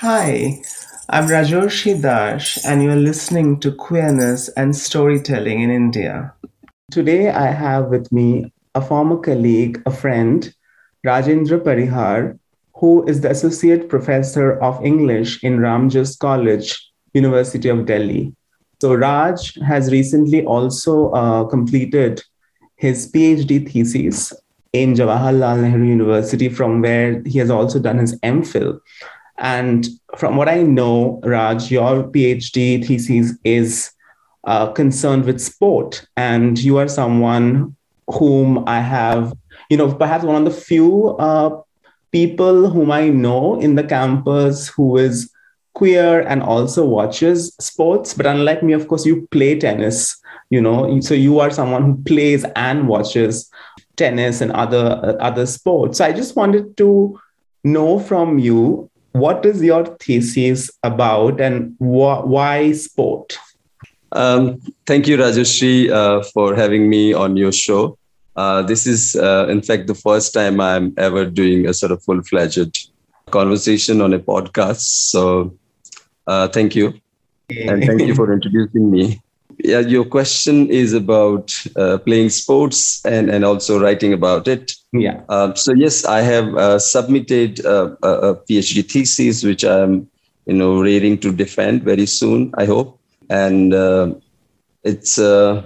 Hi, 0.00 0.62
I'm 1.08 1.26
Rajarshi 1.26 2.00
Dash, 2.00 2.56
and 2.64 2.84
you're 2.84 2.94
listening 2.94 3.58
to 3.58 3.72
Queerness 3.72 4.48
and 4.50 4.76
Storytelling 4.76 5.62
in 5.62 5.72
India. 5.72 6.32
Today, 6.92 7.30
I 7.30 7.48
have 7.48 7.86
with 7.86 8.12
me 8.12 8.52
a 8.76 8.80
former 8.80 9.16
colleague, 9.16 9.82
a 9.86 9.90
friend, 9.90 10.54
Rajendra 11.04 11.58
Parihar, 11.58 12.38
who 12.76 13.04
is 13.08 13.22
the 13.22 13.32
Associate 13.32 13.88
Professor 13.88 14.62
of 14.62 14.80
English 14.84 15.42
in 15.42 15.58
Ramjas 15.58 16.16
College, 16.16 16.80
University 17.12 17.68
of 17.68 17.84
Delhi. 17.84 18.32
So, 18.80 18.94
Raj 18.94 19.52
has 19.66 19.90
recently 19.90 20.44
also 20.44 21.10
uh, 21.10 21.42
completed 21.46 22.22
his 22.76 23.10
PhD 23.10 23.68
thesis 23.68 24.32
in 24.72 24.94
Jawaharlal 24.94 25.60
Nehru 25.60 25.86
University, 25.86 26.48
from 26.48 26.82
where 26.82 27.20
he 27.26 27.40
has 27.40 27.50
also 27.50 27.80
done 27.80 27.98
his 27.98 28.16
MPhil. 28.20 28.78
And 29.38 29.88
from 30.16 30.36
what 30.36 30.48
I 30.48 30.62
know, 30.62 31.20
Raj, 31.22 31.70
your 31.70 32.04
PhD 32.04 32.84
thesis 32.84 33.32
is 33.44 33.90
uh, 34.44 34.72
concerned 34.72 35.24
with 35.24 35.40
sport, 35.40 36.06
and 36.16 36.58
you 36.58 36.78
are 36.78 36.88
someone 36.88 37.76
whom 38.08 38.64
I 38.66 38.80
have, 38.80 39.32
you 39.70 39.76
know, 39.76 39.92
perhaps 39.94 40.24
one 40.24 40.36
of 40.36 40.44
the 40.44 40.60
few 40.60 41.16
uh, 41.18 41.60
people 42.10 42.70
whom 42.70 42.90
I 42.90 43.10
know 43.10 43.60
in 43.60 43.74
the 43.74 43.84
campus 43.84 44.68
who 44.68 44.96
is 44.96 45.30
queer 45.74 46.22
and 46.22 46.42
also 46.42 46.84
watches 46.84 47.54
sports. 47.60 48.14
But 48.14 48.26
unlike 48.26 48.62
me, 48.62 48.72
of 48.72 48.88
course, 48.88 49.06
you 49.06 49.28
play 49.30 49.58
tennis, 49.58 50.16
you 50.50 50.60
know, 50.60 51.00
so 51.00 51.14
you 51.14 51.38
are 51.38 51.50
someone 51.50 51.84
who 51.84 52.02
plays 52.04 52.44
and 52.56 52.88
watches 52.88 53.50
tennis 53.96 54.40
and 54.40 54.50
other 54.52 55.00
uh, 55.02 55.12
other 55.20 55.46
sports. 55.46 55.98
So 55.98 56.04
I 56.04 56.12
just 56.12 56.34
wanted 56.34 56.76
to 56.78 57.20
know 57.64 57.98
from 57.98 58.38
you 58.38 58.90
what 59.12 59.44
is 59.44 59.62
your 59.62 59.84
thesis 60.00 60.70
about 60.82 61.40
and 61.40 61.74
wh- 61.78 62.26
why 62.26 62.72
sport? 62.72 63.38
Um, 64.12 64.60
thank 64.86 65.06
you, 65.06 65.16
Rajarshi, 65.18 65.90
uh, 65.90 66.22
for 66.32 66.54
having 66.54 66.88
me 66.88 67.12
on 67.12 67.36
your 67.36 67.52
show. 67.52 67.98
Uh, 68.36 68.62
this 68.62 68.86
is, 68.86 69.16
uh, 69.16 69.46
in 69.48 69.60
fact, 69.62 69.86
the 69.86 69.94
first 69.94 70.32
time 70.32 70.60
I'm 70.60 70.94
ever 70.96 71.24
doing 71.26 71.66
a 71.66 71.74
sort 71.74 71.92
of 71.92 72.02
full 72.02 72.22
fledged 72.22 72.90
conversation 73.30 74.00
on 74.00 74.14
a 74.14 74.18
podcast. 74.18 74.80
So, 74.80 75.56
uh, 76.26 76.48
thank 76.48 76.76
you. 76.76 76.94
And 77.50 77.84
thank 77.84 78.02
you 78.02 78.14
for 78.14 78.32
introducing 78.36 78.90
me 78.90 79.20
yeah, 79.64 79.80
your 79.80 80.04
question 80.04 80.70
is 80.70 80.92
about 80.92 81.52
uh, 81.76 81.98
playing 81.98 82.30
sports 82.30 83.04
and, 83.04 83.28
and 83.28 83.44
also 83.44 83.80
writing 83.80 84.12
about 84.12 84.46
it. 84.46 84.72
Yeah. 84.92 85.22
Uh, 85.28 85.54
so 85.54 85.72
yes, 85.74 86.04
I 86.04 86.20
have 86.20 86.54
uh, 86.54 86.78
submitted 86.78 87.64
uh, 87.66 87.96
a, 88.02 88.08
a, 88.08 88.36
PhD 88.36 88.88
thesis, 88.88 89.42
which 89.42 89.64
I'm 89.64 90.08
you 90.46 90.54
know 90.54 90.80
ready 90.80 91.16
to 91.16 91.32
defend 91.32 91.82
very 91.82 92.06
soon. 92.06 92.52
I 92.56 92.66
hope, 92.66 93.00
and 93.28 93.74
uh, 93.74 94.14
it's 94.84 95.18
uh, 95.18 95.62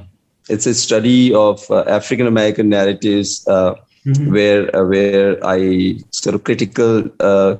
it's 0.49 0.67
a 0.67 0.75
study 0.75 1.34
of 1.34 1.71
African 1.71 2.27
American 2.27 2.69
narratives. 2.69 3.45
Mm-hmm. 3.47 4.33
Where 4.33 4.84
where 4.84 5.47
I 5.47 6.01
sort 6.11 6.34
of 6.34 6.43
critical 6.43 7.09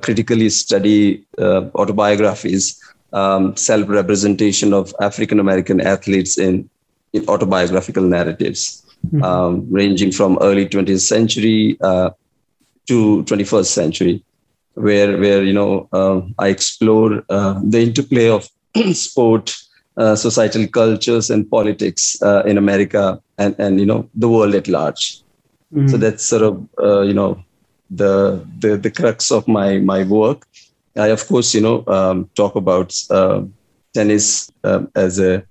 critically 0.01 0.49
study 0.49 1.25
autobiographies 1.39 2.83
um, 3.13 3.55
self 3.55 3.87
representation 3.87 4.73
of 4.73 4.93
African 4.99 5.39
American 5.39 5.79
athletes 5.79 6.37
in, 6.37 6.69
in, 7.13 7.27
autobiographical 7.27 8.03
narratives, 8.03 8.83
mm-hmm. 9.05 9.23
um, 9.23 9.67
ranging 9.71 10.11
from 10.11 10.37
early 10.41 10.67
20th 10.67 11.01
century 11.01 11.77
uh, 11.81 12.09
to 12.87 13.23
21st 13.23 13.65
century, 13.65 14.23
where 14.73 15.17
where 15.17 15.43
you 15.43 15.53
know 15.53 15.87
uh, 15.93 16.21
I 16.39 16.47
explore 16.49 17.23
uh, 17.29 17.59
the 17.63 17.81
interplay 17.81 18.29
of 18.29 18.49
sport, 18.93 19.55
uh, 19.97 20.15
societal 20.15 20.67
cultures, 20.67 21.29
and 21.29 21.49
politics 21.49 22.21
uh, 22.21 22.43
in 22.45 22.57
America 22.57 23.21
and 23.37 23.55
and 23.59 23.79
you 23.79 23.85
know 23.85 24.09
the 24.15 24.29
world 24.29 24.55
at 24.55 24.67
large. 24.67 25.21
Mm-hmm. 25.73 25.87
So 25.87 25.97
that's 25.97 26.23
sort 26.23 26.43
of 26.43 26.67
uh, 26.81 27.01
you 27.01 27.13
know 27.13 27.43
the 27.89 28.45
the 28.59 28.77
the 28.77 28.91
crux 28.91 29.31
of 29.31 29.47
my 29.47 29.77
my 29.77 30.03
work 30.03 30.47
I, 30.95 31.07
of 31.07 31.27
course, 31.27 31.53
you 31.53 31.61
know, 31.61 31.83
um, 31.87 32.29
talk 32.35 32.55
about 32.55 32.93
uh, 33.09 33.43
tennis 33.93 34.51
um, 34.63 34.91
as 34.95 35.19
a 35.19 35.43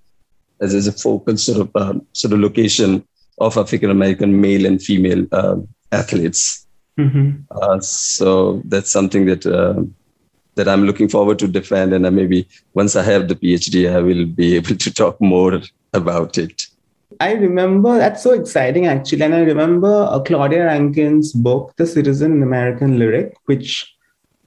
as, 0.61 0.75
as 0.75 0.87
a 0.87 0.93
focal 0.93 1.37
sort 1.37 1.61
of 1.61 1.77
um, 1.77 2.07
sort 2.13 2.33
of 2.33 2.41
location 2.41 3.05
of 3.39 3.57
African 3.57 3.91
American 3.91 4.41
male 4.41 4.67
and 4.67 4.81
female 4.81 5.27
um, 5.33 5.69
athletes. 5.91 6.67
Mm-hmm. 6.99 7.43
Uh, 7.51 7.81
so 7.81 8.63
that's 8.67 8.91
something 8.91 9.27
that 9.27 9.47
uh, 9.47 9.83
that 10.55 10.69
I'm 10.69 10.85
looking 10.85 11.09
forward 11.09 11.39
to 11.41 11.49
defend, 11.49 11.93
and 11.93 12.15
maybe 12.15 12.47
once 12.75 12.95
I 12.95 13.03
have 13.03 13.29
the 13.29 13.35
PhD, 13.35 13.93
I 13.93 14.01
will 14.01 14.27
be 14.27 14.55
able 14.57 14.77
to 14.77 14.95
talk 14.95 15.21
more 15.21 15.61
about 15.95 16.39
it. 16.39 16.67
I 17.21 17.33
remember 17.33 17.99
that's 17.99 18.23
so 18.23 18.33
exciting 18.33 18.87
actually, 18.87 19.23
and 19.23 19.35
I 19.35 19.41
remember 19.41 20.07
uh, 20.11 20.21
Claudia 20.21 20.67
Rankine's 20.67 21.33
book, 21.33 21.73
The 21.77 21.87
Citizen 21.87 22.33
in 22.33 22.43
American 22.43 22.99
Lyric, 22.99 23.35
which 23.47 23.92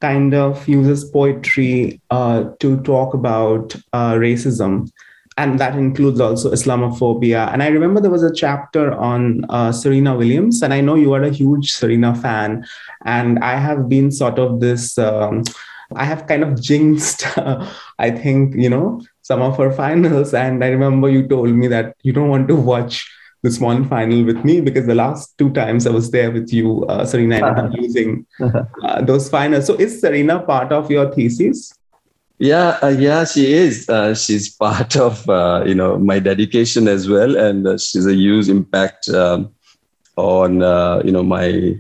kind 0.06 0.36
of 0.36 0.68
uses 0.68 1.04
poetry 1.18 2.00
uh, 2.12 2.40
to 2.60 2.70
talk 2.92 3.14
about 3.14 3.76
uh, 3.94 4.14
racism. 4.26 4.74
And 5.38 5.60
that 5.60 5.76
includes 5.76 6.20
also 6.22 6.52
Islamophobia. 6.52 7.52
And 7.52 7.62
I 7.64 7.68
remember 7.68 8.00
there 8.00 8.18
was 8.18 8.24
a 8.24 8.34
chapter 8.44 8.94
on 8.94 9.46
uh, 9.50 9.72
Serena 9.72 10.16
Williams, 10.16 10.62
and 10.62 10.74
I 10.74 10.80
know 10.82 10.96
you 10.96 11.12
are 11.14 11.24
a 11.24 11.38
huge 11.42 11.72
Serena 11.74 12.14
fan. 12.16 12.66
And 13.04 13.40
I 13.40 13.56
have 13.68 13.90
been 13.90 14.12
sort 14.12 14.38
of 14.40 14.60
this, 14.62 14.98
um, 14.98 15.44
I 15.96 16.06
have 16.06 16.28
kind 16.28 16.44
of 16.44 16.62
jinxed, 16.62 17.26
I 18.08 18.12
think, 18.12 18.56
you 18.56 18.70
know, 18.70 19.02
some 19.24 19.42
of 19.42 19.58
her 19.58 19.72
finals. 19.72 20.34
And 20.34 20.64
I 20.64 20.70
remember 20.70 21.10
you 21.10 21.28
told 21.28 21.50
me 21.50 21.68
that 21.68 21.96
you 22.04 22.14
don't 22.14 22.30
want 22.30 22.48
to 22.48 22.56
watch 22.56 22.96
this 23.46 23.60
one 23.60 23.88
final 23.88 24.24
with 24.26 24.44
me 24.44 24.60
because 24.60 24.88
the 24.88 24.96
last 24.96 25.38
two 25.38 25.52
times 25.52 25.86
I 25.86 25.92
was 25.92 26.10
there 26.12 26.32
with 26.32 26.52
you, 26.52 26.84
uh, 26.86 27.06
Serena, 27.06 27.36
and 27.36 27.46
uh-huh. 27.46 27.70
losing 27.78 28.26
uh, 28.84 29.02
those 29.02 29.30
finals. 29.30 29.68
So 29.68 29.76
is 29.76 30.02
Serena 30.02 30.40
part 30.40 30.72
of 30.72 30.90
your 30.90 31.14
thesis? 31.14 31.74
Yeah, 32.40 32.78
uh, 32.82 32.88
yeah, 32.88 33.24
she 33.24 33.54
is. 33.54 33.88
Uh, 33.88 34.14
she's 34.14 34.50
part 34.50 34.98
of 34.98 35.30
uh, 35.30 35.64
you 35.66 35.76
know 35.76 35.98
my 35.98 36.20
dedication 36.20 36.88
as 36.88 37.08
well, 37.08 37.38
and 37.38 37.68
uh, 37.68 37.78
she's 37.78 38.08
a 38.08 38.16
huge 38.16 38.50
impact 38.50 39.08
um, 39.10 39.54
on 40.18 40.62
uh, 40.62 41.02
you 41.06 41.12
know 41.12 41.24
my 41.24 41.78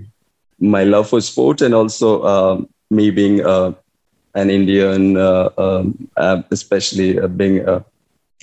my 0.59 0.83
love 0.83 1.09
for 1.09 1.19
sport 1.19 1.61
and 1.61 1.73
also 1.73 2.23
um, 2.23 2.69
me 2.89 3.09
being 3.09 3.45
uh, 3.45 3.73
an 4.35 4.49
Indian, 4.49 5.17
um, 5.17 6.07
especially 6.51 7.19
being 7.27 7.59
a, 7.67 7.83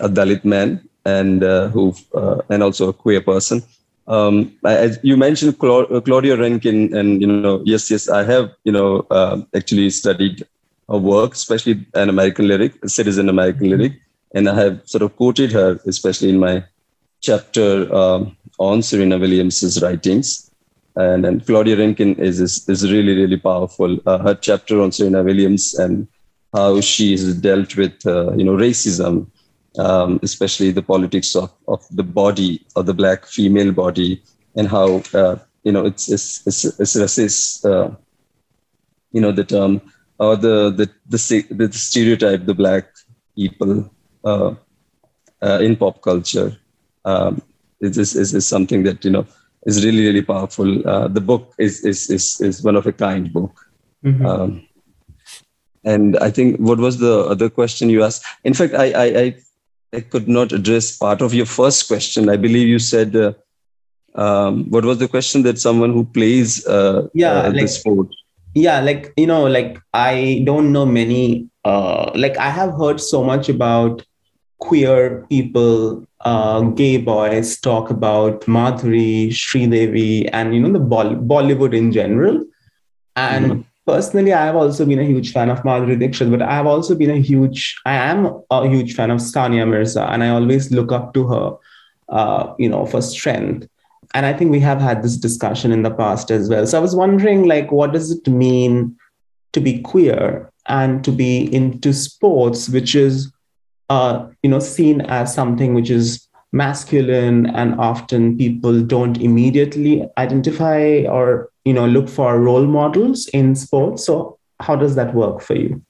a 0.01 0.09
Dalit 0.09 0.45
man 0.45 0.87
and 1.05 1.43
uh, 1.43 1.69
who 1.69 1.95
uh, 2.15 2.41
and 2.49 2.63
also 2.63 2.89
a 2.89 2.93
queer 2.93 3.21
person. 3.21 3.63
Um, 4.09 4.53
as 4.65 4.99
you 5.03 5.17
mentioned 5.17 5.55
uh, 5.63 6.01
Claudia 6.01 6.37
Rankine, 6.37 6.95
and 6.95 7.21
you 7.21 7.27
know, 7.27 7.63
yes, 7.65 7.91
yes, 7.91 8.09
I 8.09 8.25
have 8.25 8.53
you 8.65 8.73
know 8.73 9.07
uh, 9.11 9.43
actually 9.55 9.91
studied 9.91 10.47
her 10.89 10.99
work, 10.99 11.35
especially 11.35 11.87
an 11.95 12.09
American 12.09 12.49
lyric, 12.49 12.73
a 12.83 12.89
citizen 12.89 13.29
American 13.29 13.71
lyric, 13.71 13.93
and 14.35 14.49
I 14.49 14.55
have 14.55 14.83
sort 14.85 15.03
of 15.03 15.17
quoted 15.17 15.53
her, 15.53 15.79
especially 15.87 16.31
in 16.31 16.39
my 16.39 16.65
chapter 17.21 17.93
um, 17.95 18.37
on 18.59 18.83
Serena 18.83 19.19
Williams's 19.19 19.81
writings. 19.83 20.51
And, 20.95 21.25
and 21.25 21.47
Claudia 21.47 21.79
Rankine 21.79 22.17
is, 22.17 22.39
is, 22.39 22.69
is 22.69 22.93
really, 22.93 23.17
really 23.17 23.39
powerful. 23.39 23.99
Uh, 24.05 24.19
her 24.19 24.35
chapter 24.35 24.81
on 24.83 24.93
Serena 24.93 25.23
Williams 25.23 25.75
and 25.75 26.07
how 26.53 26.83
she 26.83 27.13
has 27.13 27.35
dealt 27.35 27.77
with, 27.77 28.05
uh, 28.05 28.33
you 28.35 28.45
know, 28.45 28.53
racism 28.53 29.27
um, 29.79 30.21
especially 30.23 30.71
the 30.71 30.83
politics 30.83 31.35
of, 31.35 31.53
of 31.69 31.85
the 31.91 32.03
body 32.03 32.65
of 32.77 32.87
the 32.87 32.95
black 32.95 33.27
female 33.27 33.73
body 33.73 34.23
and 34.57 34.69
how 34.69 35.03
uh, 35.15 35.37
you 35.65 35.73
know 35.73 35.85
it's 35.87 36.11
it's 36.11 36.47
it's, 36.47 36.65
it's 36.65 36.97
racist 36.97 37.65
uh, 37.65 37.95
you 39.13 39.21
know 39.21 39.33
the 39.33 39.45
term 39.45 39.81
or 40.19 40.37
the 40.37 40.71
the 40.71 40.91
the, 41.09 41.47
the 41.51 41.73
stereotype 41.73 42.45
the 42.45 42.55
black 42.55 42.89
people 43.37 43.91
uh, 44.25 44.55
uh 45.43 45.59
in 45.61 45.77
pop 45.77 46.03
culture 46.03 46.57
um, 47.05 47.41
is, 47.81 47.99
is, 47.99 48.35
is 48.35 48.47
something 48.47 48.83
that 48.83 49.05
you 49.05 49.11
know 49.11 49.27
is 49.67 49.85
really 49.85 50.05
really 50.07 50.23
powerful 50.23 50.87
uh, 50.89 51.09
the 51.09 51.21
book 51.21 51.55
is, 51.59 51.85
is 51.85 52.11
is 52.11 52.41
is 52.41 52.63
one 52.63 52.77
of 52.77 52.87
a 52.87 52.93
kind 52.93 53.33
book 53.33 53.67
mm-hmm. 54.05 54.27
um, 54.27 54.67
and 55.85 56.17
I 56.19 56.31
think 56.31 56.61
what 56.61 56.79
was 56.79 56.99
the 56.99 57.25
other 57.25 57.51
question 57.51 57.91
you 57.91 58.05
asked? 58.05 58.25
In 58.45 58.55
fact, 58.55 58.75
I, 58.75 58.93
I, 58.93 59.05
I 59.05 59.35
I 59.95 60.01
could 60.01 60.27
not 60.27 60.53
address 60.53 60.97
part 60.97 61.21
of 61.21 61.35
your 61.35 61.47
first 61.47 61.87
question. 61.87 62.29
I 62.29 62.37
believe 62.37 62.67
you 62.67 62.79
said, 62.79 63.15
uh, 63.15 63.33
um, 64.15 64.71
what 64.71 64.85
was 64.85 64.99
the 64.99 65.09
question 65.09 65.43
that 65.43 65.59
someone 65.59 65.93
who 65.93 66.05
plays 66.05 66.67
uh, 66.67 67.09
yeah, 67.15 67.33
uh, 67.33 67.51
like, 67.53 67.61
the 67.61 67.69
sport? 67.69 68.09
Yeah, 68.55 68.81
like, 68.81 69.13
you 69.17 69.27
know, 69.27 69.47
like 69.47 69.79
I 69.93 70.43
don't 70.47 70.73
know 70.73 70.87
many, 70.87 71.49
uh, 71.65 72.11
like 72.15 72.37
I 72.39 72.51
have 72.51 72.75
heard 72.75 73.01
so 73.01 73.23
much 73.23 73.49
about 73.49 74.05
queer 74.59 75.27
people, 75.29 76.07
uh, 76.21 76.61
gay 76.61 76.97
boys 76.97 77.59
talk 77.61 77.91
about 77.91 78.43
Madhuri, 78.43 79.29
Sridevi, 79.29 80.29
and, 80.33 80.55
you 80.55 80.61
know, 80.61 80.73
the 80.73 80.79
Bollywood 80.79 81.75
in 81.75 81.93
general. 81.93 82.45
And 83.17 83.47
mm-hmm. 83.47 83.61
Personally, 83.87 84.33
I 84.33 84.45
have 84.47 84.57
also 84.57 84.85
been 84.85 84.99
a 84.99 85.05
huge 85.05 85.33
fan 85.33 85.51
of 85.51 85.63
Madhuri 85.63 85.99
Dixit, 85.99 86.31
but 86.31 86.43
I 86.43 86.53
have 86.53 86.67
also 86.67 86.95
been 86.95 87.11
a 87.11 87.21
huge, 87.21 87.77
I 87.85 87.95
am 87.95 88.43
a 88.51 88.69
huge 88.69 88.95
fan 88.95 89.11
of 89.11 89.19
Sania 89.19 89.67
Mirza, 89.69 90.05
and 90.11 90.23
I 90.23 90.29
always 90.29 90.71
look 90.71 90.93
up 90.93 91.15
to 91.15 91.27
her, 91.27 91.57
uh, 92.09 92.55
you 92.59 92.69
know, 92.69 92.87
for 92.87 93.03
strength. 93.03 93.69
And 94.15 94.27
I 94.27 94.33
think 94.33 94.51
we 94.51 94.61
have 94.61 94.81
had 94.81 95.03
this 95.03 95.17
discussion 95.17 95.73
in 95.73 95.83
the 95.83 95.91
past 95.91 96.31
as 96.31 96.49
well. 96.49 96.67
So 96.67 96.79
I 96.79 96.81
was 96.81 96.95
wondering, 96.95 97.47
like, 97.47 97.73
what 97.73 97.93
does 97.93 98.11
it 98.11 98.27
mean 98.29 98.97
to 99.53 99.61
be 99.61 99.81
queer 99.81 100.51
and 100.67 101.03
to 101.05 101.13
be 101.13 101.53
into 101.55 101.93
sports, 101.93 102.69
which 102.69 102.95
is, 102.95 103.33
uh, 103.89 104.27
you 104.43 104.51
know, 104.51 104.59
seen 104.59 105.01
as 105.03 105.35
something 105.35 105.75
which 105.75 105.91
is 105.91 106.29
masculine 106.53 107.47
and 107.47 107.75
often 107.81 108.37
people 108.37 108.83
don't 108.83 109.19
immediately 109.19 110.07
identify 110.19 111.05
or 111.09 111.52
you 111.65 111.73
know 111.73 111.87
look 111.87 112.09
for 112.09 112.41
role 112.41 112.67
models 112.67 113.29
in 113.29 113.55
sports. 113.55 114.05
So 114.05 114.39
how 114.61 114.77
does 114.77 114.95
that 114.97 115.15
work 115.15 115.41
for 115.41 115.55
you? 115.55 115.83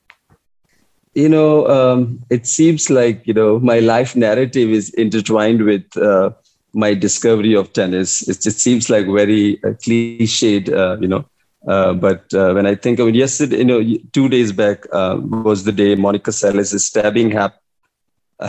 You 1.14 1.28
know 1.28 1.66
um, 1.68 2.20
it 2.30 2.46
seems 2.46 2.88
like 2.88 3.26
you 3.26 3.34
know 3.34 3.58
my 3.60 3.80
life 3.80 4.16
narrative 4.16 4.70
is 4.70 4.90
intertwined 4.94 5.64
with 5.64 5.84
uh, 5.96 6.30
my 6.72 6.94
discovery 6.94 7.54
of 7.54 7.72
tennis. 7.72 8.26
It, 8.28 8.46
it 8.46 8.52
seems 8.52 8.88
like 8.88 9.06
very 9.06 9.62
uh, 9.62 9.74
cliched 9.84 10.72
uh, 10.72 10.98
you 11.00 11.08
know 11.08 11.24
uh, 11.68 11.92
but 11.92 12.32
uh, 12.34 12.52
when 12.52 12.66
I 12.66 12.74
think 12.74 12.98
of 12.98 13.08
it, 13.08 13.14
yesterday, 13.14 13.58
you 13.58 13.64
know, 13.64 13.82
two 14.12 14.28
days 14.28 14.52
back 14.52 14.84
uh, 14.92 15.18
was 15.20 15.64
the 15.64 15.72
day 15.72 15.94
Monica 15.94 16.30
Seles' 16.30 16.78
stabbing 16.80 17.30
hap- 17.30 17.61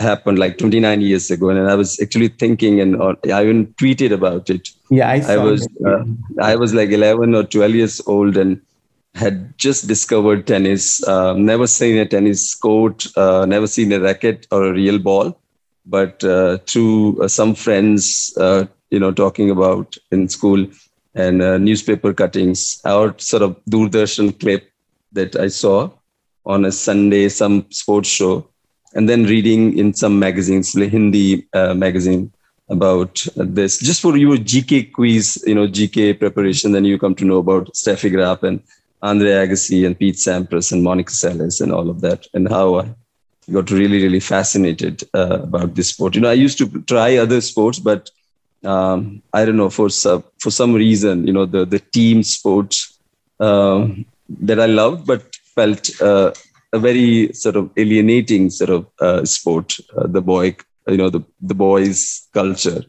happened 0.00 0.38
like 0.38 0.58
29 0.58 1.00
years 1.00 1.30
ago 1.30 1.50
and 1.50 1.70
i 1.70 1.74
was 1.74 2.00
actually 2.00 2.28
thinking 2.28 2.80
and 2.80 2.96
i 3.32 3.42
even 3.42 3.66
tweeted 3.74 4.12
about 4.12 4.50
it. 4.50 4.68
Yeah 4.90 5.08
i, 5.08 5.34
I 5.34 5.36
was 5.36 5.66
uh, 5.86 6.04
i 6.40 6.56
was 6.56 6.74
like 6.74 6.90
11 6.90 7.34
or 7.34 7.44
12 7.44 7.74
years 7.74 8.00
old 8.06 8.36
and 8.36 8.60
had 9.14 9.56
just 9.58 9.86
discovered 9.86 10.44
tennis. 10.44 11.06
Uh, 11.06 11.34
never 11.34 11.68
seen 11.68 11.98
a 11.98 12.06
tennis 12.06 12.54
court 12.54 13.06
uh, 13.16 13.46
never 13.46 13.66
seen 13.66 13.92
a 13.92 14.00
racket 14.00 14.46
or 14.50 14.66
a 14.66 14.72
real 14.72 14.98
ball 14.98 15.38
but 15.86 16.24
uh, 16.24 16.58
through 16.66 17.22
uh, 17.22 17.28
some 17.28 17.54
friends 17.54 18.34
uh, 18.38 18.64
you 18.90 18.98
know 18.98 19.12
talking 19.12 19.50
about 19.50 19.96
in 20.10 20.28
school 20.28 20.66
and 21.14 21.38
newspaper 21.64 22.12
cuttings 22.12 22.80
or 22.84 23.14
sort 23.18 23.42
of 23.42 23.56
doordarshan 23.70 24.38
clip 24.40 24.68
that 25.12 25.36
i 25.36 25.46
saw 25.46 25.88
on 26.44 26.64
a 26.64 26.72
sunday 26.72 27.28
some 27.28 27.64
sports 27.70 28.08
show 28.08 28.44
and 28.94 29.08
then 29.08 29.24
reading 29.24 29.76
in 29.78 29.92
some 29.92 30.18
magazines, 30.18 30.74
like 30.74 30.90
Hindi 30.90 31.46
uh, 31.52 31.74
magazine 31.74 32.32
about 32.68 33.26
this. 33.36 33.78
Just 33.78 34.00
for 34.00 34.16
your 34.16 34.36
GK 34.36 34.92
quiz, 34.92 35.42
you 35.46 35.54
know, 35.54 35.66
GK 35.66 36.18
preparation, 36.18 36.72
then 36.72 36.84
you 36.84 36.98
come 36.98 37.14
to 37.16 37.24
know 37.24 37.38
about 37.38 37.72
Steffi 37.74 38.10
Graf 38.10 38.42
and 38.42 38.62
Andre 39.02 39.32
Agassi 39.32 39.84
and 39.86 39.98
Pete 39.98 40.16
Sampras 40.16 40.72
and 40.72 40.82
Monica 40.82 41.12
Seles 41.12 41.60
and 41.60 41.72
all 41.72 41.90
of 41.90 42.00
that, 42.00 42.26
and 42.32 42.48
how 42.48 42.80
I 42.80 42.88
got 43.52 43.70
really, 43.70 44.02
really 44.02 44.20
fascinated 44.20 45.02
uh, 45.12 45.40
about 45.42 45.74
this 45.74 45.88
sport. 45.90 46.14
You 46.14 46.22
know, 46.22 46.30
I 46.30 46.34
used 46.34 46.56
to 46.58 46.82
try 46.82 47.16
other 47.16 47.40
sports, 47.40 47.78
but 47.78 48.10
um, 48.64 49.22
I 49.34 49.44
don't 49.44 49.58
know 49.58 49.70
for 49.70 49.90
some 49.90 50.24
for 50.38 50.50
some 50.50 50.72
reason, 50.72 51.26
you 51.26 51.32
know, 51.32 51.44
the 51.44 51.66
the 51.66 51.80
team 51.80 52.22
sports 52.22 52.98
um, 53.40 54.06
that 54.40 54.58
I 54.58 54.66
loved, 54.66 55.06
but 55.06 55.22
felt 55.54 56.00
uh, 56.00 56.32
a 56.74 56.78
very 56.78 57.32
sort 57.32 57.56
of 57.56 57.70
alienating 57.76 58.50
sort 58.50 58.70
of 58.70 58.86
uh, 59.00 59.24
sport. 59.24 59.76
Uh, 59.96 60.06
the 60.06 60.20
boy, 60.20 60.56
you 60.88 60.96
know, 60.96 61.10
the 61.16 61.22
the 61.40 61.54
boys' 61.54 62.28
culture 62.32 62.80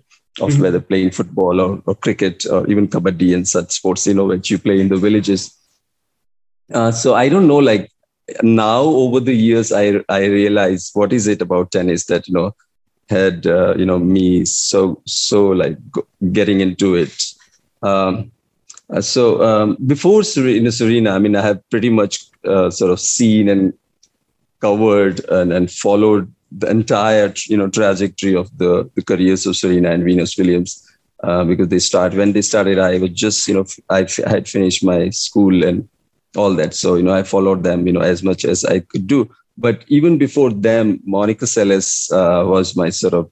of 0.41 0.49
mm-hmm. 0.49 0.61
whether 0.63 0.81
playing 0.81 1.11
football 1.11 1.61
or, 1.61 1.81
or 1.85 1.95
cricket 1.95 2.45
or 2.45 2.67
even 2.67 2.87
kabaddi 2.87 3.33
and 3.33 3.47
such 3.47 3.71
sports, 3.71 4.05
you 4.07 4.13
know, 4.13 4.25
which 4.25 4.49
you 4.51 4.57
play 4.57 4.81
in 4.81 4.89
the 4.89 4.97
villages. 4.97 5.55
Uh, 6.73 6.91
so 6.91 7.13
I 7.13 7.29
don't 7.29 7.47
know, 7.47 7.61
like 7.71 7.91
now 8.41 8.81
over 8.81 9.19
the 9.19 9.35
years, 9.35 9.71
I 9.71 10.01
I 10.09 10.25
realize 10.25 10.91
what 10.93 11.13
is 11.13 11.27
it 11.27 11.41
about 11.41 11.71
tennis 11.71 12.05
that 12.05 12.27
you 12.27 12.33
know 12.33 12.55
had 13.09 13.45
uh, 13.45 13.75
you 13.77 13.85
know 13.85 13.99
me 13.99 14.45
so 14.45 15.01
so 15.05 15.47
like 15.49 15.77
getting 16.31 16.61
into 16.61 16.95
it. 16.95 17.15
Um, 17.81 18.31
uh, 18.89 19.01
so 19.01 19.43
um, 19.43 19.77
before 19.85 20.23
Serena, 20.23 20.71
Serena, 20.71 21.11
I 21.11 21.19
mean, 21.19 21.35
I 21.35 21.41
have 21.41 21.67
pretty 21.69 21.89
much 21.89 22.25
uh, 22.45 22.69
sort 22.69 22.91
of 22.91 22.99
seen 22.99 23.49
and 23.49 23.73
covered 24.61 25.23
and, 25.29 25.51
and 25.51 25.71
followed 25.71 26.31
the 26.51 26.69
entire 26.69 27.33
you 27.47 27.57
know 27.57 27.69
trajectory 27.69 28.35
of 28.35 28.55
the, 28.57 28.89
the 28.95 29.03
careers 29.03 29.45
of 29.45 29.55
Serena 29.55 29.91
and 29.91 30.03
Venus 30.03 30.37
Williams 30.37 30.87
uh, 31.23 31.43
because 31.43 31.67
they 31.69 31.79
start 31.79 32.13
when 32.13 32.31
they 32.33 32.41
started 32.41 32.77
I 32.79 32.97
was 32.99 33.09
just 33.09 33.47
you 33.47 33.55
know 33.55 33.65
I, 33.89 34.07
I 34.25 34.29
had 34.29 34.47
finished 34.47 34.83
my 34.83 35.09
school 35.09 35.63
and 35.63 35.89
all 36.37 36.53
that. 36.55 36.73
So 36.73 36.95
you 36.95 37.03
know 37.03 37.13
I 37.13 37.23
followed 37.23 37.63
them 37.63 37.87
you 37.87 37.93
know 37.93 38.01
as 38.01 38.23
much 38.23 38.45
as 38.45 38.63
I 38.63 38.79
could 38.79 39.07
do. 39.07 39.29
But 39.57 39.83
even 39.87 40.17
before 40.17 40.51
them 40.51 40.99
Monica 41.05 41.45
Seles 41.45 42.11
uh, 42.11 42.45
was 42.45 42.75
my 42.75 42.89
sort 42.89 43.15
of 43.15 43.31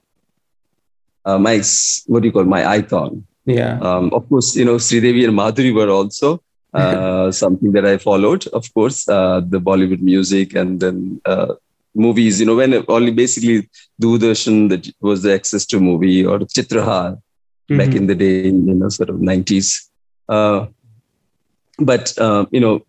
uh, 1.24 1.38
my 1.38 1.62
what 2.06 2.20
do 2.20 2.26
you 2.26 2.32
call 2.32 2.44
my 2.44 2.66
icon 2.66 3.24
yeah 3.46 3.78
um, 3.80 4.12
of 4.12 4.28
course 4.28 4.56
you 4.56 4.64
know 4.64 4.76
Sridevi 4.76 5.24
and 5.24 5.38
Madhuri 5.38 5.74
were 5.74 5.90
also 5.90 6.40
uh, 6.74 7.30
something 7.30 7.70
that 7.70 7.86
I 7.86 7.98
followed, 7.98 8.48
of 8.48 8.72
course, 8.74 9.08
uh, 9.08 9.40
the 9.46 9.60
Bollywood 9.60 10.00
music 10.00 10.56
and 10.56 10.80
then 10.80 11.20
uh, 11.24 11.54
movies. 11.94 12.40
You 12.40 12.46
know, 12.46 12.56
when 12.56 12.84
only 12.88 13.12
basically 13.12 13.68
Doordarshan 14.02 14.70
that 14.70 14.92
was 15.00 15.22
the 15.22 15.32
access 15.32 15.64
to 15.66 15.78
movie 15.78 16.26
or 16.26 16.40
Chitrahar 16.40 17.12
mm-hmm. 17.12 17.78
back 17.78 17.94
in 17.94 18.08
the 18.08 18.16
day, 18.16 18.46
you 18.46 18.74
know, 18.74 18.88
sort 18.88 19.08
of 19.08 19.20
nineties. 19.20 19.88
Uh, 20.28 20.66
but 21.78 22.18
uh, 22.18 22.46
you 22.50 22.58
know, 22.58 22.84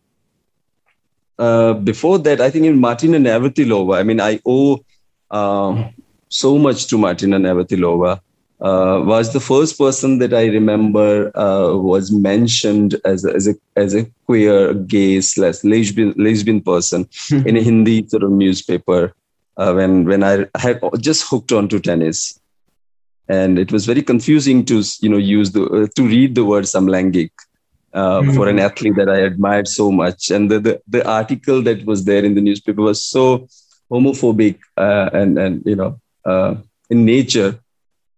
uh, 1.38 1.74
before 1.74 2.18
that, 2.18 2.42
I 2.42 2.50
think 2.50 2.66
in 2.66 2.80
Martina 2.80 3.20
Navratilova. 3.20 4.00
I 4.00 4.04
mean, 4.04 4.20
I 4.20 4.40
owe 4.48 4.84
so 6.28 6.58
much 6.58 6.88
to 6.88 6.98
Martina 6.98 7.38
Navratilova 7.38 8.20
uh, 8.62 9.02
was 9.04 9.34
the 9.34 9.40
first 9.40 9.78
person 9.78 10.20
that 10.20 10.34
I 10.34 10.46
remember 10.46 11.38
uh, 11.38 11.76
was 11.76 12.12
mentioned 12.12 12.96
as 13.04 13.26
a, 13.26 13.34
as 13.36 13.48
a 13.48 13.56
as 13.76 13.94
a 13.94 14.06
queer, 14.26 14.74
gay 14.74 15.20
slash 15.20 15.64
lesbian 15.64 16.14
lesbian 16.18 16.62
person 16.62 17.08
in 17.32 17.58
a 17.58 17.62
Hindi 17.62 18.08
sort 18.08 18.24
of 18.24 18.32
newspaper 18.32 19.14
uh, 19.58 19.74
when 19.74 20.06
when 20.06 20.24
I 20.24 20.46
had 20.56 20.82
just 21.00 21.28
hooked 21.30 21.52
onto 21.52 21.80
tennis, 21.80 22.40
and 23.28 23.60
it 23.60 23.74
was 23.74 23.86
very 23.86 24.02
confusing 24.02 24.64
to 24.66 24.84
you 25.02 25.10
know 25.10 25.18
use 25.18 25.52
the 25.52 25.66
uh, 25.66 25.88
to 25.96 26.08
read 26.08 26.36
the 26.36 26.46
word 26.46 26.64
samlangik. 26.64 27.32
Mm-hmm. 27.94 28.36
For 28.36 28.50
an 28.50 28.60
athlete 28.60 28.98
that 28.98 29.08
I 29.08 29.20
admired 29.20 29.70
so 29.70 29.90
much, 29.90 30.30
and 30.30 30.52
the, 30.52 30.60
the, 30.60 30.82
the 30.86 31.10
article 31.10 31.62
that 31.62 31.86
was 31.86 32.04
there 32.04 32.26
in 32.26 32.36
the 32.36 32.42
newspaper 32.42 32.82
was 32.82 33.02
so 33.02 33.48
homophobic 33.90 34.60
uh, 34.76 35.10
and 35.14 35.38
and 35.38 35.64
you 35.66 35.78
know 35.78 35.98
in 36.90 37.06
nature 37.06 37.58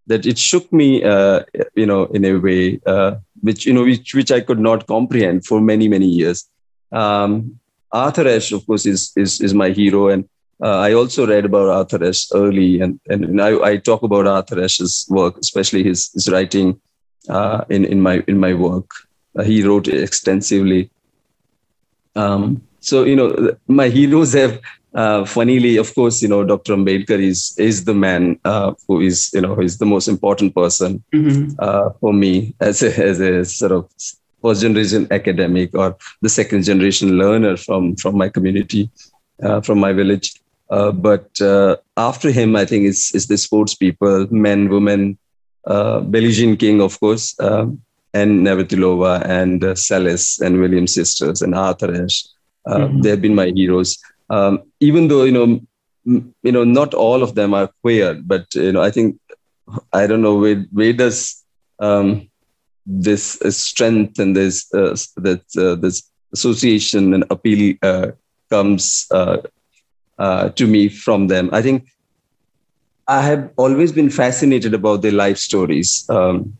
that 0.08 0.26
it 0.26 0.38
shook 0.38 0.70
me, 0.72 1.04
uh, 1.04 1.40
you 1.74 1.86
know, 1.86 2.04
in 2.06 2.24
a 2.24 2.34
way 2.34 2.80
uh, 2.86 3.16
which 3.42 3.66
you 3.66 3.72
know 3.72 3.84
which 3.84 4.14
which 4.14 4.32
I 4.32 4.40
could 4.40 4.58
not 4.58 4.86
comprehend 4.86 5.46
for 5.46 5.60
many 5.60 5.88
many 5.88 6.06
years. 6.06 6.48
Um, 6.92 7.60
Arthur 7.92 8.28
Ashe, 8.28 8.52
of 8.52 8.66
course, 8.66 8.86
is 8.86 9.12
is 9.16 9.40
is 9.40 9.54
my 9.54 9.70
hero, 9.70 10.08
and 10.08 10.28
uh, 10.62 10.78
I 10.78 10.92
also 10.92 11.26
read 11.26 11.44
about 11.44 11.68
Arthur 11.68 12.04
Ashe 12.04 12.26
early, 12.34 12.80
and 12.80 12.98
and 13.08 13.40
I, 13.40 13.50
I 13.70 13.76
talk 13.76 14.02
about 14.02 14.26
Arthur 14.26 14.60
Ashe's 14.62 15.06
work, 15.08 15.38
especially 15.38 15.84
his 15.84 16.10
his 16.12 16.28
writing 16.28 16.80
uh, 17.28 17.64
in 17.68 17.84
in 17.84 18.00
my 18.00 18.24
in 18.26 18.38
my 18.38 18.54
work. 18.54 18.90
Uh, 19.38 19.44
he 19.44 19.62
wrote 19.62 19.88
extensively. 19.88 20.90
Um, 22.16 22.62
so 22.80 23.04
you 23.04 23.16
know, 23.16 23.56
my 23.66 23.88
heroes 23.88 24.32
have 24.32 24.60
uh, 24.94 25.24
funnily, 25.24 25.76
of 25.76 25.94
course, 25.94 26.22
you 26.22 26.28
know, 26.28 26.44
Dr. 26.44 26.74
Ambedkar 26.74 27.18
is 27.20 27.54
is 27.58 27.84
the 27.84 27.94
man 27.94 28.38
uh, 28.44 28.72
who 28.86 29.00
is, 29.00 29.30
you 29.34 29.40
know, 29.42 29.58
is 29.60 29.78
the 29.78 29.86
most 29.86 30.08
important 30.08 30.54
person 30.54 31.02
mm-hmm. 31.12 31.54
uh, 31.58 31.90
for 32.00 32.12
me 32.12 32.54
as 32.60 32.82
a, 32.82 33.04
as 33.04 33.20
a 33.20 33.44
sort 33.44 33.72
of 33.72 33.90
first 34.40 34.62
generation 34.62 35.06
academic 35.10 35.74
or 35.74 35.96
the 36.22 36.28
second 36.28 36.62
generation 36.64 37.18
learner 37.18 37.56
from 37.56 37.96
from 37.96 38.16
my 38.16 38.28
community, 38.28 38.90
uh, 39.42 39.60
from 39.60 39.78
my 39.78 39.92
village. 39.92 40.40
Uh, 40.70 40.92
but 40.92 41.38
uh, 41.40 41.76
after 41.96 42.30
him, 42.30 42.56
I 42.56 42.64
think 42.64 42.86
is 42.86 43.12
is 43.14 43.26
the 43.26 43.36
sports 43.36 43.74
people, 43.74 44.26
men, 44.30 44.70
women, 44.70 45.18
uh, 45.66 46.00
King, 46.58 46.80
of 46.80 46.98
course, 46.98 47.34
and 47.38 48.46
Navratilova 48.46 49.22
and 49.26 49.62
uh, 49.62 49.74
Seles 49.74 50.40
and 50.40 50.60
Williams 50.60 50.94
sisters 50.94 51.42
and 51.42 51.54
Arthur 51.54 52.04
Ashe. 52.04 52.24
Mm-hmm. 52.66 53.00
They 53.02 53.10
have 53.10 53.22
been 53.22 53.34
my 53.34 53.52
heroes 53.54 53.98
um, 54.30 54.60
even 54.80 55.08
though 55.08 55.24
you 55.24 55.32
know 55.32 55.60
m- 56.06 56.34
you 56.42 56.52
know 56.52 56.64
not 56.64 56.94
all 56.94 57.22
of 57.22 57.34
them 57.34 57.54
are 57.54 57.68
queer 57.82 58.14
but 58.24 58.44
you 58.54 58.72
know 58.72 58.82
i 58.82 58.90
think 58.90 59.16
i 59.92 60.06
don't 60.06 60.22
know 60.22 60.36
where, 60.36 60.64
where 60.72 60.92
does 60.92 61.44
um, 61.80 62.28
this 62.86 63.40
uh, 63.42 63.50
strength 63.50 64.18
and 64.18 64.36
this 64.36 64.66
uh, 64.74 64.94
that 65.16 65.42
uh, 65.58 65.74
this 65.76 66.02
association 66.32 67.14
and 67.14 67.24
appeal 67.30 67.74
uh, 67.82 68.08
comes 68.50 69.06
uh, 69.10 69.38
uh, 70.18 70.48
to 70.50 70.66
me 70.66 70.88
from 70.88 71.28
them. 71.28 71.48
I 71.52 71.62
think 71.62 71.84
i 73.08 73.20
have 73.22 73.50
always 73.56 73.92
been 73.92 74.10
fascinated 74.10 74.74
about 74.74 75.02
their 75.02 75.12
life 75.20 75.38
stories 75.38 76.04
um, 76.10 76.52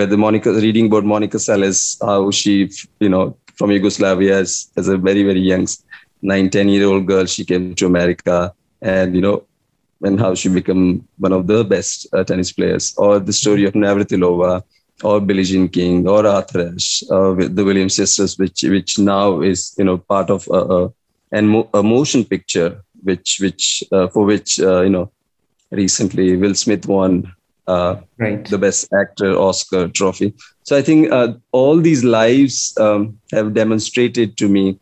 whether 0.00 0.16
monica 0.16 0.52
reading 0.64 0.86
about 0.90 1.04
monica 1.12 1.38
seles 1.46 1.80
how 2.10 2.30
she 2.30 2.54
you 3.00 3.08
know 3.08 3.24
from 3.58 3.70
Yugoslavia 3.70 4.38
as, 4.38 4.70
as 4.78 4.88
a 4.88 4.96
very, 4.96 5.22
very 5.22 5.40
young, 5.40 5.66
nine, 6.22 6.50
10 6.50 6.68
year 6.68 6.86
old 6.86 7.06
girl. 7.06 7.26
She 7.26 7.44
came 7.44 7.74
to 7.74 7.86
America 7.86 8.52
and, 8.80 9.14
you 9.14 9.20
know, 9.20 9.44
and 10.02 10.18
how 10.18 10.34
she 10.34 10.48
became 10.48 11.06
one 11.18 11.32
of 11.32 11.46
the 11.46 11.64
best 11.64 12.06
uh, 12.12 12.24
tennis 12.24 12.52
players. 12.52 12.94
Or 12.96 13.18
the 13.18 13.32
story 13.32 13.64
of 13.64 13.74
Navratilova 13.74 14.62
or 15.02 15.20
Billie 15.20 15.44
Jean 15.44 15.68
King 15.68 16.06
or 16.08 16.26
Arthur 16.26 16.72
Ashe, 16.74 17.02
uh, 17.10 17.34
the 17.34 17.64
Williams 17.64 17.96
sisters, 17.96 18.38
which 18.38 18.62
which 18.62 18.98
now 18.98 19.40
is 19.40 19.74
you 19.78 19.84
know 19.84 19.98
part 19.98 20.30
of 20.30 20.46
a, 20.48 20.90
a, 21.32 21.68
a 21.74 21.82
motion 21.82 22.24
picture, 22.24 22.82
which 23.02 23.38
which 23.40 23.84
uh, 23.92 24.08
for 24.08 24.24
which 24.24 24.60
uh, 24.60 24.82
you 24.82 24.90
know 24.90 25.10
recently 25.70 26.36
Will 26.36 26.54
Smith 26.54 26.86
won 26.86 27.32
uh, 27.66 27.96
right. 28.18 28.44
the 28.46 28.58
Best 28.58 28.92
Actor 28.92 29.36
Oscar 29.38 29.88
trophy. 29.88 30.34
So 30.64 30.76
I 30.76 30.82
think 30.82 31.10
uh, 31.10 31.34
all 31.52 31.78
these 31.78 32.04
lives 32.04 32.76
um, 32.78 33.18
have 33.32 33.54
demonstrated 33.54 34.36
to 34.38 34.48
me 34.48 34.78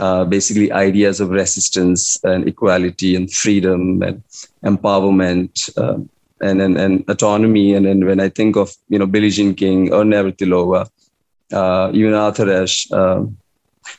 uh, 0.00 0.24
basically 0.24 0.72
ideas 0.72 1.20
of 1.20 1.28
resistance 1.28 2.18
and 2.24 2.48
equality 2.48 3.14
and 3.14 3.30
freedom 3.30 4.02
and 4.02 4.22
empowerment 4.64 5.52
um, 5.78 6.08
and, 6.40 6.62
and, 6.62 6.78
and 6.78 7.04
autonomy. 7.08 7.74
And 7.74 7.84
then 7.84 8.06
when 8.06 8.18
I 8.18 8.30
think 8.30 8.56
of, 8.56 8.74
you 8.88 8.98
know, 8.98 9.06
Billie 9.06 9.28
Jean 9.28 9.54
King 9.54 9.92
or 9.92 10.02
Navratilova, 10.04 10.88
uh, 11.52 11.90
even 11.92 12.14
Arthur 12.14 12.50
Ashe, 12.50 12.90
um, 12.92 13.36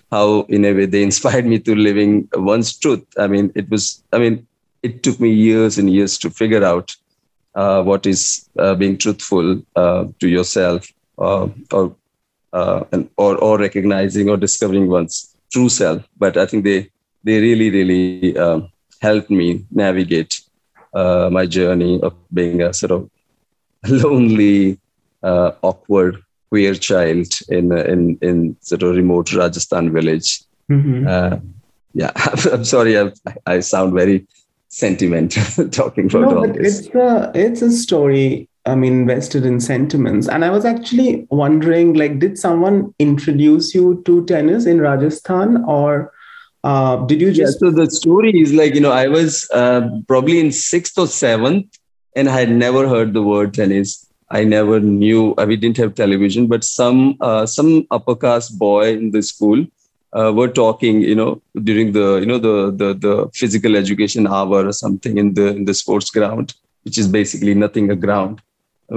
how 0.09 0.41
in 0.49 0.65
a 0.65 0.73
way 0.73 0.87
they 0.87 1.03
inspired 1.09 1.45
me 1.45 1.59
to 1.59 1.75
living 1.75 2.27
one's 2.33 2.75
truth. 2.77 3.05
I 3.17 3.27
mean, 3.27 3.51
it 3.53 3.69
was, 3.69 4.03
I 4.11 4.17
mean, 4.17 4.47
it 4.81 5.03
took 5.03 5.19
me 5.19 5.29
years 5.29 5.77
and 5.77 5.87
years 5.87 6.17
to 6.19 6.31
figure 6.31 6.63
out 6.63 6.95
uh, 7.53 7.83
what 7.83 8.07
is 8.07 8.49
uh, 8.57 8.73
being 8.73 8.97
truthful 8.97 9.61
uh, 9.75 10.05
to 10.19 10.27
yourself 10.27 10.91
uh, 11.19 11.47
or, 11.71 11.95
uh, 12.53 12.85
and, 12.91 13.07
or, 13.17 13.37
or 13.37 13.59
recognizing 13.59 14.29
or 14.29 14.37
discovering 14.37 14.89
one's 14.89 15.30
true 15.51 15.69
self. 15.69 16.07
But 16.17 16.37
I 16.37 16.45
think 16.45 16.63
they, 16.63 16.89
they 17.23 17.39
really, 17.39 17.69
really 17.69 18.37
um, 18.37 18.69
helped 19.01 19.29
me 19.29 19.65
navigate 19.71 20.41
uh, 20.93 21.29
my 21.31 21.45
journey 21.45 22.01
of 22.01 22.13
being 22.33 22.61
a 22.61 22.73
sort 22.73 22.91
of 22.91 23.09
lonely, 23.87 24.79
uh, 25.23 25.51
awkward 25.61 26.23
queer 26.51 26.75
child 26.75 27.27
in 27.47 27.71
in 27.93 28.17
in 28.21 28.57
sort 28.61 28.83
of 28.83 28.95
remote 28.95 29.33
Rajasthan 29.33 29.91
village. 29.93 30.43
Mm-hmm. 30.69 31.07
Uh, 31.07 31.37
yeah, 31.93 32.11
I'm 32.51 32.65
sorry, 32.65 32.99
I, 32.99 33.11
I 33.45 33.59
sound 33.61 33.93
very 33.93 34.27
sentimental 34.67 35.69
talking 35.81 36.05
about 36.05 36.21
no, 36.21 36.37
all 36.37 36.47
but 36.47 36.57
this. 36.57 36.79
It's 36.79 36.95
a 36.95 37.31
it's 37.33 37.61
a 37.61 37.71
story. 37.71 38.49
I 38.65 38.75
mean, 38.75 38.93
invested 38.93 39.43
in 39.43 39.59
sentiments, 39.59 40.27
and 40.27 40.45
I 40.45 40.51
was 40.51 40.65
actually 40.65 41.25
wondering, 41.31 41.95
like, 41.95 42.19
did 42.19 42.37
someone 42.37 42.93
introduce 42.99 43.73
you 43.73 44.03
to 44.05 44.23
tennis 44.25 44.67
in 44.67 44.79
Rajasthan, 44.79 45.63
or 45.65 46.13
uh, 46.63 46.97
did 47.07 47.21
you 47.21 47.31
just? 47.31 47.57
Yeah, 47.59 47.69
so 47.69 47.75
the 47.75 47.89
story 47.89 48.39
is 48.39 48.53
like 48.53 48.75
you 48.75 48.81
know 48.81 48.91
I 48.91 49.07
was 49.07 49.49
uh, 49.51 49.89
probably 50.07 50.39
in 50.39 50.51
sixth 50.51 50.99
or 50.99 51.07
seventh, 51.07 51.79
and 52.15 52.29
I 52.29 52.39
had 52.39 52.51
never 52.51 52.87
heard 52.87 53.13
the 53.13 53.23
word 53.23 53.55
tennis. 53.55 54.07
I 54.29 54.43
never 54.43 54.79
knew. 54.79 55.33
Uh, 55.39 55.45
we 55.47 55.55
didn't 55.55 55.77
have 55.77 55.95
television, 55.95 56.45
but 56.45 56.63
some 56.63 57.17
uh, 57.19 57.47
some 57.47 57.87
upper 57.89 58.15
caste 58.15 58.59
boy 58.59 58.93
in 58.93 59.09
the 59.09 59.23
school 59.23 59.65
uh, 60.13 60.31
were 60.35 60.47
talking. 60.47 61.01
You 61.01 61.15
know, 61.15 61.41
during 61.63 61.93
the 61.93 62.19
you 62.19 62.27
know 62.27 62.37
the 62.37 62.69
the 62.69 62.93
the 62.93 63.29
physical 63.33 63.75
education 63.75 64.27
hour 64.27 64.67
or 64.67 64.71
something 64.71 65.17
in 65.17 65.33
the 65.33 65.47
in 65.47 65.65
the 65.65 65.73
sports 65.73 66.11
ground, 66.11 66.53
which 66.83 66.99
is 66.99 67.07
basically 67.07 67.55
nothing 67.55 67.89
a 67.89 67.95
ground 67.95 68.39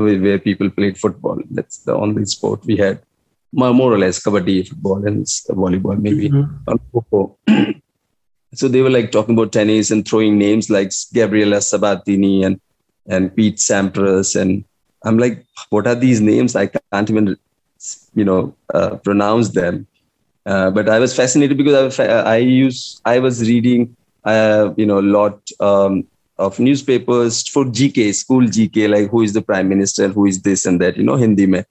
where, 0.02 0.20
where 0.20 0.38
people 0.38 0.70
played 0.70 0.98
football. 0.98 1.40
That's 1.50 1.78
the 1.78 1.94
only 1.94 2.24
sport 2.26 2.64
we 2.64 2.76
had 2.76 3.00
more 3.54 3.92
or 3.92 3.98
less 3.98 4.20
kabaddi, 4.20 4.68
football, 4.68 5.06
and 5.06 5.24
volleyball, 5.62 6.00
maybe. 6.00 6.28
Mm-hmm. 6.30 7.72
so 8.54 8.68
they 8.68 8.82
were 8.82 8.90
like 8.90 9.12
talking 9.12 9.34
about 9.34 9.52
tennis 9.52 9.90
and 9.90 10.06
throwing 10.06 10.38
names 10.38 10.70
like 10.70 10.92
Gabriela 11.12 11.60
Sabatini 11.60 12.44
and 12.44 12.60
and 13.06 13.34
Pete 13.36 13.58
Sampras, 13.58 14.34
and 14.40 14.64
I'm 15.04 15.18
like, 15.18 15.44
what 15.68 15.86
are 15.86 15.94
these 15.94 16.20
names? 16.20 16.56
I 16.56 16.66
can't 16.66 17.10
even, 17.10 17.36
you 18.14 18.24
know, 18.24 18.54
uh, 18.72 18.96
pronounce 18.96 19.50
them. 19.50 19.86
Uh, 20.46 20.70
but 20.70 20.88
I 20.88 20.98
was 20.98 21.14
fascinated 21.14 21.58
because 21.58 22.00
I, 22.00 22.06
I 22.06 22.36
use 22.36 23.00
I 23.04 23.18
was 23.18 23.42
reading, 23.42 23.94
uh, 24.24 24.72
you 24.76 24.86
know, 24.86 24.98
a 24.98 25.08
lot 25.18 25.38
um, 25.60 26.06
of 26.36 26.58
newspapers 26.58 27.46
for 27.48 27.64
GK, 27.64 28.14
school 28.14 28.42
GK, 28.42 28.88
like 28.88 29.10
who 29.10 29.22
is 29.22 29.32
the 29.32 29.42
prime 29.42 29.68
minister, 29.68 30.08
who 30.08 30.26
is 30.26 30.42
this 30.42 30.66
and 30.66 30.80
that, 30.80 30.96
you 30.96 31.02
know, 31.02 31.16
Hindi 31.16 31.46
mein. 31.46 31.64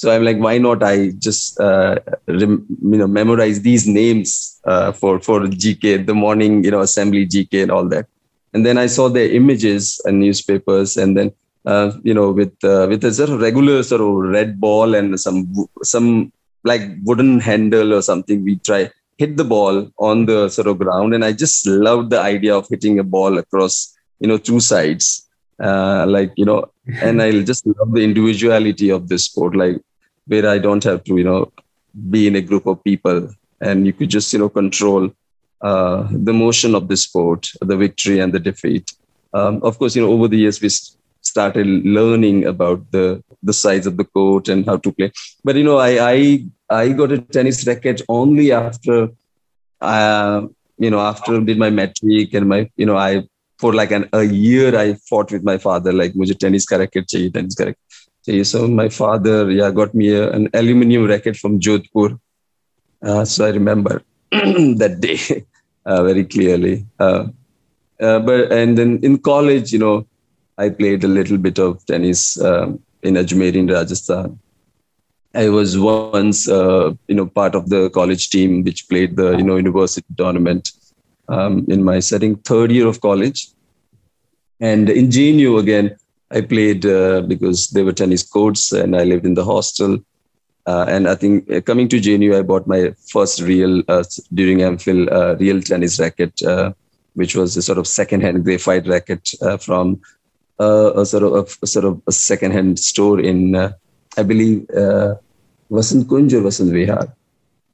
So 0.00 0.12
i'm 0.12 0.22
like 0.22 0.38
why 0.38 0.58
not 0.58 0.80
i 0.84 1.10
just 1.26 1.58
uh, 1.58 1.96
rem, 2.28 2.64
you 2.92 2.98
know 2.98 3.08
memorize 3.08 3.62
these 3.62 3.84
names 3.88 4.60
uh, 4.64 4.92
for 4.92 5.18
for 5.18 5.40
gk 5.62 6.06
the 6.06 6.14
morning 6.14 6.62
you 6.62 6.70
know 6.70 6.82
assembly 6.82 7.26
gk 7.26 7.62
and 7.64 7.72
all 7.72 7.88
that. 7.88 8.06
And 8.52 8.64
then 8.64 8.78
i 8.78 8.86
saw 8.86 9.08
their 9.08 9.28
images 9.40 10.00
and 10.04 10.20
newspapers 10.20 10.96
and 10.96 11.16
then 11.16 11.32
uh, 11.66 11.90
you 12.04 12.14
know 12.14 12.30
with 12.30 12.54
uh, 12.62 12.86
with 12.88 13.04
a 13.04 13.12
sort 13.12 13.30
of 13.30 13.40
regular 13.40 13.82
sort 13.82 14.00
of 14.00 14.12
red 14.36 14.60
ball 14.60 14.94
and 14.94 15.18
some 15.18 15.38
some 15.82 16.32
like 16.62 16.82
wooden 17.02 17.40
handle 17.40 17.92
or 17.92 18.00
something 18.00 18.44
we 18.44 18.54
try 18.70 18.88
hit 19.16 19.36
the 19.36 19.44
ball 19.44 19.90
on 19.98 20.26
the 20.26 20.48
sort 20.48 20.68
of 20.68 20.78
ground 20.78 21.12
and 21.12 21.24
i 21.24 21.32
just 21.32 21.66
loved 21.66 22.10
the 22.10 22.20
idea 22.20 22.54
of 22.56 22.68
hitting 22.68 23.00
a 23.00 23.04
ball 23.16 23.36
across 23.38 23.97
you 24.20 24.28
know 24.28 24.38
two 24.38 24.60
sides 24.60 25.28
uh, 25.62 26.04
like 26.06 26.32
you 26.36 26.44
know 26.44 26.64
and 27.02 27.20
i 27.22 27.30
just 27.42 27.66
love 27.66 27.92
the 27.92 28.02
individuality 28.02 28.90
of 28.90 29.08
this 29.08 29.24
sport 29.24 29.54
like 29.56 29.76
where 30.28 30.46
I 30.46 30.58
don't 30.58 30.84
have 30.84 31.02
to, 31.04 31.16
you 31.16 31.24
know, 31.24 31.52
be 32.10 32.26
in 32.28 32.36
a 32.36 32.40
group 32.40 32.66
of 32.66 32.84
people 32.84 33.28
and 33.60 33.86
you 33.86 33.92
could 33.92 34.10
just, 34.10 34.32
you 34.32 34.38
know, 34.38 34.48
control 34.48 35.10
uh, 35.62 36.06
the 36.12 36.32
motion 36.32 36.74
of 36.74 36.86
the 36.86 36.96
sport, 36.96 37.50
the 37.60 37.76
victory 37.76 38.20
and 38.20 38.32
the 38.32 38.38
defeat. 38.38 38.92
Um, 39.34 39.60
of 39.62 39.78
course, 39.78 39.96
you 39.96 40.02
know, 40.02 40.12
over 40.12 40.28
the 40.28 40.38
years 40.38 40.60
we 40.60 40.68
started 41.22 41.66
learning 41.66 42.46
about 42.46 42.90
the 42.92 43.22
the 43.42 43.52
size 43.52 43.86
of 43.86 43.96
the 43.96 44.04
court 44.04 44.48
and 44.48 44.64
how 44.64 44.76
to 44.76 44.92
play. 44.92 45.10
But 45.44 45.56
you 45.56 45.64
know, 45.64 45.78
I 45.78 45.90
I 46.12 46.46
I 46.70 46.88
got 46.90 47.12
a 47.12 47.18
tennis 47.18 47.66
racket 47.66 48.02
only 48.08 48.52
after, 48.52 49.10
uh, 49.80 50.42
you 50.78 50.90
know, 50.90 51.00
after 51.00 51.40
did 51.40 51.58
my 51.58 51.70
matric 51.70 52.32
and 52.34 52.48
my, 52.48 52.70
you 52.76 52.86
know, 52.86 52.96
I 52.96 53.24
for 53.57 53.73
like 53.73 53.91
an, 53.91 54.09
a 54.13 54.23
year 54.23 54.77
I 54.77 54.93
fought 55.09 55.31
with 55.31 55.43
my 55.43 55.57
father 55.57 55.93
like 55.93 56.13
मुझे 56.13 56.37
tennis 56.39 56.65
का 56.65 56.77
racket 56.79 57.07
चाहिए 57.07 57.33
tennis 57.33 57.55
का 57.55 57.65
racket 57.65 57.77
so 58.43 58.67
my 58.67 58.87
father, 58.87 59.51
yeah, 59.51 59.69
got 59.69 59.93
me 59.93 60.09
a, 60.09 60.31
an 60.31 60.49
aluminium 60.53 61.05
racket 61.05 61.35
from 61.35 61.59
Jodhpur. 61.59 62.17
Uh, 63.01 63.25
so 63.25 63.45
I 63.45 63.49
remember 63.49 64.01
that 64.31 64.97
day 65.01 65.45
uh, 65.85 66.03
very 66.03 66.23
clearly. 66.23 66.85
Uh, 66.99 67.27
uh, 67.99 68.19
but 68.19 68.51
and 68.51 68.77
then 68.77 68.99
in 69.03 69.17
college, 69.17 69.73
you 69.73 69.79
know, 69.79 70.07
I 70.57 70.69
played 70.69 71.03
a 71.03 71.07
little 71.07 71.37
bit 71.37 71.59
of 71.59 71.85
tennis 71.85 72.41
um, 72.41 72.79
in 73.01 73.15
Ajmer 73.15 73.53
in 73.55 73.67
Rajasthan. 73.67 74.39
I 75.35 75.49
was 75.49 75.77
once, 75.77 76.47
uh, 76.47 76.93
you 77.07 77.15
know, 77.15 77.25
part 77.25 77.55
of 77.55 77.69
the 77.69 77.89
college 77.89 78.29
team 78.29 78.63
which 78.63 78.87
played 78.87 79.17
the, 79.17 79.31
you 79.31 79.43
know, 79.43 79.57
university 79.57 80.05
tournament 80.15 80.71
um, 81.28 81.64
in 81.68 81.82
my 81.82 82.00
setting, 82.00 82.36
third 82.36 82.70
year 82.72 82.86
of 82.86 83.00
college. 83.00 83.48
And 84.60 84.90
in 84.90 85.08
JNU 85.08 85.60
again, 85.60 85.96
I 86.30 86.40
played 86.42 86.84
uh, 86.84 87.22
because 87.22 87.68
there 87.70 87.84
were 87.84 87.92
tennis 87.92 88.22
courts 88.22 88.72
and 88.72 88.96
I 88.96 89.04
lived 89.04 89.24
in 89.24 89.34
the 89.34 89.44
hostel. 89.44 89.98
Uh, 90.66 90.84
and 90.86 91.08
I 91.08 91.14
think 91.14 91.50
uh, 91.50 91.62
coming 91.62 91.88
to 91.88 92.00
JNU, 92.00 92.36
I 92.36 92.42
bought 92.42 92.66
my 92.66 92.92
first 93.10 93.40
real, 93.40 93.82
uh, 93.88 94.04
during 94.34 94.58
MPhil, 94.58 95.10
uh, 95.10 95.36
real 95.36 95.62
tennis 95.62 95.98
racket, 95.98 96.42
uh, 96.42 96.72
which 97.14 97.34
was 97.34 97.56
a 97.56 97.62
sort 97.62 97.78
of 97.78 97.86
second-hand 97.86 98.44
graphite 98.44 98.86
racket 98.86 99.30
from 99.60 100.00
a 100.58 101.04
sort 101.06 101.22
of 101.22 101.58
a, 101.62 101.66
sort 101.66 101.84
of 101.84 102.02
a 102.06 102.12
second-hand 102.12 102.78
store 102.78 103.18
in, 103.20 103.56
I 103.56 104.22
believe, 104.22 104.66
Vasant 105.70 106.04
Kunj 106.04 106.32
or 106.34 106.42
Vasant 106.42 106.70
Vihar. 106.70 107.12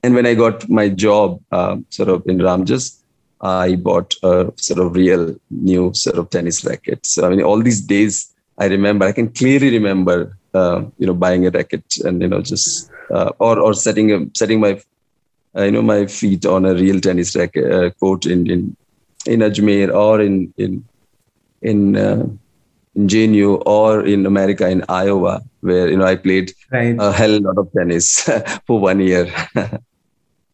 And 0.03 0.15
when 0.15 0.27
I 0.27 0.35
got 0.35 0.69
my 0.69 0.89
job 0.89 1.43
sort 1.91 2.09
of 2.09 2.23
in 2.27 2.39
Ramjas, 2.39 3.01
I 3.45 3.77
bought 3.77 4.15
a 4.23 4.53
sort 4.57 4.81
of 4.81 4.95
real 4.95 5.37
new 5.51 5.93
sort 5.93 6.17
of 6.17 6.31
tennis 6.31 6.65
racket. 6.65 7.05
So 7.05 7.27
I 7.27 7.29
mean, 7.29 7.43
all 7.43 7.63
these 7.63 7.83
days 7.83 8.35
I 8.59 8.67
remember, 8.67 9.05
I 9.05 9.13
can 9.13 9.29
clearly 9.29 9.71
remember, 9.71 10.37
uh, 10.55 10.85
you 10.99 11.07
know, 11.07 11.15
buying 11.15 11.47
a 11.47 11.51
racket 11.51 11.85
and 12.05 12.23
you 12.23 12.29
know 12.29 12.41
just 12.41 12.91
uh, 13.11 13.33
or 13.39 13.59
or 13.59 13.75
setting 13.75 14.13
a, 14.13 14.27
setting 14.35 14.61
my, 14.61 14.81
uh, 15.57 15.65
you 15.65 15.73
know, 15.73 15.83
my 15.83 16.07
feet 16.07 16.47
on 16.47 16.65
a 16.65 16.75
real 16.75 17.01
tennis 17.01 17.37
racket 17.37 17.71
uh, 17.71 17.91
court 17.91 18.25
in 18.27 18.51
in 18.51 18.77
in 19.27 19.41
Ajmer 19.41 19.95
or 19.95 20.21
in 20.21 20.53
in 20.57 20.85
in 21.61 21.97
uh, 21.97 22.27
in 22.95 23.09
JNU 23.09 23.63
or 23.67 24.07
in 24.07 24.25
America 24.25 24.69
in 24.69 24.85
Iowa, 24.89 25.43
where 25.61 25.89
you 25.89 25.97
know 25.97 26.07
I 26.07 26.17
played 26.17 26.53
right. 26.71 26.97
a 26.99 27.13
hell 27.13 27.41
lot 27.41 27.59
of 27.59 27.73
tennis 27.73 28.23
for 28.67 28.81
one 28.81 29.01
year. 29.01 29.31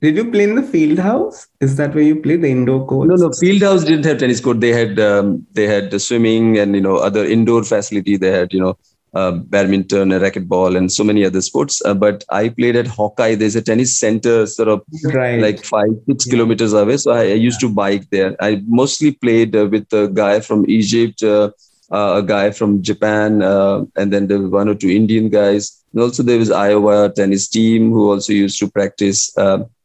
Did 0.01 0.17
you 0.17 0.31
play 0.31 0.45
in 0.45 0.55
the 0.55 0.63
field 0.63 0.99
house? 0.99 1.47
Is 1.61 1.77
that 1.77 1.95
where 1.95 2.03
you 2.03 2.17
play 2.17 2.37
the 2.37 2.49
indoor 2.49 2.87
court? 2.87 3.09
No, 3.09 3.17
no. 3.17 3.31
Field 3.39 3.61
house 3.61 3.85
didn't 3.85 4.07
have 4.07 4.19
tennis 4.19 4.41
court. 4.41 4.61
They 4.61 4.73
had 4.73 4.99
um, 4.99 5.47
they 5.53 5.67
had 5.67 5.91
the 5.91 6.01
swimming 6.01 6.59
and 6.59 6.75
you 6.75 6.81
know 6.81 6.97
other 6.97 7.25
indoor 7.25 7.65
facility. 7.65 8.17
They 8.17 8.31
had 8.31 8.55
you 8.55 8.61
know 8.61 8.79
uh, 9.13 9.33
badminton 9.33 10.13
and 10.13 10.23
racquetball 10.23 10.77
and 10.77 10.91
so 10.91 11.05
many 11.05 11.25
other 11.25 11.43
sports. 11.43 11.83
Uh, 11.85 11.93
but 11.93 12.25
I 12.31 12.49
played 12.49 12.77
at 12.77 12.87
Hawkeye. 12.87 13.35
There's 13.35 13.57
a 13.57 13.63
tennis 13.63 13.99
center 13.99 14.47
sort 14.47 14.69
of 14.69 14.83
right. 15.13 15.41
like 15.41 15.65
five, 15.65 15.91
six 16.09 16.27
yeah. 16.27 16.31
kilometers 16.31 16.73
away. 16.73 16.97
So 16.97 17.13
I, 17.13 17.21
I 17.21 17.35
used 17.35 17.63
yeah. 17.63 17.69
to 17.69 17.75
bike 17.75 18.09
there. 18.11 18.37
I 18.41 18.63
mostly 18.67 19.13
played 19.13 19.55
uh, 19.55 19.67
with 19.67 19.93
a 19.93 20.09
guy 20.09 20.41
from 20.41 20.65
Egypt, 20.69 21.23
uh, 21.23 21.51
uh, 21.93 22.15
a 22.17 22.23
guy 22.23 22.53
from 22.53 22.83
Japan, 22.83 23.43
uh, 23.43 23.85
and 23.97 24.13
then 24.13 24.29
there 24.29 24.39
were 24.39 24.49
one 24.49 24.69
or 24.69 24.75
two 24.75 24.89
Indian 24.89 25.29
guys. 25.29 25.83
And 25.93 26.03
also 26.03 26.23
there 26.23 26.39
was 26.39 26.51
Iowa 26.51 27.11
tennis 27.11 27.49
team 27.49 27.91
who 27.91 28.13
also 28.13 28.33
used 28.33 28.59
to 28.61 28.71
practice. 28.71 29.37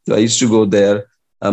So 0.06 0.14
I 0.14 0.18
used 0.18 0.40
to 0.40 0.48
go 0.48 0.64
there. 0.78 0.96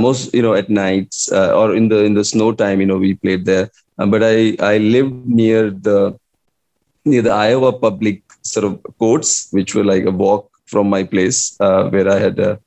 most 0.04 0.34
you 0.38 0.42
know 0.44 0.54
at 0.60 0.70
nights 0.76 1.18
or 1.60 1.76
in 1.78 1.90
the 1.90 1.98
in 2.08 2.14
the 2.18 2.24
snow 2.28 2.46
time 2.60 2.78
you 2.82 2.86
know 2.90 2.98
we 3.02 3.10
played 3.24 3.42
there 3.50 3.66
but 4.14 4.24
i 4.28 4.38
i 4.68 4.76
lived 4.94 5.18
near 5.40 5.60
the 5.88 5.98
near 7.06 7.22
the 7.22 7.32
Iowa 7.32 7.74
public 7.74 8.22
sort 8.42 8.66
of 8.66 8.82
courts, 8.98 9.50
which 9.52 9.76
were 9.76 9.84
like 9.84 10.06
a 10.06 10.12
walk 10.12 10.50
from 10.66 10.90
my 10.90 11.04
place 11.04 11.60
uh, 11.60 11.90
where 11.90 12.10
I 12.10 12.20
had 12.20 12.40
a, 12.40 12.60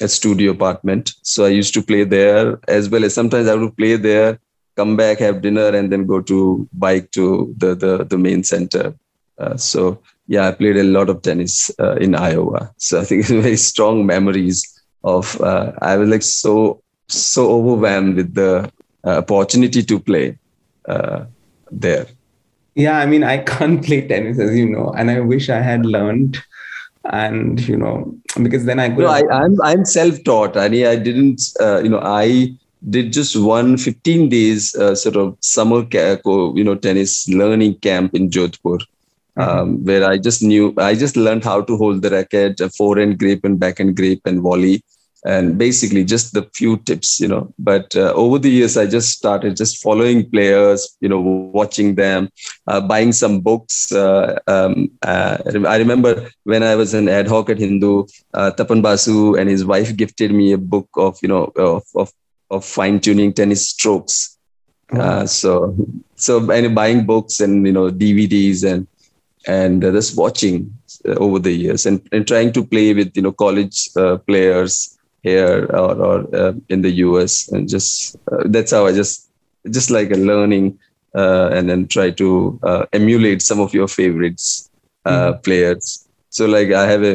a, 0.00 0.08
studio 0.08 0.52
apartment. 0.52 1.14
So 1.22 1.44
I 1.44 1.48
used 1.48 1.74
to 1.74 1.82
play 1.82 2.04
there 2.04 2.58
as 2.68 2.88
well 2.88 3.04
as 3.04 3.14
sometimes 3.14 3.48
I 3.48 3.54
would 3.54 3.76
play 3.76 3.96
there, 3.96 4.38
come 4.76 4.96
back, 4.96 5.18
have 5.18 5.42
dinner, 5.42 5.68
and 5.68 5.92
then 5.92 6.06
go 6.06 6.20
to 6.22 6.68
bike 6.72 7.10
to 7.12 7.54
the 7.56 7.74
the, 7.74 8.04
the 8.04 8.18
main 8.18 8.44
center. 8.44 8.94
Uh, 9.38 9.56
so 9.56 10.00
yeah, 10.28 10.48
I 10.48 10.52
played 10.52 10.76
a 10.76 10.84
lot 10.84 11.08
of 11.08 11.22
tennis 11.22 11.70
uh, 11.78 11.96
in 11.96 12.14
Iowa. 12.14 12.72
So 12.78 13.00
I 13.00 13.04
think 13.04 13.20
it's 13.20 13.30
very 13.30 13.56
strong 13.56 14.06
memories 14.06 14.75
of. 15.06 15.40
Uh, 15.40 15.72
I 15.80 15.96
was 15.96 16.08
like 16.08 16.22
so 16.22 16.82
so 17.08 17.50
overwhelmed 17.50 18.16
with 18.16 18.34
the 18.34 18.70
uh, 19.04 19.18
opportunity 19.18 19.82
to 19.82 19.98
play 19.98 20.38
uh, 20.88 21.24
there. 21.70 22.06
Yeah, 22.74 22.98
I 22.98 23.06
mean, 23.06 23.24
I 23.24 23.38
can't 23.38 23.84
play 23.86 24.06
tennis, 24.06 24.38
as 24.38 24.54
you 24.56 24.68
know, 24.68 24.92
and 24.96 25.10
I 25.10 25.20
wish 25.20 25.48
I 25.48 25.60
had 25.60 25.86
learned. 25.86 26.38
And 27.04 27.60
you 27.68 27.76
know, 27.76 28.16
because 28.42 28.64
then 28.64 28.80
I 28.80 28.88
could. 28.88 28.98
No, 28.98 29.06
I, 29.06 29.20
am 29.20 29.30
I'm, 29.30 29.62
I'm 29.62 29.84
self-taught. 29.84 30.56
I 30.56 30.68
mean, 30.68 30.86
I 30.86 30.96
didn't. 30.96 31.40
Uh, 31.60 31.80
you 31.80 31.88
know, 31.88 32.00
I 32.02 32.48
did 32.90 33.12
just 33.12 33.36
one 33.36 33.76
15 33.76 34.28
days 34.28 34.74
uh, 34.74 34.94
sort 34.96 35.14
of 35.14 35.36
summer, 35.40 35.84
ca- 35.84 36.18
you 36.56 36.64
know, 36.64 36.74
tennis 36.74 37.28
learning 37.28 37.76
camp 37.76 38.14
in 38.14 38.28
Jodhpur. 38.28 38.80
Mm-hmm. 39.38 39.40
Um, 39.40 39.84
where 39.84 40.02
I 40.08 40.16
just 40.16 40.42
knew, 40.42 40.74
I 40.78 40.94
just 40.94 41.14
learned 41.14 41.44
how 41.44 41.60
to 41.60 41.76
hold 41.76 42.00
the 42.02 42.08
racket, 42.08 42.58
a 42.60 42.70
forehand 42.70 43.18
grip 43.18 43.44
and 43.44 43.60
backhand 43.60 43.94
grip 43.94 44.20
and 44.24 44.40
volley 44.40 44.82
and 45.26 45.58
basically 45.58 46.04
just 46.04 46.32
the 46.32 46.48
few 46.54 46.76
tips 46.78 47.20
you 47.20 47.28
know. 47.28 47.52
But 47.58 47.94
uh, 47.96 48.12
over 48.14 48.38
the 48.38 48.50
years 48.50 48.76
i 48.76 48.86
just 48.86 49.10
started 49.10 49.56
just 49.56 49.82
following 49.82 50.30
players 50.30 50.96
you 51.00 51.08
know 51.08 51.20
watching 51.20 51.96
them 51.96 52.30
uh, 52.68 52.80
buying 52.80 53.12
some 53.12 53.40
books. 53.40 53.92
Uh, 53.92 54.38
um, 54.46 54.90
uh, 55.02 55.38
i 55.66 55.76
remember 55.76 56.28
when 56.44 56.62
i 56.62 56.74
was 56.74 56.94
an 56.94 57.08
ad 57.08 57.26
hoc 57.26 57.50
at 57.50 57.58
hindu 57.58 58.04
uh, 58.34 58.50
tapan 58.56 58.82
basu 58.82 59.34
and 59.34 59.50
his 59.50 59.64
wife 59.64 59.94
gifted 59.96 60.32
me 60.32 60.52
a 60.52 60.58
book 60.58 60.88
of 60.96 61.18
you 61.22 61.28
know 61.28 61.52
of 61.56 61.84
of, 61.96 62.12
of 62.50 62.64
fine 62.64 63.00
tuning 63.00 63.32
tennis 63.32 63.68
strokes. 63.68 64.32
Mm-hmm. 64.92 65.26
so 65.26 65.76
so 66.14 66.48
and 66.52 66.72
buying 66.72 67.04
books 67.06 67.40
and 67.40 67.66
you 67.66 67.72
know 67.72 67.90
dvds 67.90 68.62
and 68.62 68.86
and 69.48 69.82
just 69.82 70.16
watching 70.16 70.72
over 71.16 71.40
the 71.40 71.50
years 71.50 71.86
and, 71.86 72.00
and 72.12 72.26
trying 72.26 72.52
to 72.52 72.64
play 72.64 72.94
with 72.94 73.10
you 73.16 73.22
know 73.22 73.32
college 73.32 73.88
players 74.26 74.95
here 75.26 75.66
or, 75.80 75.92
or 76.08 76.16
uh, 76.34 76.52
in 76.68 76.82
the 76.86 76.92
US, 77.06 77.48
and 77.52 77.68
just 77.68 78.16
uh, 78.30 78.44
that's 78.46 78.72
how 78.76 78.86
I 78.86 78.92
just 78.92 79.30
just 79.76 79.90
like 79.90 80.10
a 80.12 80.20
learning 80.30 80.78
uh, 81.14 81.48
and 81.52 81.68
then 81.68 81.86
try 81.96 82.08
to 82.22 82.28
uh, 82.62 82.82
emulate 82.92 83.42
some 83.42 83.60
of 83.60 83.74
your 83.74 83.88
favorites 83.88 84.70
mm-hmm. 85.04 85.40
players. 85.40 86.08
So 86.30 86.46
like 86.46 86.70
I 86.72 86.86
have 86.92 87.04
a 87.12 87.14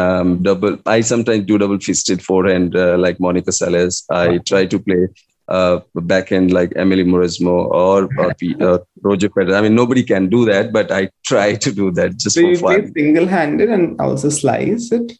um, 0.00 0.42
double. 0.42 0.78
I 0.86 1.00
sometimes 1.00 1.46
do 1.46 1.58
double 1.58 1.80
fisted 1.88 2.22
forehand 2.22 2.74
like 2.74 3.20
Monica 3.20 3.52
Seles. 3.52 4.04
I 4.10 4.38
try 4.38 4.66
to 4.66 4.78
play 4.78 5.08
uh, 5.48 5.80
backhand 5.94 6.52
like 6.52 6.70
Amélie 6.70 7.06
Mauresmo 7.06 7.66
or, 7.82 8.08
or, 8.18 8.34
or 8.60 8.86
Roger 9.02 9.28
Federer. 9.30 9.56
I 9.56 9.62
mean, 9.62 9.74
nobody 9.74 10.02
can 10.02 10.28
do 10.28 10.44
that, 10.44 10.72
but 10.72 10.92
I 10.92 11.10
try 11.24 11.54
to 11.54 11.72
do 11.72 11.90
that 11.92 12.16
just 12.16 12.36
for 12.38 12.42
fun. 12.42 12.56
so 12.56 12.60
for 12.60 12.72
you 12.72 12.82
fun. 12.82 12.92
play 12.92 13.02
single-handed 13.02 13.70
and 13.70 14.00
also 14.00 14.28
slice 14.28 14.92
it. 14.92 15.12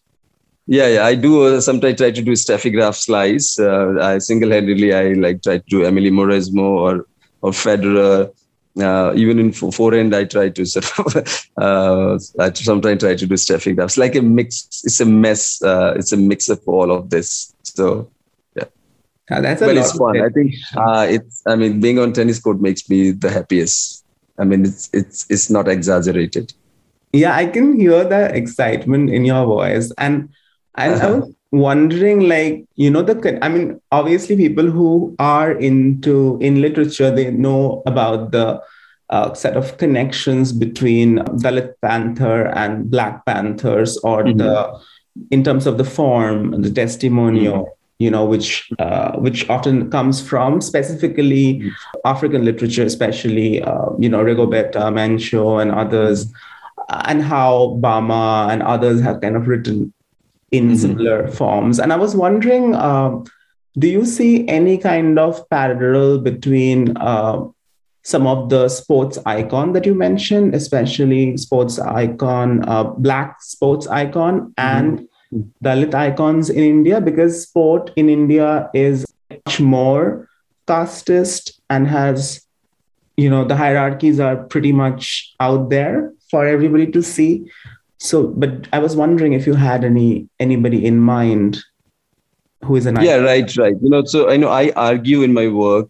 Yeah, 0.70 0.87
yeah, 0.87 1.07
I 1.07 1.14
do 1.14 1.46
uh, 1.46 1.61
sometimes 1.62 1.96
try 1.96 2.11
to 2.11 2.20
do 2.22 2.33
Steffi 2.33 2.94
slice. 2.94 3.59
Uh, 3.59 3.94
I 4.02 4.18
single-handedly 4.18 4.92
I 4.92 5.14
like 5.14 5.42
try 5.42 5.59
to 5.59 5.64
do 5.66 5.81
Amélie 5.81 6.12
Mauresmo 6.12 6.61
or 6.62 7.07
or 7.40 7.52
Federer. 7.52 8.31
Uh, 8.78 9.12
even 9.16 9.38
in 9.38 9.50
forehand, 9.50 10.14
I 10.14 10.24
try 10.24 10.50
to 10.50 10.66
sort 10.66 11.16
of 11.16 11.16
uh, 11.57 12.18
I 12.38 12.52
sometimes 12.52 13.00
try 13.00 13.14
to 13.14 13.26
do 13.26 13.35
Steffi 13.35 13.74
Graf. 13.74 13.87
It's 13.87 13.96
like 13.96 14.14
a 14.14 14.20
mix. 14.20 14.68
It's 14.85 15.00
a 15.00 15.07
mess. 15.07 15.62
Uh, 15.62 15.94
it's 15.96 16.12
a 16.12 16.18
mix 16.18 16.50
of 16.50 16.61
all 16.66 16.92
of 16.92 17.09
this. 17.09 17.54
So 17.62 18.11
yeah, 18.54 18.64
yeah 19.31 19.40
that's 19.40 19.62
but 19.62 19.74
it's 19.74 19.96
fun. 19.96 20.20
I 20.20 20.28
think 20.28 20.52
uh, 20.76 21.07
it's. 21.09 21.42
I 21.46 21.57
mean, 21.57 21.81
being 21.81 21.98
on 21.98 22.12
tennis 22.12 22.38
court 22.38 22.61
makes 22.61 22.90
me 22.90 23.12
the 23.12 23.31
happiest. 23.31 24.04
I 24.38 24.44
mean, 24.44 24.66
it's 24.66 24.90
it's 24.92 25.24
it's 25.31 25.48
not 25.48 25.66
exaggerated. 25.66 26.52
Yeah, 27.14 27.35
I 27.35 27.46
can 27.46 27.81
hear 27.81 28.04
the 28.04 28.37
excitement 28.37 29.09
in 29.09 29.24
your 29.24 29.46
voice 29.46 29.90
and 29.96 30.28
and 30.79 30.95
uh-huh. 30.95 31.07
I 31.07 31.11
was 31.11 31.35
wondering, 31.51 32.29
like, 32.29 32.64
you 32.77 32.91
know, 32.91 33.03
the, 33.03 33.38
I 33.43 33.49
mean, 33.49 33.81
obviously, 33.91 34.37
people 34.37 34.71
who 34.71 35.17
are 35.19 35.53
into 35.53 36.38
in 36.41 36.62
literature, 36.62 37.11
they 37.11 37.31
know 37.33 37.83
about 37.85 38.31
the 38.31 38.62
uh, 39.11 39.35
set 39.35 39.57
of 39.57 39.77
connections 39.77 40.53
between 40.53 41.19
Dalit 41.43 41.75
Panther 41.83 42.47
and 42.55 42.88
Black 42.91 43.27
Panthers, 43.27 43.99
or 43.99 44.23
mm-hmm. 44.23 44.38
the, 44.38 44.81
in 45.31 45.43
terms 45.43 45.67
of 45.67 45.79
the 45.79 45.85
form, 45.85 46.62
the 46.62 46.71
testimonial. 46.71 47.64
Mm-hmm. 47.64 47.73
You 48.01 48.12
know, 48.12 48.25
which 48.25 48.71
uh, 48.79 49.17
which 49.17 49.51
often 49.51 49.91
comes 49.91 50.23
from 50.23 50.61
specifically 50.61 51.55
mm-hmm. 51.55 51.69
African 52.05 52.45
literature, 52.45 52.85
especially 52.85 53.61
uh, 53.61 53.91
you 53.99 54.09
know 54.09 54.23
Rigoberta 54.23 54.87
Menchú 54.95 55.61
and 55.61 55.73
others, 55.73 56.27
mm-hmm. 56.27 57.11
and 57.11 57.23
how 57.25 57.77
Bama 57.83 58.53
and 58.53 58.62
others 58.62 59.01
have 59.01 59.21
kind 59.21 59.35
of 59.35 59.49
written 59.49 59.93
in 60.51 60.67
mm-hmm. 60.67 60.77
similar 60.77 61.29
forms. 61.29 61.79
And 61.79 61.93
I 61.93 61.97
was 61.97 62.17
wondering, 62.17 62.75
uh, 62.75 63.23
do 63.79 63.89
you 63.89 64.05
see 64.05 64.49
any 64.49 64.79
kind 64.79 65.19
of 65.19 65.49
parallel 65.51 66.19
between 66.19 66.97
uh, 66.97 67.45
some 68.03 68.27
of 68.27 68.49
the 68.49 68.69
sports 68.69 69.19
icon 69.27 69.73
that 69.75 69.85
you 69.85 69.95
mentioned, 69.95 70.55
especially 70.55 71.37
sports 71.37 71.79
icon, 71.79 72.67
uh, 72.69 72.85
black 72.85 73.43
sports 73.43 73.87
icon, 73.87 74.53
mm-hmm. 74.53 74.53
and 74.59 75.09
Dalit 75.63 75.95
icons 75.95 76.49
in 76.49 76.65
India? 76.65 77.01
Because 77.01 77.43
sport 77.43 77.93
in 77.97 78.09
India 78.09 78.71
is 78.73 79.05
much 79.31 79.61
more 79.61 80.29
casteist 80.67 81.61
and 81.69 81.87
has, 81.87 82.47
you 83.17 83.29
know, 83.29 83.45
the 83.45 83.57
hierarchies 83.57 84.19
are 84.21 84.37
pretty 84.37 84.73
much 84.73 85.35
out 85.41 85.69
there 85.69 86.13
for 86.31 86.47
everybody 86.47 86.87
to 86.93 87.03
see. 87.03 87.51
So, 87.99 88.29
but 88.29 88.69
I 88.73 88.79
was 88.79 88.97
wondering 88.97 89.33
if 89.33 89.47
you 89.47 89.55
had 89.55 89.85
any 89.85 90.29
anybody 90.39 90.87
in 90.87 90.99
mind 90.99 91.59
who 92.65 92.77
is 92.77 92.87
an 92.87 93.01
yeah, 93.01 93.17
right, 93.17 93.57
right. 93.57 93.75
You 93.83 93.91
know, 93.91 94.05
so 94.05 94.31
I 94.31 94.37
know 94.37 94.49
I 94.49 94.71
argue 94.77 95.23
in 95.23 95.33
my 95.33 95.49
work 95.49 95.89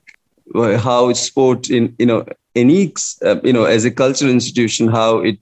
uh, 0.54 0.78
how 0.78 1.12
sport 1.12 1.70
in 1.70 1.94
you 1.98 2.06
know 2.06 2.26
any 2.54 2.92
uh, 3.24 3.36
you 3.42 3.52
know 3.52 3.64
as 3.64 3.84
a 3.84 3.90
cultural 3.90 4.30
institution 4.30 4.88
how 4.88 5.18
it 5.18 5.38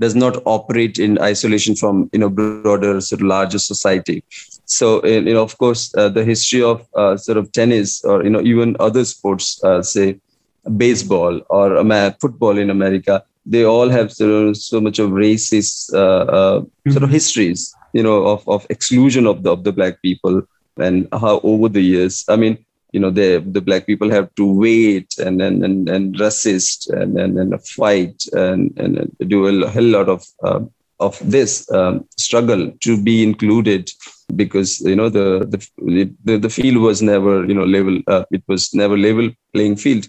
does 0.00 0.14
not 0.14 0.40
operate 0.44 0.98
in 0.98 1.18
isolation 1.20 1.74
from 1.74 2.08
you 2.12 2.18
know 2.18 2.28
broader 2.28 3.00
sort 3.00 3.20
of 3.20 3.26
larger 3.26 3.58
society 3.58 4.22
so 4.64 5.04
you 5.04 5.34
know 5.34 5.42
of 5.42 5.56
course 5.58 5.94
uh, 5.96 6.08
the 6.08 6.24
history 6.24 6.62
of 6.62 6.86
uh, 6.94 7.16
sort 7.16 7.38
of 7.38 7.50
tennis 7.52 8.04
or 8.04 8.22
you 8.24 8.30
know 8.30 8.40
even 8.40 8.76
other 8.80 9.04
sports 9.04 9.62
uh, 9.64 9.82
say 9.82 10.18
baseball 10.76 11.40
or 11.48 11.68
football 12.20 12.58
in 12.58 12.70
america 12.70 13.22
they 13.48 13.64
all 13.64 13.88
have 13.88 14.12
so, 14.12 14.52
so 14.52 14.80
much 14.80 14.98
of 14.98 15.10
racist 15.10 15.92
uh, 15.94 16.24
uh, 16.38 16.60
mm-hmm. 16.60 16.90
sort 16.92 17.02
of 17.02 17.10
histories, 17.10 17.74
you 17.92 18.02
know, 18.02 18.26
of, 18.26 18.46
of 18.48 18.66
exclusion 18.70 19.26
of 19.26 19.42
the 19.42 19.50
of 19.50 19.64
the 19.64 19.72
black 19.72 20.00
people 20.02 20.42
and 20.76 21.08
how 21.12 21.40
over 21.42 21.68
the 21.68 21.80
years, 21.80 22.24
I 22.28 22.36
mean, 22.36 22.64
you 22.92 23.00
know, 23.00 23.10
the 23.10 23.42
the 23.56 23.60
black 23.60 23.86
people 23.86 24.10
have 24.10 24.34
to 24.36 24.44
wait 24.64 25.18
and 25.18 25.40
and 25.42 25.64
and, 25.64 25.88
and 25.88 26.20
resist 26.20 26.90
and 26.90 27.18
and, 27.18 27.38
and 27.38 27.64
fight 27.64 28.22
and 28.32 28.72
and 28.78 29.16
do 29.26 29.46
a 29.46 29.70
hell 29.70 29.90
lot 29.96 30.08
of 30.08 30.24
uh, 30.42 30.60
of 31.00 31.18
this 31.22 31.70
um, 31.72 32.06
struggle 32.16 32.72
to 32.80 33.02
be 33.02 33.22
included 33.22 33.90
because 34.36 34.80
you 34.80 34.96
know 34.96 35.08
the 35.08 35.46
the 35.52 36.10
the, 36.24 36.36
the 36.38 36.50
field 36.50 36.78
was 36.78 37.00
never 37.00 37.44
you 37.46 37.54
know 37.54 37.64
level 37.64 38.00
uh, 38.08 38.24
it 38.30 38.42
was 38.46 38.74
never 38.74 38.96
level 38.96 39.30
playing 39.52 39.76
field 39.76 40.08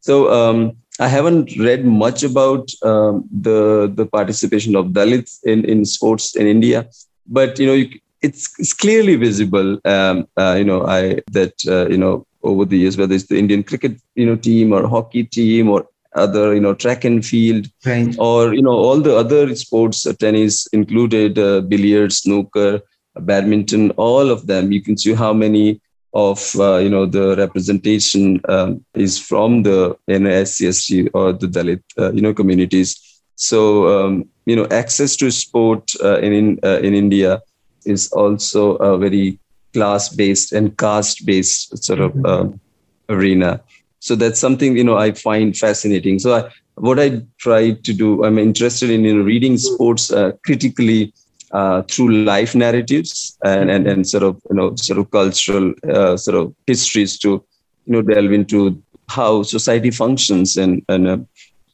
so 0.00 0.32
um, 0.32 0.76
I 1.00 1.08
haven't 1.08 1.56
read 1.58 1.84
much 1.84 2.22
about 2.22 2.70
um, 2.82 3.24
the 3.32 3.90
the 3.94 4.06
participation 4.06 4.76
of 4.76 4.88
Dalits 4.88 5.38
in, 5.44 5.64
in 5.64 5.84
sports 5.84 6.36
in 6.36 6.46
India, 6.46 6.88
but 7.26 7.58
you 7.58 7.66
know 7.66 7.72
you, 7.72 7.88
it's 8.20 8.42
it's 8.58 8.74
clearly 8.74 9.16
visible. 9.16 9.80
Um, 9.84 10.28
uh, 10.36 10.56
you 10.58 10.64
know 10.64 10.86
I 10.86 11.20
that 11.32 11.54
uh, 11.66 11.88
you 11.88 11.96
know 11.96 12.26
over 12.42 12.64
the 12.64 12.78
years 12.78 12.96
whether 12.96 13.14
it's 13.14 13.26
the 13.26 13.38
Indian 13.38 13.62
cricket 13.62 14.00
you 14.14 14.26
know 14.26 14.36
team 14.36 14.72
or 14.72 14.86
hockey 14.86 15.24
team 15.24 15.70
or 15.70 15.86
other 16.14 16.54
you 16.54 16.60
know 16.60 16.74
track 16.74 17.04
and 17.04 17.24
field 17.24 17.66
right. 17.86 18.14
or 18.18 18.54
you 18.54 18.62
know 18.62 18.72
all 18.72 19.00
the 19.00 19.16
other 19.16 19.54
sports 19.54 20.06
uh, 20.06 20.12
tennis 20.18 20.66
included 20.68 21.38
uh, 21.38 21.60
billiards 21.60 22.18
snooker 22.18 22.80
badminton 23.20 23.90
all 23.92 24.28
of 24.28 24.46
them 24.46 24.72
you 24.72 24.82
can 24.82 24.96
see 24.96 25.14
how 25.14 25.32
many 25.32 25.80
of 26.12 26.54
uh, 26.58 26.76
you 26.78 26.88
know 26.88 27.06
the 27.06 27.36
representation 27.36 28.40
um, 28.48 28.84
is 28.94 29.18
from 29.18 29.62
the 29.62 29.96
NSCST 30.08 31.10
or 31.14 31.32
the 31.32 31.46
Dalit 31.46 31.82
uh, 31.98 32.12
you 32.12 32.22
know 32.22 32.34
communities. 32.34 33.22
So 33.36 33.88
um, 33.88 34.28
you 34.46 34.56
know 34.56 34.66
access 34.70 35.16
to 35.16 35.30
sport 35.30 35.92
uh, 36.02 36.18
in 36.18 36.58
uh, 36.64 36.80
in 36.80 36.94
India 36.94 37.42
is 37.84 38.10
also 38.12 38.76
a 38.76 38.98
very 38.98 39.38
class 39.72 40.08
based 40.08 40.52
and 40.52 40.76
caste 40.76 41.24
based 41.24 41.82
sort 41.84 42.00
of 42.00 42.12
mm-hmm. 42.12 42.26
Um, 42.26 42.60
arena. 43.08 43.60
So 44.00 44.14
that's 44.14 44.40
something 44.40 44.76
you 44.76 44.84
know 44.84 44.96
I 44.96 45.12
find 45.12 45.56
fascinating. 45.56 46.18
So 46.18 46.34
I, 46.34 46.50
what 46.74 46.98
I 46.98 47.22
try 47.38 47.72
to 47.72 47.92
do, 47.92 48.24
I'm 48.24 48.38
interested 48.38 48.90
in 48.90 49.04
you 49.04 49.14
know, 49.14 49.22
reading 49.22 49.58
sports 49.58 50.10
uh, 50.10 50.32
critically 50.44 51.12
uh, 51.52 51.82
through 51.82 52.10
life 52.24 52.54
narratives 52.54 53.36
and, 53.44 53.70
and 53.70 53.86
and 53.86 54.08
sort 54.08 54.22
of 54.22 54.40
you 54.48 54.56
know 54.56 54.74
sort 54.76 54.98
of 54.98 55.10
cultural 55.10 55.72
uh, 55.88 56.16
sort 56.16 56.36
of 56.36 56.54
histories 56.66 57.18
to 57.18 57.44
you 57.86 57.92
know 57.92 58.02
delve 58.02 58.32
into 58.32 58.80
how 59.08 59.42
society 59.42 59.90
functions 59.90 60.56
and 60.56 60.82
and 60.88 61.08
uh, 61.08 61.18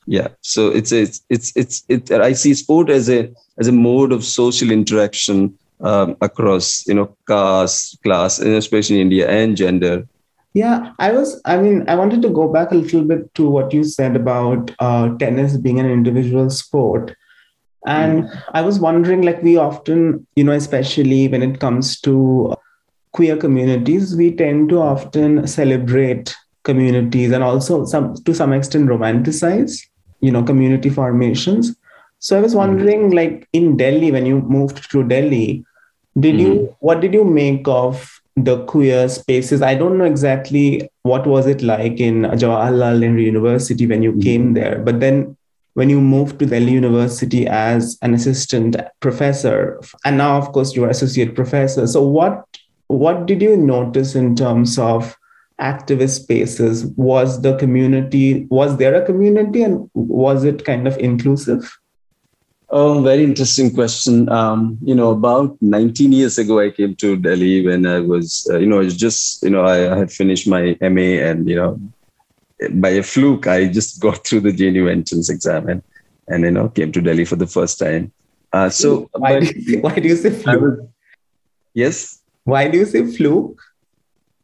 yeah. 0.06 0.28
So 0.40 0.68
it's 0.68 0.92
it's 0.92 1.20
it's 1.28 1.52
it's 1.56 1.84
it, 1.88 2.10
i 2.10 2.32
see 2.32 2.54
sport 2.54 2.90
as 2.90 3.10
a 3.10 3.30
as 3.58 3.68
a 3.68 3.72
mode 3.72 4.12
of 4.12 4.24
social 4.24 4.70
interaction 4.70 5.58
um, 5.80 6.16
across 6.20 6.86
you 6.86 6.94
know 6.94 7.14
caste 7.28 8.02
class 8.02 8.38
and 8.38 8.54
especially 8.54 8.96
in 8.96 9.02
india 9.02 9.28
and 9.28 9.56
gender. 9.56 10.06
Yeah 10.54 10.92
i 10.98 11.12
was 11.12 11.38
i 11.44 11.58
mean 11.58 11.84
i 11.86 11.94
wanted 11.94 12.22
to 12.22 12.30
go 12.30 12.50
back 12.50 12.70
a 12.72 12.76
little 12.76 13.04
bit 13.04 13.34
to 13.34 13.50
what 13.50 13.74
you 13.74 13.84
said 13.84 14.16
about 14.16 14.70
uh, 14.78 15.14
tennis 15.18 15.58
being 15.58 15.78
an 15.78 15.90
individual 15.90 16.48
sport 16.48 17.14
and 17.86 18.24
mm. 18.24 18.42
I 18.52 18.62
was 18.62 18.80
wondering, 18.80 19.22
like, 19.22 19.42
we 19.42 19.56
often, 19.56 20.26
you 20.34 20.44
know, 20.44 20.52
especially 20.52 21.28
when 21.28 21.42
it 21.42 21.60
comes 21.60 22.00
to 22.00 22.54
queer 23.12 23.36
communities, 23.36 24.16
we 24.16 24.34
tend 24.34 24.68
to 24.70 24.80
often 24.80 25.46
celebrate 25.46 26.34
communities 26.64 27.30
and 27.30 27.44
also 27.44 27.84
some 27.84 28.14
to 28.24 28.34
some 28.34 28.52
extent 28.52 28.88
romanticize, 28.88 29.80
you 30.20 30.32
know, 30.32 30.42
community 30.42 30.90
formations. 30.90 31.76
So 32.18 32.36
I 32.36 32.40
was 32.40 32.54
mm. 32.54 32.58
wondering, 32.58 33.10
mm. 33.10 33.14
like, 33.14 33.48
in 33.52 33.76
Delhi, 33.76 34.10
when 34.10 34.26
you 34.26 34.40
moved 34.40 34.90
to 34.90 35.04
Delhi, 35.04 35.64
did 36.18 36.34
mm. 36.34 36.40
you 36.40 36.76
what 36.80 37.00
did 37.00 37.14
you 37.14 37.24
make 37.24 37.68
of 37.68 38.20
the 38.34 38.64
queer 38.64 39.08
spaces? 39.08 39.62
I 39.62 39.74
don't 39.74 39.96
know 39.96 40.04
exactly 40.04 40.90
what 41.02 41.26
was 41.26 41.46
it 41.46 41.62
like 41.62 42.00
in 42.00 42.22
Jawaharlal 42.22 42.98
Nehru 42.98 43.20
University 43.20 43.86
when 43.86 44.02
you 44.02 44.12
mm. 44.12 44.22
came 44.22 44.54
there, 44.54 44.78
but 44.80 45.00
then 45.00 45.36
when 45.76 45.90
you 45.90 46.00
moved 46.00 46.38
to 46.38 46.46
Delhi 46.46 46.72
University 46.72 47.46
as 47.46 47.98
an 48.00 48.14
assistant 48.14 48.76
professor, 49.00 49.78
and 50.06 50.16
now, 50.16 50.38
of 50.38 50.50
course, 50.52 50.74
you're 50.74 50.88
associate 50.88 51.34
professor. 51.34 51.86
So, 51.86 52.02
what 52.02 52.46
what 52.86 53.26
did 53.26 53.42
you 53.42 53.58
notice 53.58 54.14
in 54.14 54.34
terms 54.36 54.78
of 54.78 55.14
activist 55.60 56.22
spaces? 56.22 56.86
Was 56.96 57.42
the 57.42 57.56
community 57.58 58.46
was 58.48 58.78
there 58.78 58.94
a 58.94 59.04
community, 59.04 59.62
and 59.64 59.90
was 59.92 60.44
it 60.44 60.64
kind 60.64 60.88
of 60.88 60.96
inclusive? 60.96 61.70
Oh, 62.70 63.02
very 63.02 63.22
interesting 63.22 63.72
question. 63.74 64.30
Um, 64.30 64.78
you 64.82 64.94
know, 64.94 65.10
about 65.10 65.60
19 65.60 66.10
years 66.10 66.38
ago, 66.38 66.58
I 66.58 66.70
came 66.70 66.96
to 66.96 67.16
Delhi 67.16 67.64
when 67.66 67.86
I 67.86 68.00
was, 68.00 68.48
uh, 68.50 68.58
you 68.58 68.66
know, 68.66 68.80
it's 68.80 68.96
just, 68.96 69.42
you 69.44 69.50
know, 69.50 69.60
I, 69.60 69.92
I, 69.92 69.98
had 69.98 70.10
finished 70.10 70.48
my 70.48 70.76
MA 70.80 71.22
and, 71.28 71.48
you 71.48 71.54
know, 71.54 71.78
by 72.70 72.90
a 72.90 73.02
fluke, 73.02 73.46
I 73.46 73.66
just 73.66 74.00
got 74.06 74.26
through 74.26 74.40
the 74.40 74.52
JNU 74.52 74.90
entrance 74.90 75.30
exam 75.30 75.68
and, 75.68 75.82
and 76.28 76.44
you 76.44 76.50
know, 76.50 76.68
came 76.68 76.92
to 76.92 77.00
Delhi 77.00 77.24
for 77.24 77.36
the 77.36 77.46
first 77.46 77.78
time. 77.78 78.12
Uh, 78.52 78.70
so 78.70 79.08
why, 79.12 79.40
but, 79.40 79.54
do 79.54 79.60
you, 79.60 79.80
why 79.80 79.94
do 79.94 80.08
you 80.08 80.16
say 80.16 80.30
fluke? 80.30 80.60
Was, 80.60 80.88
yes. 81.74 82.22
Why 82.44 82.68
do 82.68 82.78
you 82.78 82.84
say 82.84 83.06
fluke? 83.06 83.60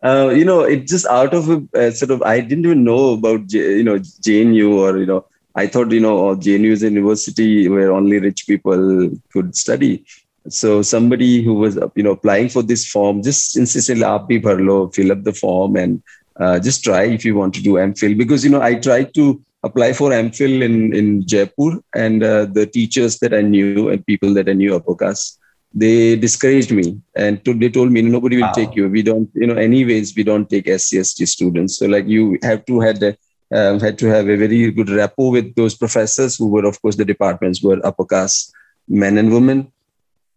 Uh, 0.03 0.33
you 0.35 0.45
know, 0.45 0.63
it 0.63 0.89
just 0.89 1.07
out 1.07 1.33
of 1.33 1.49
a 1.49 1.63
uh, 1.79 1.91
sort 1.93 2.11
of, 2.11 2.23
I 2.23 2.41
didn't 2.41 2.65
even 2.65 2.83
know 2.83 3.13
about, 3.13 3.47
J, 3.47 3.77
you 3.77 3.85
know, 3.85 3.99
JNU 3.99 4.75
or, 4.75 4.99
you 4.99 5.07
know, 5.07 5.25
I 5.55 5.67
thought, 5.67 5.93
you 5.93 6.01
know, 6.01 6.35
JNU 6.35 6.73
is 6.73 6.83
a 6.83 6.91
university 6.91 7.69
where 7.69 7.93
only 7.93 8.19
rich 8.19 8.47
people 8.47 9.11
could 9.33 9.55
study. 9.55 10.05
So 10.49 10.83
somebody 10.83 11.43
who 11.43 11.55
was, 11.55 11.79
you 11.95 12.03
know, 12.03 12.13
applying 12.13 12.49
for 12.49 12.63
this 12.63 12.87
form 12.87 13.23
just 13.23 13.57
insisted, 13.57 13.99
"Aap 13.99 14.29
bhi 14.29 14.43
bhar 14.43 14.59
lo, 14.67 14.89
fill 14.89 15.13
up 15.13 15.23
the 15.23 15.33
form 15.33 15.77
and 15.77 16.03
uh, 16.37 16.59
just 16.59 16.85
try 16.85 17.03
if 17.05 17.25
you 17.25 17.35
want 17.35 17.55
to 17.55 17.63
do 17.63 17.75
MPhil 17.75 18.17
because 18.17 18.45
you 18.45 18.51
know 18.51 18.63
I 18.63 18.75
tried 18.75 19.15
to 19.15 19.43
apply 19.63 19.93
for 19.93 20.11
MPhil 20.11 20.63
in 20.63 20.95
in 20.95 21.27
Jaipur 21.27 21.81
and 21.95 22.23
uh, 22.23 22.47
the 22.47 22.67
teachers 22.67 23.19
that 23.21 23.35
I 23.35 23.43
knew 23.43 23.89
and 23.89 24.05
people 24.07 24.35
that 24.35 24.49
I 24.49 24.53
knew 24.53 24.75
upper 24.77 24.95
caste 24.95 25.39
they 25.75 26.17
discouraged 26.17 26.71
me 26.71 27.01
and 27.17 27.45
to, 27.45 27.55
they 27.55 27.71
told 27.71 27.91
me 27.91 28.03
nobody 28.03 28.37
will 28.37 28.43
wow. 28.43 28.53
take 28.53 28.75
you. 28.75 28.89
We 28.89 29.03
don't 29.03 29.31
you 29.35 29.47
know 29.47 29.55
anyways 29.55 30.15
we 30.15 30.23
don't 30.23 30.49
take 30.49 30.67
SCST 30.67 31.27
students. 31.29 31.79
So 31.79 31.87
like 31.87 32.07
you 32.07 32.39
have 32.43 32.65
to 32.67 32.81
had 32.81 33.03
a, 33.03 33.17
um, 33.55 33.81
had 33.81 33.99
to 33.99 34.07
have 34.07 34.29
a 34.29 34.37
very 34.37 34.71
good 34.71 34.91
rapport 34.91 35.33
with 35.33 35.55
those 35.55 35.75
professors 35.75 36.37
who 36.37 36.49
were 36.49 36.67
of 36.67 36.81
course 36.83 36.97
the 36.97 37.05
departments 37.05 37.63
were 37.63 37.81
upper 37.85 38.05
caste 38.05 38.53
men 38.89 39.19
and 39.19 39.33
women 39.33 39.72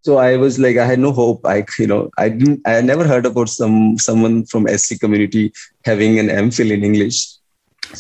so 0.06 0.18
I 0.18 0.38
was 0.38 0.60
like, 0.60 0.78
I 0.78 0.86
had 0.86 1.00
no 1.00 1.12
hope. 1.12 1.44
I, 1.46 1.66
you 1.80 1.88
know, 1.88 2.12
I 2.20 2.30
didn't, 2.30 2.62
I 2.68 2.80
never 2.82 3.06
heard 3.12 3.26
about 3.26 3.50
some 3.50 3.98
someone 3.98 4.46
from 4.46 4.68
SC 4.68 5.00
community 5.00 5.52
having 5.84 6.20
an 6.20 6.28
MPhil 6.28 6.72
in 6.76 6.84
English. 6.90 7.18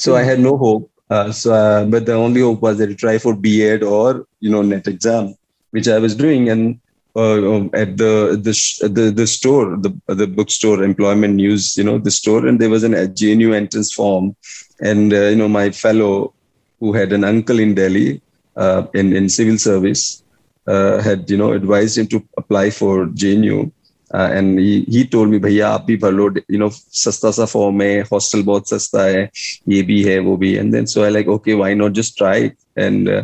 So 0.02 0.16
I 0.16 0.22
had 0.22 0.40
no 0.40 0.56
hope. 0.56 0.92
Uh, 1.10 1.32
so, 1.32 1.54
uh, 1.54 1.84
but 1.86 2.06
the 2.06 2.14
only 2.14 2.42
hope 2.42 2.62
was 2.62 2.78
that 2.78 2.88
to 2.88 2.96
try 2.96 3.18
for 3.18 3.36
B.Ed 3.36 3.82
or 3.82 4.28
you 4.40 4.52
know 4.52 4.62
net 4.62 4.88
exam, 4.88 5.34
which 5.72 5.88
I 5.88 5.98
was 5.98 6.16
doing. 6.16 6.50
And 6.50 6.80
uh, 7.16 7.40
um, 7.54 7.72
at 7.74 7.98
the 7.98 8.14
the 8.48 8.54
the 8.98 9.06
the 9.22 9.28
store, 9.36 9.66
the 9.86 9.92
the 10.22 10.28
bookstore, 10.28 10.84
employment 10.84 11.36
news, 11.36 11.76
you 11.76 11.84
know, 11.84 11.98
the 11.98 12.12
store, 12.20 12.46
and 12.46 12.60
there 12.62 12.74
was 12.76 12.84
an 12.84 12.94
a 12.94 13.08
JNU 13.08 13.56
entrance 13.62 13.92
form, 13.92 14.36
and 14.80 15.12
uh, 15.12 15.26
you 15.32 15.38
know, 15.42 15.50
my 15.50 15.72
fellow 15.72 16.34
who 16.80 16.94
had 16.94 17.12
an 17.14 17.24
uncle 17.24 17.60
in 17.66 17.74
Delhi 17.74 18.22
uh, 18.56 18.84
in 18.94 19.16
in 19.22 19.28
civil 19.28 19.58
service 19.58 20.22
had 20.67 21.29
you 21.31 21.37
know 21.37 21.53
advised 21.53 21.99
him 21.99 22.07
to 22.09 22.23
apply 22.37 22.71
for 22.71 23.07
JNU. 23.07 23.71
Uh, 24.13 24.29
and 24.33 24.59
he, 24.59 24.83
he 24.89 25.05
told 25.07 25.29
me 25.31 25.39
भैया 25.39 25.69
आप 25.69 25.85
भी 25.87 25.97
भर 26.03 26.13
लो 26.13 26.29
you 26.51 26.59
know 26.59 26.69
सस्ता 26.71 27.31
सा 27.31 27.45
form 27.45 27.83
है 27.83 28.01
hostel 28.13 28.43
बहुत 28.43 28.69
सस्ता 28.69 29.05
है 29.05 29.31
ये 29.69 29.83
भी 29.91 30.03
है 30.05 30.19
वो 30.19 30.37
भी 30.37 30.57
and 30.59 30.75
then 30.75 30.87
so 30.87 31.05
I 31.05 31.11
like 31.11 31.29
okay 31.29 31.55
why 31.55 31.75
not 31.75 31.93
just 31.93 32.17
try 32.19 32.37
it 32.47 32.57
and 32.77 33.09
uh, 33.09 33.23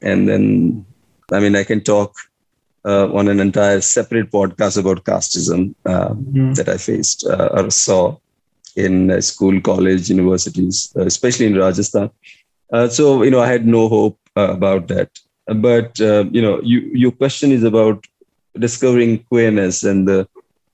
and 0.00 0.28
then 0.28 0.86
I 1.32 1.40
mean 1.40 1.56
I 1.56 1.64
can 1.64 1.80
talk 1.80 2.14
uh, 2.84 3.12
on 3.12 3.28
an 3.28 3.40
entire 3.40 3.80
separate 3.80 4.30
podcast 4.30 4.78
about 4.78 5.04
casteism 5.04 5.74
uh, 5.86 6.10
mm-hmm. 6.10 6.52
that 6.54 6.68
I 6.68 6.76
faced 6.76 7.26
uh, 7.26 7.48
or 7.52 7.70
saw 7.70 8.16
in 8.76 9.10
uh, 9.10 9.20
school, 9.20 9.60
college, 9.60 10.08
universities, 10.08 10.92
uh, 10.96 11.02
especially 11.02 11.46
in 11.46 11.56
Rajasthan. 11.56 12.10
Uh, 12.72 12.88
so 12.88 13.22
you 13.22 13.30
know, 13.30 13.40
I 13.40 13.46
had 13.46 13.66
no 13.66 13.88
hope 13.88 14.18
about 14.34 14.88
that 14.88 15.10
but 15.55 15.99
uh, 16.01 16.25
you 16.31 16.41
know 16.41 16.61
you, 16.61 16.81
your 16.93 17.11
question 17.11 17.51
is 17.51 17.63
about 17.63 18.05
discovering 18.57 19.23
queerness 19.23 19.83
and 19.83 20.07
the 20.07 20.27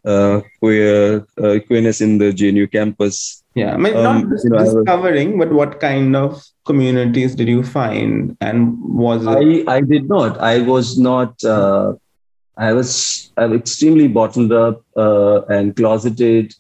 uh, 0.06 0.42
queer 0.60 1.26
uh, 1.42 1.60
queerness 1.68 2.02
in 2.02 2.18
the 2.18 2.32
JNU 2.32 2.72
campus. 2.72 3.44
Yeah, 3.56 3.74
I 3.74 3.78
mean, 3.78 3.96
um, 3.96 4.04
not 4.04 4.44
you 4.44 4.50
know, 4.50 4.64
discovering, 4.64 5.38
was, 5.38 5.48
but 5.48 5.56
what 5.56 5.80
kind 5.80 6.16
of 6.16 6.44
communities 6.66 7.36
did 7.36 7.48
you 7.48 7.64
find, 7.64 8.36
and 8.42 8.78
was 8.82 9.26
it? 9.26 9.68
I 9.70 9.76
I 9.76 9.82
did 9.82 10.10
not. 10.10 10.40
I 10.40 10.60
was 10.60 10.98
not. 10.98 11.42
Uh, 11.44 11.94
I 12.58 12.74
was 12.74 13.32
I 13.38 13.46
was 13.46 13.60
extremely 13.60 14.08
bottled 14.08 14.52
up 14.52 14.84
uh, 14.98 15.42
and 15.46 15.76
closeted 15.76 16.54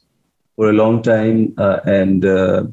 for 0.56 0.69
a 0.69 0.73
long 0.73 1.02
time, 1.02 1.54
uh, 1.58 1.80
and 1.86 2.26
uh, 2.26 2.63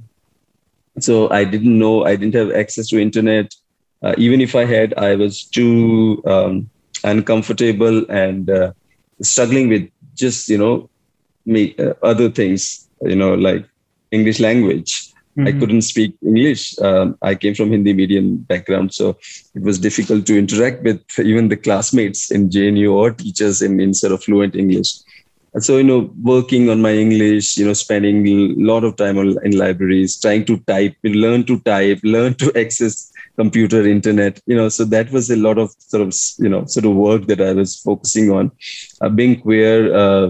so 0.99 1.31
I 1.31 1.45
didn't 1.45 1.79
know. 1.79 2.05
I 2.05 2.17
didn't 2.17 2.35
have 2.35 2.53
access 2.53 2.89
to 2.89 3.01
internet 3.01 3.55
uh, 4.03 4.15
even 4.17 4.41
if 4.41 4.55
I 4.55 4.65
had, 4.65 4.95
I 4.95 5.15
was 5.15 5.45
too 5.45 6.23
um, 6.27 6.71
uncomfortable 7.05 8.11
and 8.11 8.49
uh, 8.49 8.73
struggling 9.23 9.69
with 9.69 9.91
just 10.15 10.49
you 10.49 10.59
know 10.59 10.91
me 11.47 11.75
uh, 11.79 11.95
other 12.03 12.31
things, 12.31 12.89
you 13.03 13.17
know, 13.17 13.35
like 13.35 13.67
English 14.11 14.41
language. 14.41 15.13
Mm-hmm. 15.37 15.47
I 15.47 15.53
couldn't 15.53 15.83
speak 15.83 16.15
English. 16.23 16.79
Um, 16.81 17.17
I 17.23 17.35
came 17.35 17.55
from 17.55 17.71
Hindi 17.71 17.93
medium 17.93 18.37
background, 18.37 18.93
so 18.93 19.17
it 19.55 19.63
was 19.63 19.79
difficult 19.79 20.27
to 20.27 20.39
interact 20.39 20.83
with 20.83 21.01
even 21.19 21.49
the 21.49 21.57
classmates 21.57 22.31
in 22.31 22.49
JNU 22.49 22.93
or 22.93 23.13
teachers 23.13 23.63
in, 23.63 23.81
in 23.81 23.95
sort 23.95 24.13
of 24.13 24.25
fluent 24.25 24.57
English. 24.57 24.93
And 25.53 25.65
so, 25.65 25.79
you 25.79 25.85
know, 25.85 26.13
working 26.23 26.69
on 26.71 26.81
my 26.81 26.93
English, 26.95 27.57
you 27.57 27.67
know, 27.67 27.73
spending 27.73 28.27
a 28.27 28.55
lot 28.57 28.85
of 28.85 28.97
time 28.97 29.19
in 29.19 29.57
libraries, 29.57 30.21
trying 30.21 30.45
to 30.47 30.59
type, 30.61 30.97
learn 31.03 31.45
to 31.47 31.59
type, 31.61 32.01
learn 32.05 32.35
to 32.35 32.53
access 32.61 33.13
computer 33.41 33.81
internet 33.97 34.41
you 34.51 34.57
know 34.59 34.69
so 34.77 34.85
that 34.95 35.11
was 35.17 35.31
a 35.31 35.41
lot 35.47 35.59
of 35.65 35.71
sort 35.91 36.03
of 36.07 36.11
you 36.45 36.51
know 36.53 36.63
sort 36.75 36.87
of 36.91 36.95
work 37.07 37.23
that 37.31 37.41
i 37.49 37.53
was 37.61 37.73
focusing 37.89 38.31
on 38.39 38.51
uh, 39.03 39.11
being 39.21 39.35
queer 39.45 39.79
uh, 40.03 40.27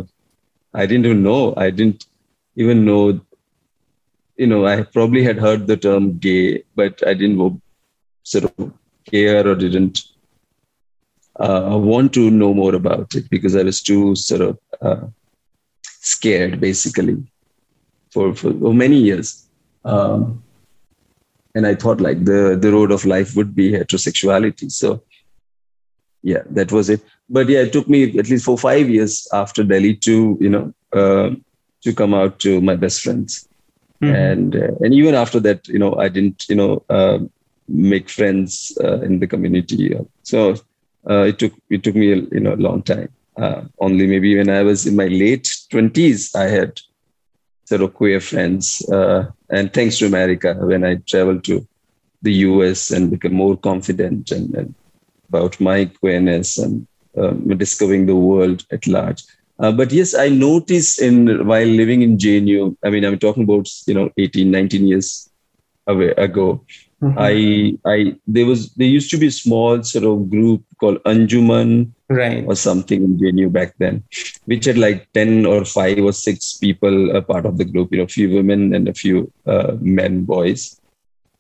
i 0.75 0.87
didn't 0.87 1.07
even 1.11 1.23
know 1.31 1.43
i 1.65 1.69
didn't 1.79 2.07
even 2.63 2.85
know 2.91 3.03
you 4.41 4.47
know, 4.47 4.67
I 4.67 4.83
probably 4.83 5.23
had 5.23 5.39
heard 5.39 5.67
the 5.67 5.77
term 5.77 6.17
gay, 6.19 6.63
but 6.75 7.07
I 7.07 7.13
didn't 7.13 7.61
sort 8.23 8.45
of 8.45 8.73
care 9.05 9.47
or 9.47 9.55
didn't 9.55 10.01
uh, 11.37 11.77
want 11.79 12.15
to 12.15 12.31
know 12.31 12.55
more 12.55 12.75
about 12.75 13.15
it 13.15 13.29
because 13.29 13.55
I 13.55 13.65
was 13.65 13.83
too 13.83 14.17
sort 14.17 14.41
of 14.41 14.59
uh, 14.81 15.07
scared, 15.83 16.59
basically, 16.59 17.19
for, 18.11 18.35
for, 18.35 18.73
many 18.73 18.97
years. 18.97 19.47
Um, 19.85 20.43
and 21.55 21.67
I 21.67 21.75
thought 21.75 22.01
like 22.01 22.25
the 22.25 22.57
the 22.61 22.73
road 22.73 22.91
of 22.91 23.05
life 23.05 23.37
would 23.37 23.55
be 23.55 23.73
heterosexuality. 23.73 24.71
So 24.71 25.03
yeah, 26.23 26.43
that 26.51 26.73
was 26.73 26.91
it. 26.91 27.03
But 27.29 27.49
yeah, 27.49 27.61
it 27.61 27.73
took 27.73 27.89
me 27.89 28.19
at 28.19 28.29
least 28.29 28.45
four 28.45 28.59
five 28.59 28.89
years 28.89 29.27
after 29.33 29.65
Delhi 29.65 29.97
to 29.97 30.39
you 30.41 30.49
know 30.49 30.75
uh, 30.93 31.31
to 31.83 31.95
come 31.95 32.15
out 32.15 32.39
to 32.41 32.61
my 32.61 32.77
best 32.77 33.03
friends, 33.03 33.49
mm-hmm. 34.03 34.15
and 34.15 34.57
uh, 34.57 34.73
and 34.81 34.95
even 34.95 35.15
after 35.15 35.41
that, 35.41 35.67
you 35.69 35.79
know, 35.79 35.95
I 35.97 36.09
didn't 36.09 36.49
you 36.49 36.57
know 36.57 36.83
uh, 36.89 37.19
make 37.69 38.09
friends 38.09 38.77
uh, 38.83 39.01
in 39.01 39.21
the 39.21 39.27
community. 39.27 39.97
So 40.23 40.55
uh, 41.09 41.23
it 41.23 41.39
took 41.39 41.55
it 41.71 41.83
took 41.83 41.95
me 41.95 42.13
a 42.13 42.17
you 42.17 42.41
know 42.41 42.55
a 42.55 42.65
long 42.69 42.83
time. 42.83 43.09
Uh, 43.37 43.63
only 43.79 44.07
maybe 44.07 44.37
when 44.37 44.51
I 44.51 44.63
was 44.63 44.87
in 44.87 44.97
my 44.97 45.07
late 45.07 45.49
twenties, 45.71 46.35
I 46.35 46.45
had 46.45 46.81
of 47.73 47.95
queer 47.95 48.21
friends. 48.21 48.85
and 48.89 49.73
thanks 49.73 49.99
to 49.99 50.07
America, 50.07 50.55
when 50.61 50.85
I 50.85 50.97
traveled 51.07 51.45
to 51.45 51.67
the 52.23 52.33
US 52.49 52.91
and 52.91 53.11
became 53.11 53.35
more 53.35 53.57
confident 53.57 54.31
and, 54.31 54.55
and 54.55 54.75
about 55.29 55.61
my 55.61 55.87
queerness 55.87 56.59
and 56.59 56.87
um, 57.17 57.49
discovering 57.57 58.07
the 58.07 58.17
world 58.17 58.65
at 58.71 58.87
large. 58.87 59.23
Uh, 59.59 59.73
but 59.73 59.93
yes, 59.93 60.15
I 60.15 60.29
noticed 60.29 61.01
in 61.01 61.47
while 61.47 61.67
living 61.67 62.03
in 62.03 62.17
JNU, 62.17 62.77
I 62.85 62.91
mean, 62.91 63.05
I'm 63.05 63.19
talking 63.19 63.43
about, 63.43 63.69
you 63.87 63.95
know, 63.95 64.11
18, 64.17 64.51
19 64.51 64.89
years 64.89 65.31
away, 65.87 66.11
ago, 66.17 66.65
mm-hmm. 67.03 67.19
I, 67.19 67.79
I, 67.91 68.17
there 68.27 68.47
was, 68.47 68.73
there 68.75 68.89
used 68.89 69.11
to 69.11 69.19
be 69.19 69.29
a 69.29 69.33
small 69.33 69.83
sort 69.83 70.05
of 70.05 70.31
group 70.31 70.63
called 70.79 71.03
Anjuman 71.05 71.93
right. 72.09 72.45
or 72.47 72.57
something 72.57 73.03
in 73.03 73.19
JNU 73.19 73.53
back 73.53 73.75
then, 73.79 74.03
which 74.47 74.65
had 74.67 74.79
like 74.79 75.11
10 75.13 75.47
or 75.47 75.65
five 75.65 75.99
or 75.99 76.13
six 76.13 76.55
people 76.55 77.17
a 77.17 77.23
part 77.23 77.47
of 77.47 77.59
the 77.59 77.65
group, 77.65 77.93
you 77.93 77.99
know, 77.99 78.05
a 78.05 78.09
few 78.09 78.31
women 78.35 78.75
and 78.75 78.89
a 78.89 78.95
few 78.95 79.33
uh, 79.47 79.77
men, 79.81 80.25
boys. 80.25 80.81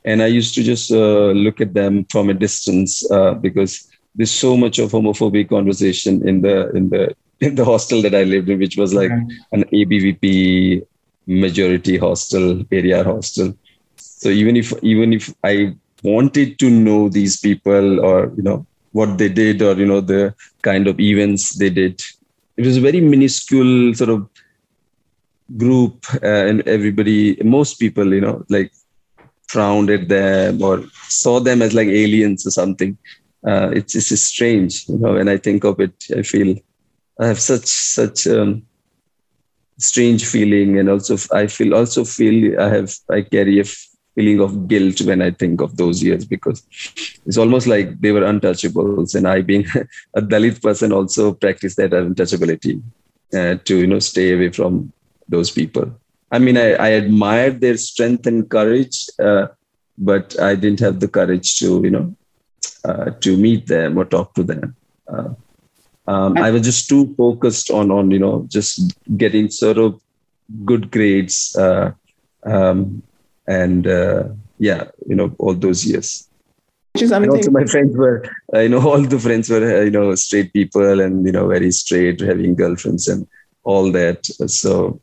And 0.04 0.22
I 0.22 0.26
used 0.26 0.54
to 0.54 0.62
just 0.62 0.90
uh, 0.90 1.32
look 1.32 1.60
at 1.60 1.74
them 1.74 2.06
from 2.10 2.30
a 2.30 2.34
distance 2.34 3.08
uh, 3.10 3.34
because 3.34 3.90
there's 4.14 4.30
so 4.30 4.56
much 4.56 4.78
of 4.78 4.92
homophobic 4.92 5.50
conversation 5.50 6.26
in 6.26 6.40
the 6.40 6.70
in 6.70 6.88
the 6.88 7.14
in 7.40 7.54
the 7.54 7.64
hostel 7.64 8.02
that 8.02 8.14
I 8.14 8.24
lived 8.24 8.50
in, 8.50 8.58
which 8.58 8.76
was 8.76 8.92
like 8.92 9.10
an 9.52 9.64
ABVP 9.64 10.86
majority 11.26 11.96
hostel, 11.96 12.64
Periyar 12.64 13.04
hostel. 13.04 13.56
So 14.00 14.28
even 14.28 14.56
if 14.56 14.72
even 14.82 15.12
if 15.12 15.32
I 15.44 15.74
wanted 16.02 16.58
to 16.58 16.70
know 16.70 17.08
these 17.08 17.36
people 17.38 18.00
or 18.00 18.32
you 18.36 18.42
know 18.42 18.66
what 18.92 19.18
they 19.18 19.28
did 19.28 19.62
or 19.62 19.74
you 19.74 19.86
know 19.86 20.00
the 20.00 20.34
kind 20.62 20.86
of 20.86 20.98
events 20.98 21.56
they 21.56 21.70
did, 21.70 22.00
it 22.56 22.66
was 22.66 22.76
a 22.76 22.80
very 22.80 23.00
minuscule 23.00 23.94
sort 23.94 24.10
of 24.10 24.28
group, 25.56 26.04
uh, 26.22 26.44
and 26.48 26.60
everybody, 26.68 27.36
most 27.42 27.74
people, 27.80 28.14
you 28.14 28.20
know, 28.20 28.44
like 28.48 28.72
frowned 29.48 29.90
at 29.90 30.08
them 30.08 30.62
or 30.62 30.84
saw 31.08 31.40
them 31.40 31.60
as 31.60 31.74
like 31.74 31.88
aliens 31.88 32.46
or 32.46 32.50
something 32.50 32.96
uh, 33.46 33.70
it's, 33.72 33.94
strange. 34.20 34.88
You 34.88 34.98
know, 34.98 35.14
when 35.14 35.28
I 35.28 35.36
think 35.36 35.64
of 35.64 35.80
it, 35.80 35.92
I 36.16 36.22
feel 36.22 36.56
I 37.18 37.26
have 37.28 37.40
such 37.40 37.66
such 37.66 38.26
um, 38.26 38.62
strange 39.78 40.26
feeling, 40.26 40.78
and 40.78 40.88
also 40.88 41.16
I 41.34 41.46
feel 41.46 41.74
also 41.74 42.04
feel 42.04 42.60
I 42.60 42.68
have 42.68 42.92
I 43.10 43.22
carry 43.22 43.60
a 43.60 43.64
feeling 44.14 44.40
of 44.40 44.68
guilt 44.68 45.00
when 45.02 45.22
I 45.22 45.30
think 45.30 45.60
of 45.60 45.76
those 45.76 46.02
years 46.02 46.24
because 46.24 46.62
it's 47.26 47.36
almost 47.36 47.66
like 47.66 48.00
they 48.00 48.12
were 48.12 48.22
untouchables, 48.22 49.14
and 49.14 49.26
I, 49.26 49.42
being 49.42 49.66
a 50.14 50.20
Dalit 50.20 50.62
person, 50.62 50.92
also 50.92 51.32
practice 51.32 51.76
that 51.76 51.90
untouchability 51.90 52.82
uh, 53.34 53.56
to 53.64 53.78
you 53.78 53.86
know 53.86 53.98
stay 53.98 54.32
away 54.34 54.50
from 54.50 54.92
those 55.28 55.50
people. 55.50 55.92
I 56.32 56.38
mean, 56.38 56.56
I, 56.56 56.72
I 56.74 56.88
admired 56.88 57.60
their 57.60 57.76
strength 57.76 58.26
and 58.26 58.48
courage, 58.48 59.08
uh, 59.18 59.48
but 59.98 60.38
I 60.40 60.54
didn't 60.54 60.80
have 60.80 61.00
the 61.00 61.08
courage 61.08 61.58
to 61.58 61.80
you 61.82 61.90
know 61.90 62.14
uh, 62.84 63.10
to 63.20 63.36
meet 63.36 63.66
them 63.66 63.98
or 63.98 64.04
talk 64.04 64.34
to 64.34 64.42
them. 64.42 64.76
Uh, 65.08 65.34
um, 66.06 66.36
I 66.38 66.50
was 66.50 66.62
just 66.62 66.88
too 66.88 67.14
focused 67.16 67.70
on 67.70 67.90
on 67.90 68.10
you 68.10 68.18
know 68.18 68.46
just 68.48 68.94
getting 69.16 69.50
sort 69.50 69.78
of 69.78 70.00
good 70.64 70.90
grades 70.90 71.54
uh, 71.56 71.92
um, 72.44 73.02
and 73.46 73.86
uh, 73.86 74.24
yeah 74.58 74.84
you 75.06 75.14
know 75.14 75.34
all 75.38 75.54
those 75.54 75.86
years. 75.86 76.26
Which 76.94 77.02
is, 77.04 77.12
I 77.12 77.20
mean, 77.20 77.30
also 77.30 77.52
my 77.52 77.64
friends 77.66 77.96
were 77.96 78.24
uh, 78.54 78.60
you 78.60 78.68
know 78.68 78.80
all 78.88 79.02
the 79.02 79.18
friends 79.18 79.48
were 79.48 79.84
you 79.84 79.90
know 79.90 80.14
straight 80.14 80.52
people 80.52 81.00
and 81.00 81.24
you 81.26 81.32
know 81.32 81.48
very 81.48 81.70
straight 81.70 82.20
having 82.20 82.54
girlfriends 82.54 83.08
and 83.08 83.26
all 83.64 83.92
that. 83.92 84.26
So 84.26 85.00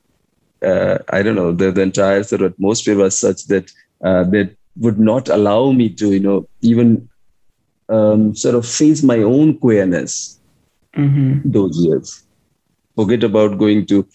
uh, 0.62 1.00
I 1.10 1.21
don't 1.23 1.36
know 1.36 1.52
the, 1.52 1.71
the 1.71 1.82
entire 1.82 2.23
sort 2.23 2.41
of 2.41 2.54
atmosphere 2.54 2.97
was 2.97 3.19
such 3.19 3.45
that 3.45 3.71
that 4.02 4.56
would 4.80 5.00
not 5.00 5.28
allow 5.28 5.71
me 5.71 5.89
to 5.89 6.13
you 6.13 6.19
know 6.19 6.47
even 6.62 7.10
um, 7.89 8.36
sort 8.36 8.56
of 8.56 8.65
face 8.65 9.04
my 9.04 9.17
own 9.19 9.58
queerness 9.58 10.39
mm-hmm. 10.95 11.50
those 11.50 11.78
years. 11.78 12.23
Forget 12.95 13.23
about 13.23 13.58
going 13.58 13.86
to 13.88 14.08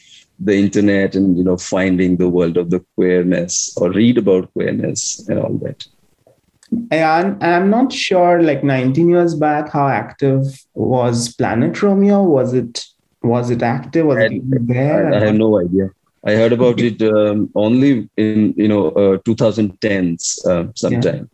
the 0.45 0.57
internet 0.57 1.15
and 1.15 1.39
you 1.39 1.45
know 1.45 1.57
finding 1.57 2.17
the 2.17 2.29
world 2.29 2.57
of 2.57 2.71
the 2.71 2.85
queerness 2.95 3.77
or 3.77 3.91
read 3.91 4.19
about 4.19 4.53
queerness 4.53 5.27
and 5.29 5.39
all 5.39 5.55
that. 5.59 5.87
And 6.91 7.43
I'm 7.45 7.69
not 7.69 7.93
sure, 7.93 8.43
like 8.43 8.65
19 8.65 9.11
years 9.11 9.35
back, 9.35 9.69
how 9.71 9.89
active 9.89 10.45
was 10.75 11.35
Planet 11.35 11.83
Romeo? 11.83 12.23
Was 12.23 12.55
it 12.55 12.85
was 13.23 13.51
it 13.51 13.63
active? 13.63 14.07
Was 14.07 14.19
I, 14.19 14.29
it 14.33 14.67
there? 14.67 15.13
I, 15.13 15.19
I 15.19 15.25
have 15.27 15.35
no 15.35 15.61
idea. 15.61 15.91
I 16.25 16.33
heard 16.33 16.53
about 16.53 16.81
it 16.81 17.03
um, 17.03 17.51
only 17.55 18.09
in 18.17 18.55
you 18.57 18.69
know 18.69 18.89
uh, 18.89 19.19
2010s 19.19 20.47
uh, 20.47 20.73
sometime. 20.75 21.29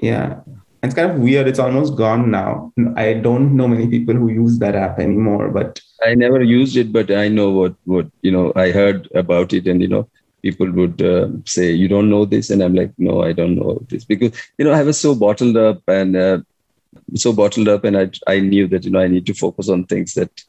Yeah. 0.00 0.40
yeah 0.46 0.54
it's 0.82 0.94
kind 0.94 1.10
of 1.10 1.18
weird. 1.18 1.46
It's 1.46 1.58
almost 1.58 1.96
gone 1.96 2.30
now. 2.30 2.72
I 2.96 3.14
don't 3.14 3.56
know 3.56 3.68
many 3.68 3.86
people 3.86 4.14
who 4.14 4.28
use 4.28 4.58
that 4.58 4.74
app 4.74 4.98
anymore, 4.98 5.50
but 5.50 5.80
I 6.04 6.14
never 6.14 6.42
used 6.42 6.76
it, 6.76 6.92
but 6.92 7.10
I 7.10 7.28
know 7.28 7.50
what 7.50 7.74
what 7.84 8.06
you 8.22 8.30
know. 8.30 8.52
I 8.56 8.70
heard 8.70 9.08
about 9.14 9.52
it, 9.52 9.66
and 9.66 9.82
you 9.82 9.88
know, 9.88 10.08
people 10.42 10.70
would 10.70 11.02
uh, 11.02 11.28
say, 11.44 11.72
"You 11.72 11.88
don't 11.88 12.10
know 12.10 12.24
this," 12.24 12.50
and 12.50 12.62
I'm 12.62 12.74
like, 12.74 12.92
"No, 12.98 13.22
I 13.22 13.32
don't 13.32 13.56
know 13.56 13.78
this," 13.88 14.04
because 14.04 14.32
you 14.58 14.64
know, 14.64 14.72
I 14.72 14.82
was 14.82 14.98
so 14.98 15.14
bottled 15.14 15.56
up 15.56 15.82
and 15.88 16.16
uh, 16.16 16.38
so 17.14 17.32
bottled 17.32 17.68
up, 17.68 17.84
and 17.84 17.96
I 17.96 18.10
I 18.26 18.40
knew 18.40 18.66
that 18.68 18.84
you 18.84 18.90
know 18.90 19.00
I 19.00 19.08
need 19.08 19.26
to 19.26 19.34
focus 19.34 19.68
on 19.68 19.84
things 19.84 20.14
that 20.14 20.44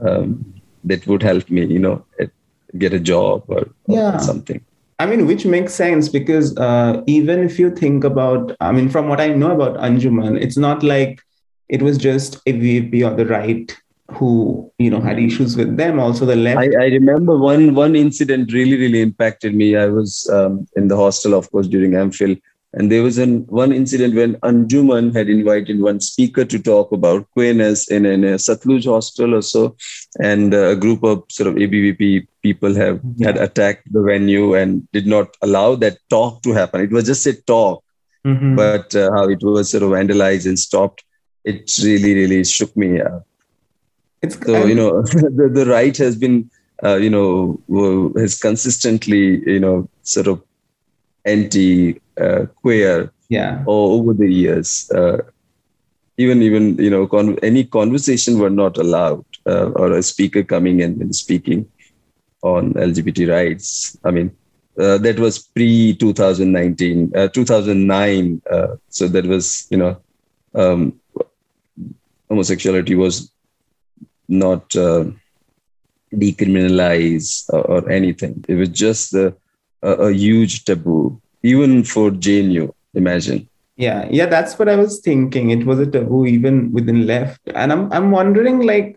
um, 0.00 0.54
that 0.84 1.06
would 1.06 1.22
help 1.22 1.48
me, 1.50 1.64
you 1.66 1.78
know, 1.78 2.04
get 2.78 2.92
a 2.92 3.00
job 3.00 3.44
or, 3.48 3.68
or 3.84 3.96
yeah. 3.96 4.16
something. 4.18 4.64
I 4.98 5.06
mean, 5.06 5.26
which 5.26 5.44
makes 5.44 5.74
sense 5.74 6.08
because 6.08 6.56
uh, 6.56 7.02
even 7.06 7.40
if 7.40 7.58
you 7.58 7.70
think 7.70 8.04
about, 8.04 8.56
I 8.60 8.72
mean, 8.72 8.88
from 8.88 9.08
what 9.08 9.20
I 9.20 9.28
know 9.28 9.50
about 9.52 9.76
Anjuman, 9.76 10.40
it's 10.40 10.56
not 10.56 10.82
like 10.82 11.20
it 11.68 11.82
was 11.82 11.98
just 11.98 12.44
ABVP 12.44 13.10
or 13.10 13.16
the 13.16 13.26
right 13.26 13.76
who 14.14 14.70
you 14.78 14.90
know 14.90 15.00
had 15.00 15.18
issues 15.18 15.56
with 15.56 15.76
them. 15.76 15.98
Also, 15.98 16.24
the 16.26 16.36
left. 16.36 16.58
I, 16.58 16.84
I 16.84 16.86
remember 16.88 17.36
one 17.38 17.74
one 17.74 17.96
incident 17.96 18.52
really 18.52 18.76
really 18.76 19.00
impacted 19.00 19.54
me. 19.54 19.76
I 19.76 19.86
was 19.86 20.28
um, 20.32 20.66
in 20.76 20.88
the 20.88 20.96
hostel, 20.96 21.34
of 21.34 21.50
course, 21.50 21.68
during 21.68 21.92
MPhil, 21.92 22.40
and 22.74 22.90
there 22.90 23.02
was 23.02 23.18
an, 23.18 23.46
one 23.48 23.72
incident 23.72 24.14
when 24.14 24.36
Anjuman 24.36 25.14
had 25.14 25.28
invited 25.28 25.80
one 25.80 26.00
speaker 26.00 26.44
to 26.44 26.58
talk 26.58 26.90
about 26.92 27.30
queerness 27.32 27.90
in, 27.90 28.06
in 28.06 28.24
a 28.24 28.34
Satluj 28.36 28.86
hostel 28.86 29.34
or 29.34 29.42
so. 29.42 29.76
And 30.20 30.54
uh, 30.54 30.68
a 30.68 30.76
group 30.76 31.04
of 31.04 31.24
sort 31.28 31.48
of 31.48 31.56
ABVP 31.56 32.26
people 32.42 32.74
have 32.74 33.00
yeah. 33.16 33.26
had 33.26 33.36
attacked 33.36 33.92
the 33.92 34.00
venue 34.00 34.54
and 34.54 34.90
did 34.92 35.06
not 35.06 35.36
allow 35.42 35.74
that 35.76 35.98
talk 36.08 36.42
to 36.42 36.52
happen. 36.52 36.80
It 36.80 36.92
was 36.92 37.04
just 37.04 37.26
a 37.26 37.34
talk, 37.42 37.84
mm-hmm. 38.24 38.56
but 38.56 38.94
uh, 38.94 39.10
how 39.12 39.28
it 39.28 39.42
was 39.42 39.70
sort 39.70 39.82
of 39.82 39.90
vandalized 39.90 40.46
and 40.46 40.58
stopped, 40.58 41.04
it 41.44 41.70
really, 41.82 42.14
really 42.14 42.42
shook 42.44 42.74
me 42.74 43.02
up. 43.02 43.26
It's, 44.22 44.38
so, 44.44 44.64
you 44.66 44.74
know, 44.74 45.02
the, 45.38 45.50
the 45.52 45.66
right 45.66 45.96
has 45.96 46.16
been, 46.16 46.50
uh, 46.82 46.96
you 46.96 47.10
know, 47.10 47.60
has 48.16 48.38
consistently, 48.38 49.42
you 49.50 49.60
know, 49.60 49.88
sort 50.02 50.26
of 50.26 50.42
anti 51.24 52.00
uh, 52.20 52.46
queer 52.56 53.12
yeah. 53.28 53.62
all 53.66 54.00
over 54.00 54.12
the 54.12 54.30
years. 54.30 54.90
Uh, 54.90 55.18
even 56.18 56.42
even 56.42 56.76
you 56.76 56.90
know 56.90 57.06
con- 57.06 57.38
any 57.42 57.64
conversation 57.64 58.38
were 58.38 58.50
not 58.50 58.76
allowed 58.76 59.24
uh, 59.46 59.70
or 59.70 59.92
a 59.92 60.02
speaker 60.02 60.42
coming 60.42 60.80
in 60.80 61.00
and 61.00 61.14
speaking 61.16 61.66
on 62.42 62.74
lgbt 62.74 63.28
rights. 63.30 63.96
I 64.04 64.10
mean 64.10 64.36
uh, 64.78 64.98
that 64.98 65.18
was 65.18 65.38
pre 65.38 65.94
2019 65.94 67.12
uh, 67.16 67.28
2009 67.28 68.42
uh, 68.50 68.76
so 68.88 69.08
that 69.08 69.26
was 69.26 69.66
you 69.70 69.78
know 69.78 69.96
um, 70.54 71.00
homosexuality 72.28 72.94
was 72.94 73.32
not 74.28 74.68
decriminalize 76.14 77.44
or, 77.48 77.60
or 77.60 77.90
anything 77.90 78.44
it 78.48 78.54
was 78.54 78.68
just 78.68 79.12
the 79.12 79.34
a, 79.82 79.90
a 79.90 80.12
huge 80.12 80.64
taboo, 80.64 81.20
even 81.42 81.84
for 81.84 82.10
JNU. 82.10 82.72
Imagine. 82.94 83.48
Yeah, 83.76 84.06
yeah, 84.10 84.26
that's 84.26 84.58
what 84.58 84.68
I 84.68 84.76
was 84.76 85.00
thinking. 85.00 85.50
It 85.50 85.66
was 85.66 85.78
a 85.78 85.86
taboo 85.86 86.26
even 86.26 86.72
within 86.72 87.06
left, 87.06 87.40
and 87.54 87.72
I'm 87.72 87.92
I'm 87.92 88.10
wondering 88.10 88.60
like 88.60 88.96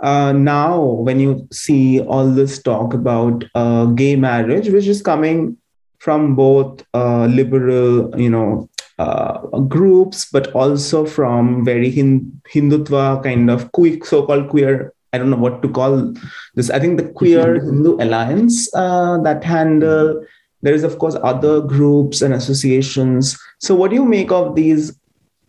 uh, 0.00 0.32
now 0.32 0.80
when 0.80 1.20
you 1.20 1.48
see 1.52 2.00
all 2.00 2.28
this 2.28 2.60
talk 2.62 2.92
about 2.92 3.44
uh, 3.54 3.86
gay 3.86 4.16
marriage, 4.16 4.68
which 4.68 4.86
is 4.86 5.00
coming 5.00 5.56
from 5.98 6.34
both 6.34 6.82
uh, 6.94 7.26
liberal, 7.26 8.18
you 8.18 8.30
know, 8.30 8.68
uh, 9.00 9.38
groups, 9.60 10.26
but 10.30 10.52
also 10.52 11.06
from 11.06 11.64
very 11.64 11.90
hin- 11.90 12.40
Hindutva 12.52 13.22
kind 13.22 13.50
of 13.50 13.72
quick 13.72 14.04
so-called 14.04 14.48
queer. 14.50 14.92
I 15.12 15.18
don't 15.18 15.30
know 15.30 15.42
what 15.44 15.62
to 15.62 15.68
call 15.68 16.14
this. 16.54 16.70
I 16.70 16.78
think 16.78 16.98
the 16.98 17.08
Queer 17.08 17.54
Hindu 17.54 17.96
Alliance 17.96 18.72
uh, 18.74 19.18
that 19.22 19.42
handle. 19.42 20.24
There 20.62 20.74
is 20.74 20.84
of 20.84 20.98
course 20.98 21.16
other 21.22 21.62
groups 21.62 22.20
and 22.20 22.34
associations. 22.34 23.36
So, 23.58 23.74
what 23.74 23.90
do 23.90 23.96
you 23.96 24.04
make 24.04 24.30
of 24.30 24.54
these? 24.54 24.96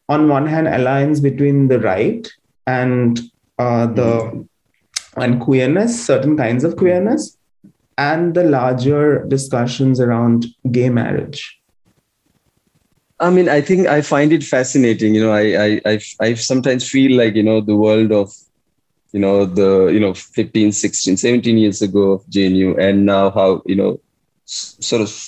On 0.10 0.28
one 0.28 0.48
hand, 0.48 0.68
alliance 0.68 1.20
between 1.20 1.68
the 1.68 1.80
right 1.80 2.28
and 2.68 3.20
uh, 3.60 3.88
the 3.88 4.46
and 5.16 5.40
queerness, 5.40 6.06
certain 6.06 6.38
kinds 6.38 6.64
of 6.64 6.76
queerness, 6.78 7.38
and 7.98 8.34
the 8.34 8.44
larger 8.44 9.26
discussions 9.26 10.00
around 10.00 10.48
gay 10.72 10.90
marriage. 10.90 11.61
I 13.21 13.29
mean, 13.29 13.47
I 13.47 13.62
think 13.62 13.88
I 13.88 14.01
find 14.01 14.34
it 14.34 14.43
fascinating. 14.43 15.13
You 15.13 15.25
know, 15.25 15.31
I, 15.31 15.65
I, 15.65 15.81
I, 15.86 15.99
I 16.19 16.34
sometimes 16.34 16.89
feel 16.89 17.15
like, 17.15 17.36
you 17.36 17.43
know, 17.43 17.62
the 17.62 17.75
world 17.75 18.12
of, 18.12 18.34
you 19.13 19.19
know, 19.19 19.45
the, 19.45 19.88
you 19.93 19.99
know, 19.99 20.15
15, 20.15 20.71
16, 20.71 21.17
17 21.17 21.57
years 21.57 21.84
ago 21.84 22.13
of 22.13 22.25
JNU 22.25 22.79
and 22.79 23.05
now 23.05 23.29
how, 23.29 23.62
you 23.67 23.75
know, 23.75 23.99
sort 24.45 25.03
of, 25.03 25.27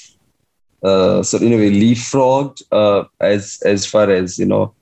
uh, 0.84 1.21
sort 1.21 1.43
of, 1.43 1.47
in 1.47 1.53
a 1.53 1.58
way, 1.58 1.71
leapfrogged 1.71 2.63
uh, 2.71 3.03
as, 3.19 3.62
as 3.63 3.86
far 3.86 4.10
as, 4.10 4.39
you 4.39 4.45
know, 4.47 4.73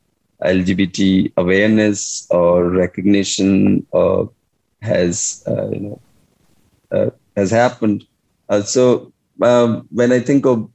LGBT 0.41 1.33
awareness 1.35 2.27
or 2.31 2.69
recognition 2.69 3.85
uh, 3.93 4.23
has, 4.81 5.43
uh, 5.47 5.69
you 5.69 5.79
know, 5.81 6.01
uh, 6.91 7.09
has 7.35 7.51
happened. 7.51 8.05
Uh, 8.47 8.61
so 8.61 9.11
um, 9.41 9.85
when 9.91 10.13
I 10.13 10.19
think 10.21 10.45
of 10.45 10.69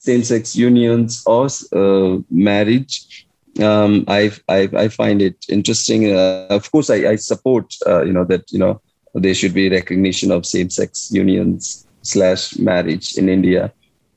same-sex 0.00 0.56
unions 0.56 1.22
or 1.26 1.46
uh, 1.72 2.18
marriage. 2.30 3.26
Um, 3.60 4.04
I, 4.08 4.32
I, 4.48 4.68
I 4.76 4.88
find 4.88 5.20
it 5.20 5.44
interesting. 5.48 6.16
Uh, 6.16 6.46
of 6.48 6.70
course, 6.72 6.88
I, 6.88 7.10
I 7.12 7.16
support 7.16 7.74
uh, 7.86 8.02
you 8.02 8.12
know 8.12 8.24
that 8.24 8.50
you 8.50 8.58
know 8.58 8.80
there 9.14 9.34
should 9.34 9.54
be 9.54 9.68
recognition 9.68 10.30
of 10.30 10.46
same-sex 10.46 11.10
unions 11.12 11.86
slash 12.02 12.56
marriage 12.58 13.16
in 13.18 13.28
India. 13.28 13.72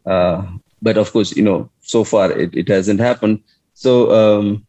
Uh, 0.05 0.43
but 0.81 0.97
of 0.97 1.11
course, 1.11 1.35
you 1.35 1.43
know, 1.43 1.69
so 1.81 2.03
far 2.03 2.31
it, 2.31 2.55
it 2.55 2.67
hasn't 2.69 2.99
happened. 2.99 3.41
So 3.73 4.11
um, 4.13 4.65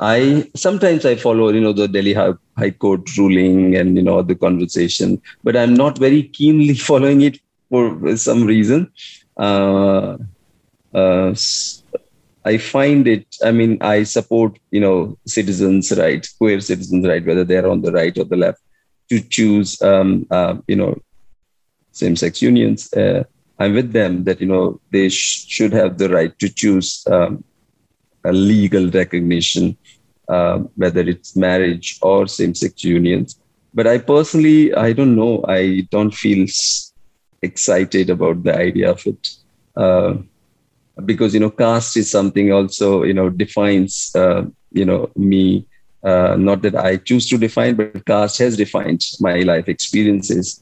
I 0.00 0.50
sometimes 0.56 1.04
I 1.04 1.14
follow 1.14 1.50
you 1.50 1.60
know 1.60 1.72
the 1.72 1.86
Delhi 1.86 2.14
High, 2.14 2.32
High 2.58 2.70
Court 2.70 3.16
ruling 3.16 3.76
and 3.76 3.96
you 3.96 4.02
know 4.02 4.22
the 4.22 4.34
conversation, 4.34 5.22
but 5.44 5.56
I'm 5.56 5.74
not 5.74 5.98
very 5.98 6.24
keenly 6.24 6.74
following 6.88 7.20
it 7.20 7.38
for 7.70 8.16
some 8.16 8.42
reason. 8.44 8.90
Uh, 9.36 10.18
uh, 10.94 11.34
I 12.44 12.58
find 12.58 13.06
it, 13.06 13.26
I 13.44 13.52
mean, 13.52 13.78
I 13.80 14.02
support, 14.02 14.58
you 14.70 14.80
know, 14.80 15.16
citizens' 15.26 15.92
right, 15.96 16.26
queer 16.38 16.60
citizens' 16.60 17.06
right, 17.06 17.24
whether 17.24 17.44
they're 17.44 17.68
on 17.68 17.82
the 17.82 17.92
right 17.92 18.16
or 18.18 18.24
the 18.24 18.36
left, 18.36 18.60
to 19.10 19.20
choose, 19.20 19.80
um, 19.82 20.26
uh, 20.30 20.56
you 20.66 20.76
know, 20.76 20.98
same-sex 21.92 22.42
unions. 22.42 22.92
Uh, 22.92 23.24
I'm 23.58 23.74
with 23.74 23.92
them 23.92 24.24
that, 24.24 24.40
you 24.40 24.46
know, 24.46 24.80
they 24.90 25.08
sh- 25.08 25.46
should 25.48 25.72
have 25.72 25.98
the 25.98 26.08
right 26.08 26.36
to 26.40 26.48
choose 26.48 27.04
um, 27.10 27.44
a 28.24 28.32
legal 28.32 28.90
recognition, 28.90 29.76
uh, 30.28 30.58
whether 30.74 31.00
it's 31.00 31.36
marriage 31.36 31.98
or 32.02 32.26
same-sex 32.26 32.82
unions. 32.82 33.38
But 33.74 33.86
I 33.86 33.98
personally, 33.98 34.74
I 34.74 34.92
don't 34.92 35.14
know, 35.14 35.44
I 35.46 35.86
don't 35.90 36.12
feel 36.12 36.46
excited 37.40 38.10
about 38.10 38.42
the 38.42 38.56
idea 38.56 38.90
of 38.90 39.06
it. 39.06 39.28
Uh, 40.98 41.02
because 41.02 41.34
you 41.34 41.40
know 41.40 41.50
caste 41.50 41.96
is 41.96 42.10
something 42.10 42.52
also 42.52 43.02
you 43.02 43.14
know 43.14 43.28
defines 43.30 44.10
uh, 44.14 44.42
you 44.72 44.84
know 44.84 45.10
me. 45.16 45.66
Uh, 46.04 46.34
not 46.36 46.62
that 46.62 46.74
i 46.74 46.96
choose 46.96 47.28
to 47.28 47.38
define 47.38 47.76
but 47.76 48.04
caste 48.04 48.38
has 48.38 48.56
defined 48.56 49.00
my 49.20 49.40
life 49.40 49.68
experiences. 49.68 50.60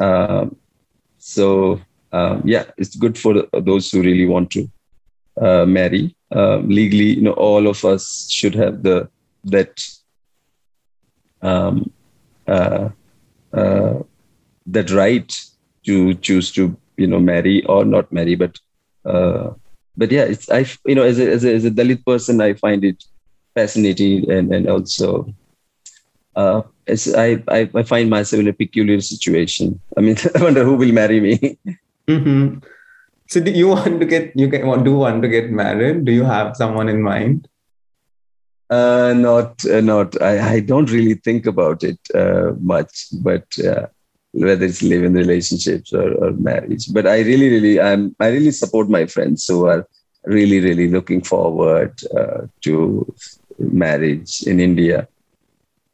Uh, 0.00 0.46
so 1.18 1.80
um, 2.12 2.40
yeah 2.44 2.64
it's 2.76 2.94
good 2.94 3.18
for 3.18 3.42
those 3.52 3.90
who 3.90 4.00
really 4.02 4.26
want 4.26 4.50
to 4.50 4.70
uh, 5.40 5.66
marry. 5.66 6.14
Um, 6.30 6.68
legally 6.68 7.14
you 7.14 7.22
know 7.22 7.32
all 7.32 7.66
of 7.66 7.84
us 7.84 8.28
should 8.30 8.54
have 8.54 8.82
the 8.82 9.08
that 9.44 9.80
um, 11.42 11.92
uh, 12.46 12.90
uh, 13.52 13.94
that 14.66 14.90
right 14.90 15.32
to 15.84 16.14
choose 16.14 16.52
to 16.52 16.76
you 16.96 17.06
know 17.06 17.18
marry 17.18 17.64
or 17.66 17.84
not 17.84 18.12
marry 18.12 18.34
but 18.36 18.56
but 19.96 20.10
yeah, 20.10 20.24
it's 20.24 20.50
I 20.50 20.66
you 20.84 20.94
know 20.94 21.02
as 21.02 21.18
a, 21.18 21.30
as 21.30 21.44
a 21.44 21.54
as 21.54 21.64
a 21.64 21.70
Dalit 21.70 22.04
person, 22.04 22.40
I 22.40 22.54
find 22.54 22.84
it 22.84 23.04
fascinating 23.54 24.30
and 24.30 24.52
and 24.54 24.68
also 24.68 25.32
uh, 26.36 26.62
as 26.86 27.12
I, 27.14 27.42
I, 27.48 27.68
I 27.74 27.82
find 27.82 28.08
myself 28.10 28.40
in 28.40 28.48
a 28.48 28.52
peculiar 28.52 29.00
situation. 29.00 29.80
I 29.96 30.00
mean, 30.02 30.16
I 30.34 30.42
wonder 30.42 30.64
who 30.64 30.76
will 30.76 30.92
marry 30.92 31.20
me. 31.20 31.58
Mm-hmm. 32.06 32.58
So, 33.28 33.40
do 33.40 33.50
you 33.50 33.68
want 33.68 33.98
to 33.98 34.06
get 34.06 34.32
you 34.36 34.48
can 34.48 34.84
do 34.84 34.96
want 34.96 35.22
to 35.22 35.28
get 35.28 35.50
married? 35.50 36.04
Do 36.04 36.12
you 36.12 36.22
have 36.22 36.56
someone 36.56 36.88
in 36.88 37.02
mind? 37.02 37.48
Uh, 38.70 39.14
not 39.16 39.64
uh, 39.66 39.80
not. 39.80 40.20
I, 40.22 40.54
I 40.54 40.60
don't 40.60 40.90
really 40.90 41.14
think 41.14 41.46
about 41.46 41.82
it 41.82 41.98
uh, 42.14 42.52
much, 42.60 43.06
but 43.22 43.46
uh, 43.58 43.86
whether 44.44 44.66
it's 44.66 44.82
live 44.82 45.04
in 45.04 45.14
relationships 45.14 45.92
or, 45.92 46.12
or 46.22 46.30
marriage. 46.32 46.92
But 46.92 47.06
I 47.06 47.20
really, 47.20 47.48
really, 47.48 47.80
I'm, 47.80 48.14
I 48.20 48.28
really 48.28 48.52
support 48.52 48.88
my 48.88 49.06
friends 49.06 49.46
who 49.46 49.66
are 49.66 49.88
really, 50.24 50.60
really 50.60 50.88
looking 50.88 51.22
forward 51.22 51.92
uh, 52.14 52.42
to 52.62 53.14
marriage 53.58 54.42
in 54.42 54.60
India. 54.60 55.08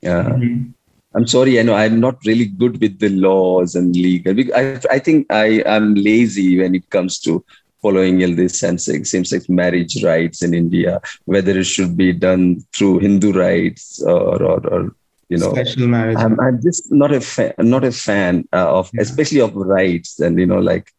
Uh, 0.05 0.09
mm-hmm. 0.09 0.71
I'm 1.15 1.27
sorry, 1.27 1.61
I 1.61 1.63
know 1.63 1.75
I'm 1.75 2.01
not 2.01 2.17
really 2.25 2.47
good 2.47 2.81
with 2.81 2.99
the 2.99 3.11
laws 3.11 3.75
and 3.75 3.95
legal. 3.95 4.35
I, 4.57 4.81
I 4.91 4.99
think 4.99 5.31
I 5.31 5.63
am 5.67 5.95
lazy 5.95 6.59
when 6.59 6.75
it 6.75 6.89
comes 6.89 7.19
to 7.21 7.45
following 7.83 8.23
all 8.23 8.35
this 8.35 8.59
same-sex 8.61 9.49
marriage 9.49 10.03
rites 10.03 10.43
in 10.43 10.55
India, 10.55 11.01
whether 11.27 11.59
it 11.59 11.65
should 11.65 11.97
be 11.97 12.13
done 12.13 12.65
through 12.75 13.01
Hindu 13.01 13.33
rights 13.33 14.03
or, 14.03 14.43
or, 14.43 14.67
or 14.69 14.95
you 15.33 15.39
know 15.43 15.53
special 15.53 15.87
marriage 15.95 16.19
i'm, 16.25 16.39
I'm 16.47 16.59
just 16.67 16.93
not 17.03 17.13
a 17.19 17.21
fan 17.21 17.55
not 17.75 17.85
a 17.91 17.93
fan 17.93 18.49
uh, 18.59 18.71
of 18.79 18.91
yeah. 18.93 19.03
especially 19.07 19.41
of 19.47 19.55
rites 19.77 20.21
and 20.21 20.39
you 20.43 20.49
know 20.53 20.63
like 20.73 20.93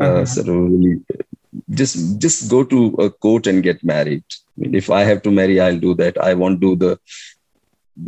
uh, 0.00 0.04
uh-huh. 0.04 0.26
sort 0.34 0.48
of 0.48 0.56
really 0.72 0.94
just 1.80 1.96
just 2.24 2.50
go 2.54 2.60
to 2.72 2.80
a 3.06 3.10
court 3.10 3.46
and 3.46 3.62
get 3.68 3.82
married 3.94 4.24
I 4.34 4.60
mean, 4.60 4.74
if 4.82 4.90
i 4.98 5.02
have 5.10 5.22
to 5.26 5.30
marry 5.40 5.60
i'll 5.60 5.84
do 5.88 5.94
that 6.02 6.20
i 6.28 6.34
won't 6.34 6.60
do 6.66 6.76
the 6.84 6.92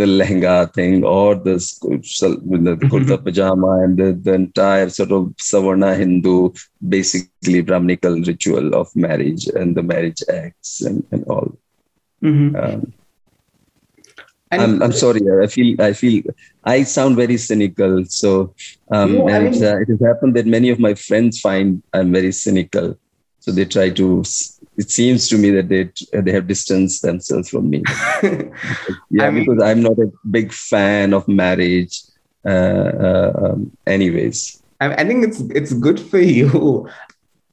the 0.01 0.07
lehenga 0.19 0.73
thing 0.73 1.05
or 1.05 1.35
the, 1.35 1.55
the 1.55 2.89
kurta 2.91 3.17
pajama 3.25 3.71
and 3.85 3.97
the, 4.01 4.13
the 4.27 4.35
entire 4.35 4.89
sort 4.99 5.11
of 5.17 5.25
savarna 5.49 5.91
hindu 6.03 6.37
basically 6.97 7.61
brahminical 7.71 8.15
ritual 8.31 8.69
of 8.81 8.95
marriage 9.07 9.47
and 9.49 9.77
the 9.77 9.83
marriage 9.83 10.23
acts 10.43 10.83
and, 10.83 11.05
and 11.11 11.25
all 11.25 11.49
mm-hmm. 12.23 12.55
um, 12.63 12.93
I'm, 14.51 14.83
I'm 14.83 14.93
sorry. 14.93 15.21
I 15.43 15.47
feel 15.47 15.81
I 15.81 15.93
feel 15.93 16.23
I 16.65 16.83
sound 16.83 17.17
very 17.17 17.37
cynical. 17.37 18.05
So 18.07 18.55
um, 18.91 19.15
yeah, 19.15 19.37
and 19.37 19.51
mean, 19.51 19.65
uh, 19.65 19.77
it 19.79 19.89
has 19.89 20.01
happened 20.01 20.35
that 20.37 20.47
many 20.47 20.71
of 20.71 20.79
my 20.79 20.95
friends 20.95 21.41
find 21.41 21.83
I'm 21.93 22.13
very 22.13 22.33
cynical. 22.33 22.99
So 23.39 23.53
they 23.53 23.65
try 23.65 23.91
to. 23.91 24.25
It 24.77 24.91
seems 24.91 25.29
to 25.29 25.39
me 25.39 25.51
that 25.51 25.69
they 25.69 25.91
they 26.21 26.33
have 26.33 26.47
distanced 26.47 27.03
themselves 27.03 27.49
from 27.49 27.71
me. 27.71 27.83
yeah, 29.11 29.27
I 29.27 29.31
mean, 29.31 29.45
because 29.47 29.63
I'm 29.63 29.83
not 29.83 29.99
a 29.99 30.11
big 30.31 30.53
fan 30.53 31.15
of 31.15 31.29
marriage. 31.29 32.03
Uh, 32.45 32.91
uh, 33.09 33.33
um, 33.45 33.71
anyways, 33.87 34.63
I, 34.81 34.95
I 34.95 35.05
think 35.05 35.25
it's 35.25 35.41
it's 35.41 35.73
good 35.73 36.01
for 36.01 36.19
you 36.19 36.89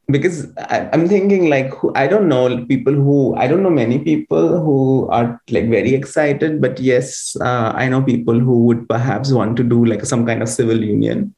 because 0.10 0.47
I, 0.58 0.89
am 0.93 1.08
thinking 1.08 1.49
like 1.49 1.74
who, 1.74 1.91
I 1.95 2.08
don't 2.08 2.30
know 2.30 2.66
people 2.66 2.93
who 2.93 3.36
I 3.36 3.47
don't 3.47 3.62
know 3.62 3.70
many 3.70 3.99
people 3.99 4.62
who 4.62 5.08
are 5.10 5.41
like 5.49 5.70
very 5.70 5.93
excited, 5.93 6.62
but 6.62 6.80
yes, 6.80 7.36
uh, 7.41 7.74
I 7.76 7.89
know 7.89 8.01
people 8.01 8.39
who 8.39 8.66
would 8.66 8.88
perhaps 8.88 9.32
want 9.32 9.58
to 9.58 9.64
do 9.64 9.84
like 9.84 10.05
some 10.05 10.26
kind 10.26 10.41
of 10.41 10.49
civil 10.49 10.82
union, 10.82 11.36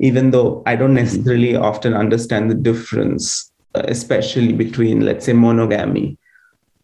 even 0.00 0.32
though 0.32 0.62
I 0.66 0.74
don't 0.74 0.88
mm-hmm. 0.88 1.04
necessarily 1.04 1.52
mm-hmm. 1.52 1.64
often 1.64 1.94
understand 1.94 2.50
the 2.50 2.56
difference, 2.56 3.52
uh, 3.74 3.82
especially 3.86 4.52
between 4.52 5.02
let's 5.02 5.24
say 5.24 5.32
monogamy 5.32 6.18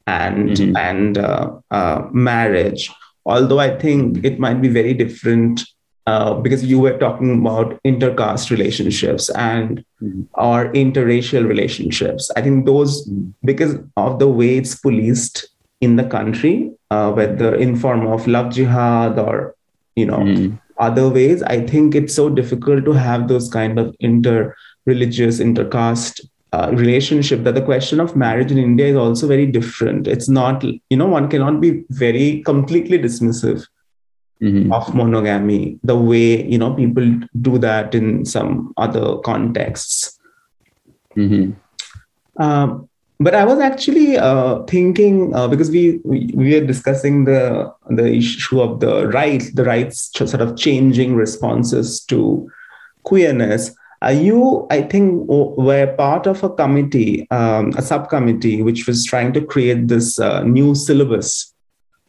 and 0.06 0.50
mm-hmm. 0.50 0.76
and 0.76 1.18
uh, 1.18 1.58
uh 1.72 2.06
marriage. 2.12 2.90
Although 3.26 3.58
I 3.58 3.76
think 3.76 4.24
it 4.24 4.38
might 4.38 4.60
be 4.60 4.68
very 4.68 4.94
different 4.94 5.64
uh, 6.06 6.34
because 6.34 6.64
you 6.64 6.78
were 6.78 6.98
talking 6.98 7.38
about 7.38 7.80
intercaste 7.84 8.50
relationships 8.50 9.30
and 9.30 9.84
mm-hmm. 10.02 10.22
or 10.34 10.72
interracial 10.72 11.48
relationships. 11.48 12.30
I 12.36 12.42
think 12.42 12.66
those 12.66 13.08
mm-hmm. 13.08 13.30
because 13.44 13.76
of 13.96 14.18
the 14.18 14.28
way 14.28 14.58
it's 14.58 14.74
policed 14.74 15.48
in 15.80 15.96
the 15.96 16.04
country, 16.04 16.72
uh, 16.90 17.12
whether 17.12 17.54
in 17.54 17.76
form 17.76 18.06
of 18.06 18.26
love 18.26 18.52
jihad 18.52 19.18
or 19.18 19.54
you 19.96 20.06
know 20.06 20.18
mm-hmm. 20.18 20.56
other 20.78 21.08
ways, 21.08 21.42
I 21.42 21.66
think 21.66 21.94
it's 21.94 22.14
so 22.14 22.28
difficult 22.28 22.84
to 22.84 22.92
have 22.92 23.28
those 23.28 23.48
kind 23.48 23.78
of 23.78 23.94
inter-religious, 24.00 25.40
intercaste 25.40 26.20
uh, 26.52 26.70
relationship 26.72 27.42
that 27.44 27.54
the 27.54 27.62
question 27.62 27.98
of 27.98 28.14
marriage 28.14 28.52
in 28.52 28.58
India 28.58 28.86
is 28.86 28.96
also 28.96 29.26
very 29.26 29.46
different. 29.46 30.06
It's 30.06 30.28
not, 30.28 30.62
you 30.62 30.96
know, 30.96 31.06
one 31.06 31.28
cannot 31.28 31.60
be 31.60 31.84
very 31.88 32.42
completely 32.42 32.98
dismissive 32.98 33.66
mm-hmm. 34.42 34.72
of 34.72 34.94
monogamy 34.94 35.78
the 35.82 35.96
way, 35.96 36.44
you 36.44 36.58
know, 36.58 36.74
people 36.74 37.20
do 37.40 37.58
that 37.58 37.94
in 37.94 38.24
some 38.24 38.72
other 38.76 39.18
contexts. 39.18 40.18
Mm-hmm. 41.16 41.52
Um, 42.42 42.88
but 43.20 43.34
I 43.34 43.44
was 43.44 43.60
actually 43.60 44.18
uh, 44.18 44.64
thinking 44.64 45.34
uh, 45.34 45.46
because 45.46 45.70
we, 45.70 46.00
we 46.04 46.30
we 46.34 46.56
are 46.56 46.66
discussing 46.66 47.24
the 47.24 47.72
the 47.88 48.12
issue 48.12 48.60
of 48.60 48.80
the 48.80 49.06
rights, 49.08 49.52
the 49.52 49.64
rights 49.64 50.10
sort 50.14 50.42
of 50.42 50.56
changing 50.56 51.14
responses 51.14 52.00
to 52.06 52.50
queerness. 53.04 53.70
Uh, 54.04 54.10
you, 54.10 54.66
I 54.70 54.82
think, 54.82 55.26
were 55.28 55.94
part 55.96 56.26
of 56.26 56.42
a 56.42 56.50
committee, 56.50 57.26
um, 57.30 57.72
a 57.76 57.82
subcommittee, 57.82 58.62
which 58.62 58.86
was 58.86 59.04
trying 59.04 59.32
to 59.32 59.40
create 59.40 59.88
this 59.88 60.18
uh, 60.18 60.42
new 60.42 60.74
syllabus 60.74 61.54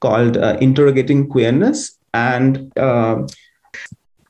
called 0.01 0.35
uh, 0.35 0.57
Interrogating 0.59 1.29
Queerness. 1.29 1.94
And 2.15 2.71
uh, 2.77 3.27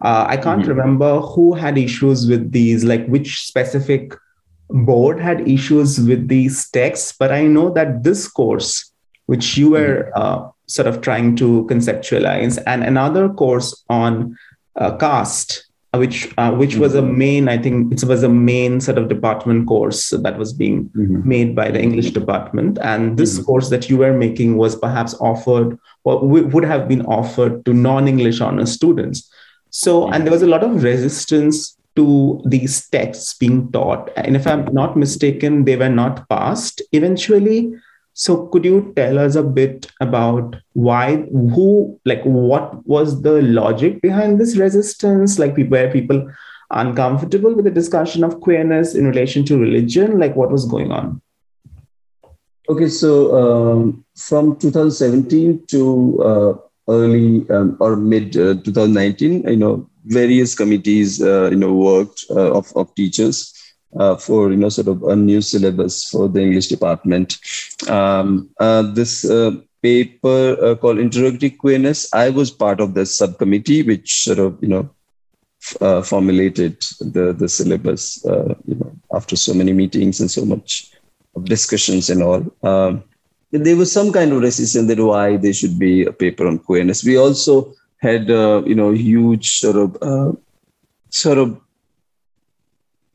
uh, 0.01 0.25
I 0.27 0.37
can't 0.37 0.61
mm-hmm. 0.61 0.69
remember 0.69 1.19
who 1.21 1.53
had 1.53 1.77
issues 1.77 2.27
with 2.27 2.51
these, 2.51 2.83
like 2.83 3.05
which 3.07 3.45
specific 3.45 4.13
board 4.69 5.19
had 5.19 5.47
issues 5.47 5.99
with 5.99 6.27
these 6.27 6.69
texts, 6.71 7.13
but 7.17 7.31
I 7.31 7.43
know 7.45 7.69
that 7.73 8.03
this 8.03 8.27
course, 8.27 8.91
which 9.27 9.57
you 9.57 9.71
were 9.71 10.11
mm-hmm. 10.15 10.21
uh, 10.21 10.49
sort 10.67 10.87
of 10.87 11.01
trying 11.01 11.35
to 11.37 11.67
conceptualize, 11.69 12.61
and 12.65 12.83
another 12.83 13.29
course 13.29 13.83
on 13.89 14.35
caste 14.99 15.67
which 15.97 16.33
uh, 16.37 16.51
which 16.51 16.71
mm-hmm. 16.71 16.81
was 16.81 16.95
a 16.95 17.01
mm-hmm. 17.01 17.17
main 17.17 17.49
i 17.49 17.57
think 17.57 17.93
it 17.93 18.03
was 18.03 18.23
a 18.23 18.29
main 18.29 18.79
sort 18.79 18.97
of 18.97 19.07
department 19.07 19.67
course 19.67 20.09
that 20.09 20.37
was 20.37 20.53
being 20.53 20.89
mm-hmm. 20.89 21.27
made 21.27 21.55
by 21.55 21.69
the 21.69 21.81
english 21.81 22.11
department 22.11 22.77
and 22.81 23.17
this 23.17 23.35
mm-hmm. 23.35 23.45
course 23.45 23.69
that 23.69 23.89
you 23.89 23.97
were 23.97 24.13
making 24.13 24.57
was 24.57 24.75
perhaps 24.75 25.13
offered 25.15 25.77
or 26.03 26.21
w- 26.21 26.47
would 26.47 26.65
have 26.65 26.87
been 26.87 27.05
offered 27.05 27.63
to 27.65 27.73
non-english 27.73 28.41
honors 28.41 28.71
students 28.71 29.29
so 29.69 30.07
and 30.09 30.25
there 30.25 30.31
was 30.31 30.41
a 30.41 30.47
lot 30.47 30.63
of 30.63 30.83
resistance 30.83 31.77
to 31.95 32.41
these 32.45 32.89
texts 32.89 33.33
being 33.33 33.71
taught 33.71 34.09
and 34.17 34.35
if 34.35 34.45
i'm 34.47 34.65
not 34.73 34.97
mistaken 34.97 35.65
they 35.65 35.75
were 35.75 35.89
not 35.89 36.27
passed 36.29 36.81
eventually 36.91 37.73
so 38.17 38.47
could 38.47 38.63
you 38.63 38.93
tell 38.95 39.19
us 39.19 39.35
a 39.35 39.43
bit 39.43 39.91
about 39.99 40.55
why, 40.71 41.17
who, 41.17 41.99
like 42.05 42.23
what 42.23 42.87
was 42.87 43.21
the 43.21 43.41
logic 43.41 44.01
behind 44.01 44.39
this 44.39 44.55
resistance? 44.55 45.37
Like 45.37 45.57
where 45.67 45.91
people 45.91 46.31
uncomfortable 46.71 47.53
with 47.53 47.65
the 47.65 47.71
discussion 47.71 48.23
of 48.23 48.39
queerness 48.39 48.95
in 48.95 49.05
relation 49.05 49.43
to 49.47 49.57
religion? 49.57 50.17
Like 50.17 50.33
what 50.33 50.49
was 50.49 50.65
going 50.65 50.93
on? 50.93 51.21
Okay, 52.69 52.87
so 52.87 53.35
um, 53.35 54.05
from 54.15 54.57
2017 54.59 55.65
to 55.67 56.23
uh, 56.23 56.53
early 56.87 57.45
um, 57.49 57.75
or 57.81 57.97
mid 57.97 58.37
uh, 58.37 58.55
2019, 58.63 59.45
you 59.45 59.57
know, 59.57 59.89
various 60.05 60.55
committees, 60.55 61.21
uh, 61.21 61.49
you 61.49 61.57
know, 61.57 61.73
worked 61.73 62.23
uh, 62.29 62.53
of, 62.53 62.71
of 62.77 62.95
teachers 62.95 63.51
uh, 63.97 64.15
for 64.15 64.51
you 64.51 64.57
know 64.57 64.69
sort 64.69 64.87
of 64.87 65.03
a 65.03 65.15
new 65.15 65.41
syllabus 65.41 66.09
for 66.09 66.27
the 66.27 66.41
English 66.41 66.67
department. 66.67 67.37
Um, 67.87 68.49
uh, 68.59 68.81
this 68.93 69.25
uh, 69.25 69.51
paper 69.81 70.57
uh, 70.61 70.75
called 70.75 70.99
Interrogating 70.99 71.57
Queerness, 71.57 72.13
I 72.13 72.29
was 72.29 72.51
part 72.51 72.79
of 72.79 72.93
the 72.93 73.05
subcommittee 73.05 73.83
which 73.83 74.23
sort 74.23 74.39
of 74.39 74.57
you 74.61 74.69
know 74.69 74.89
f- 75.61 75.81
uh, 75.81 76.01
formulated 76.01 76.81
the 76.99 77.33
the 77.33 77.47
syllabus. 77.47 78.25
Uh, 78.25 78.55
you 78.65 78.75
know 78.75 78.91
after 79.13 79.35
so 79.35 79.53
many 79.53 79.71
meetings 79.71 80.19
and 80.19 80.29
so 80.29 80.43
much 80.43 80.91
discussions 81.43 82.09
and 82.09 82.21
all. 82.21 82.43
Um, 82.63 83.03
there 83.51 83.77
was 83.77 83.89
some 83.89 84.11
kind 84.11 84.33
of 84.33 84.41
resistance 84.41 84.87
that 84.89 84.99
why 84.99 85.37
there 85.37 85.53
should 85.53 85.79
be 85.79 86.03
a 86.03 86.11
paper 86.11 86.45
on 86.45 86.59
queerness. 86.59 87.03
We 87.03 87.17
also 87.17 87.73
had 87.99 88.27
you 88.27 88.75
know 88.75 88.91
huge 88.91 89.59
sort 89.59 89.77
of 89.77 90.37
sort 91.09 91.37
of 91.37 91.61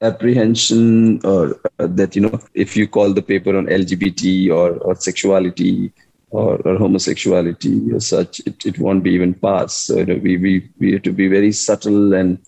apprehension 0.02 1.20
or 1.24 1.60
uh, 1.78 1.86
that 1.86 2.16
you 2.16 2.22
know 2.22 2.40
if 2.54 2.76
you 2.76 2.88
call 2.88 3.12
the 3.12 3.22
paper 3.22 3.56
on 3.56 3.66
lgbt 3.66 4.48
or, 4.48 4.78
or 4.78 4.94
sexuality 4.94 5.92
or, 6.30 6.56
or 6.66 6.78
homosexuality 6.78 7.92
or 7.92 8.00
such 8.00 8.40
it, 8.46 8.64
it 8.64 8.78
won't 8.78 9.02
be 9.02 9.10
even 9.10 9.34
passed. 9.34 9.86
So 9.86 9.98
you 9.98 10.06
know, 10.06 10.16
we, 10.16 10.36
we 10.36 10.70
we 10.78 10.92
have 10.92 11.02
to 11.02 11.12
be 11.12 11.28
very 11.28 11.52
subtle 11.52 12.14
and 12.14 12.38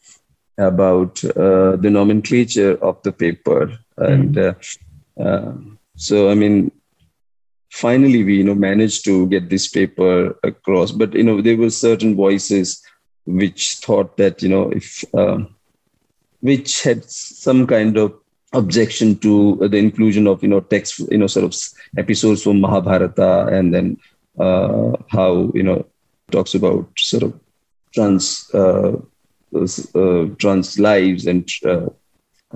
about 0.59 1.25
uh, 1.25 1.77
the 1.77 1.91
nomenclature 1.91 2.75
of 2.83 3.03
the 3.03 3.13
paper. 3.13 3.79
Mm-hmm. 3.99 4.13
and 4.13 4.39
uh, 4.39 4.55
uh, 5.21 5.53
so 5.97 6.31
i 6.31 6.35
mean 6.35 6.73
finally 7.73 8.23
we 8.23 8.37
you 8.37 8.45
know 8.45 8.55
managed 8.55 9.05
to 9.05 9.27
get 9.29 9.49
this 9.49 9.67
paper 9.69 10.39
across. 10.45 10.93
But 10.93 11.15
you 11.15 11.25
know 11.25 11.41
there 11.41 11.57
were 11.57 11.71
certain 11.71 12.15
voices 12.15 12.83
which 13.25 13.77
thought 13.77 14.17
that 14.19 14.43
you 14.43 14.51
know 14.51 14.71
if 14.71 15.05
um, 15.15 15.55
which 16.43 16.83
had 16.83 17.05
some 17.05 17.67
kind 17.67 17.97
of 17.97 18.13
objection 18.53 19.19
to 19.19 19.57
the 19.69 19.79
inclusion 19.79 20.27
of 20.27 20.43
you 20.43 20.49
know 20.49 20.61
text 20.61 20.99
you 21.11 21.19
know 21.19 21.27
sort 21.27 21.45
of 21.45 21.55
episodes 21.97 22.43
from 22.43 22.61
Mahabharata 22.61 23.47
and 23.47 23.73
then 23.73 23.97
uh, 24.39 24.93
how 25.09 25.51
you 25.55 25.63
know 25.63 25.87
talks 26.31 26.55
about 26.55 26.87
sort 26.99 27.23
of 27.23 27.41
trans 27.95 28.51
uh, 28.55 28.97
uh, 29.95 30.27
trans 30.39 30.79
lives 30.79 31.27
and 31.27 31.49
uh, 31.65 31.87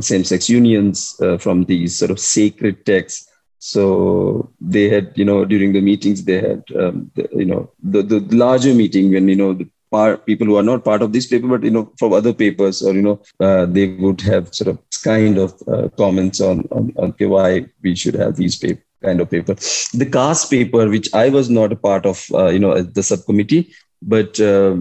same-sex 0.00 0.48
unions 0.50 1.18
uh, 1.22 1.38
from 1.38 1.64
these 1.64 1.98
sort 1.98 2.10
of 2.10 2.20
sacred 2.20 2.84
texts. 2.84 3.30
So 3.58 4.52
they 4.60 4.88
had 4.88 5.12
you 5.16 5.24
know 5.24 5.44
during 5.44 5.72
the 5.72 5.80
meetings 5.80 6.24
they 6.24 6.40
had 6.40 6.62
um, 6.78 7.10
the, 7.14 7.28
you 7.32 7.46
know 7.46 7.70
the 7.82 8.02
the 8.02 8.20
larger 8.36 8.74
meeting 8.74 9.12
when 9.12 9.28
you 9.28 9.36
know 9.36 9.54
the 9.54 9.68
part 9.90 10.26
people 10.26 10.46
who 10.46 10.56
are 10.56 10.68
not 10.70 10.84
part 10.84 11.02
of 11.02 11.12
this 11.12 11.26
paper 11.26 11.48
but 11.48 11.62
you 11.62 11.70
know 11.70 11.92
from 11.98 12.12
other 12.12 12.32
papers 12.32 12.82
or 12.82 12.94
you 12.94 13.02
know 13.02 13.20
uh, 13.40 13.66
they 13.66 13.86
would 14.04 14.20
have 14.20 14.54
sort 14.54 14.68
of 14.68 14.78
kind 15.02 15.38
of 15.38 15.54
uh, 15.68 15.88
comments 15.96 16.40
on, 16.40 16.60
on, 16.70 16.92
on 16.96 17.10
okay, 17.10 17.26
why 17.26 17.66
we 17.82 17.94
should 17.94 18.14
have 18.14 18.36
these 18.36 18.56
paper 18.56 18.82
kind 19.02 19.20
of 19.20 19.30
paper. 19.30 19.54
The 20.02 20.08
caste 20.10 20.50
paper 20.50 20.88
which 20.88 21.12
i 21.14 21.28
was 21.28 21.50
not 21.50 21.72
a 21.72 21.76
part 21.76 22.06
of 22.06 22.26
uh, 22.32 22.48
you 22.48 22.58
know 22.58 22.80
the 22.82 23.02
subcommittee 23.02 23.72
but 24.02 24.40
uh, 24.40 24.76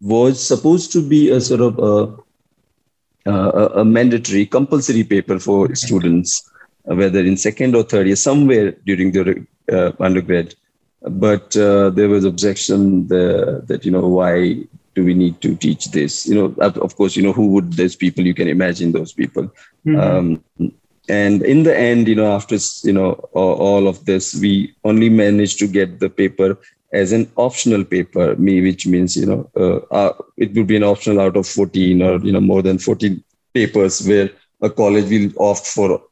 was 0.00 0.42
supposed 0.42 0.92
to 0.92 1.06
be 1.06 1.30
a 1.30 1.40
sort 1.40 1.60
of 1.60 1.78
a, 1.78 3.30
a, 3.30 3.66
a 3.82 3.84
mandatory 3.84 4.46
compulsory 4.46 5.04
paper 5.04 5.38
for 5.38 5.74
students 5.74 6.50
whether 6.84 7.20
in 7.20 7.36
second 7.36 7.74
or 7.74 7.82
third 7.82 8.06
year 8.06 8.16
somewhere 8.16 8.72
during 8.86 9.12
the 9.12 9.46
uh, 9.72 9.92
undergrad 10.00 10.54
but 11.02 11.56
uh, 11.56 11.90
there 11.90 12.08
was 12.08 12.24
objection 12.24 13.06
the, 13.08 13.62
that 13.66 13.84
you 13.84 13.90
know 13.90 14.06
why 14.06 14.56
do 14.94 15.04
we 15.04 15.14
need 15.14 15.40
to 15.40 15.54
teach 15.56 15.86
this 15.92 16.26
you 16.26 16.34
know 16.34 16.54
of 16.62 16.96
course 16.96 17.16
you 17.16 17.22
know 17.22 17.32
who 17.32 17.48
would 17.48 17.72
those 17.74 17.96
people 17.96 18.24
you 18.24 18.34
can 18.34 18.48
imagine 18.48 18.92
those 18.92 19.12
people 19.12 19.44
mm-hmm. 19.86 19.98
um, 19.98 20.72
and 21.08 21.42
in 21.42 21.62
the 21.62 21.76
end 21.76 22.08
you 22.08 22.14
know 22.14 22.32
after 22.32 22.56
you 22.82 22.92
know 22.92 23.12
all 23.32 23.88
of 23.88 24.04
this 24.04 24.34
we 24.34 24.74
only 24.84 25.08
managed 25.08 25.58
to 25.58 25.66
get 25.66 26.00
the 26.00 26.10
paper 26.10 26.58
as 26.92 27.12
an 27.12 27.30
optional 27.36 27.84
paper 27.84 28.34
me 28.36 28.60
which 28.60 28.86
means 28.86 29.16
you 29.16 29.26
know 29.26 29.50
uh, 29.56 29.78
uh, 29.94 30.12
it 30.36 30.52
would 30.54 30.66
be 30.66 30.76
an 30.76 30.84
optional 30.84 31.20
out 31.20 31.36
of 31.36 31.46
14 31.46 32.02
or 32.02 32.18
you 32.18 32.32
know 32.32 32.40
more 32.40 32.62
than 32.62 32.78
14 32.78 33.22
papers 33.54 34.06
where 34.06 34.30
a 34.60 34.68
college 34.68 35.08
will 35.08 35.30
opt 35.50 35.66
for 35.66 36.02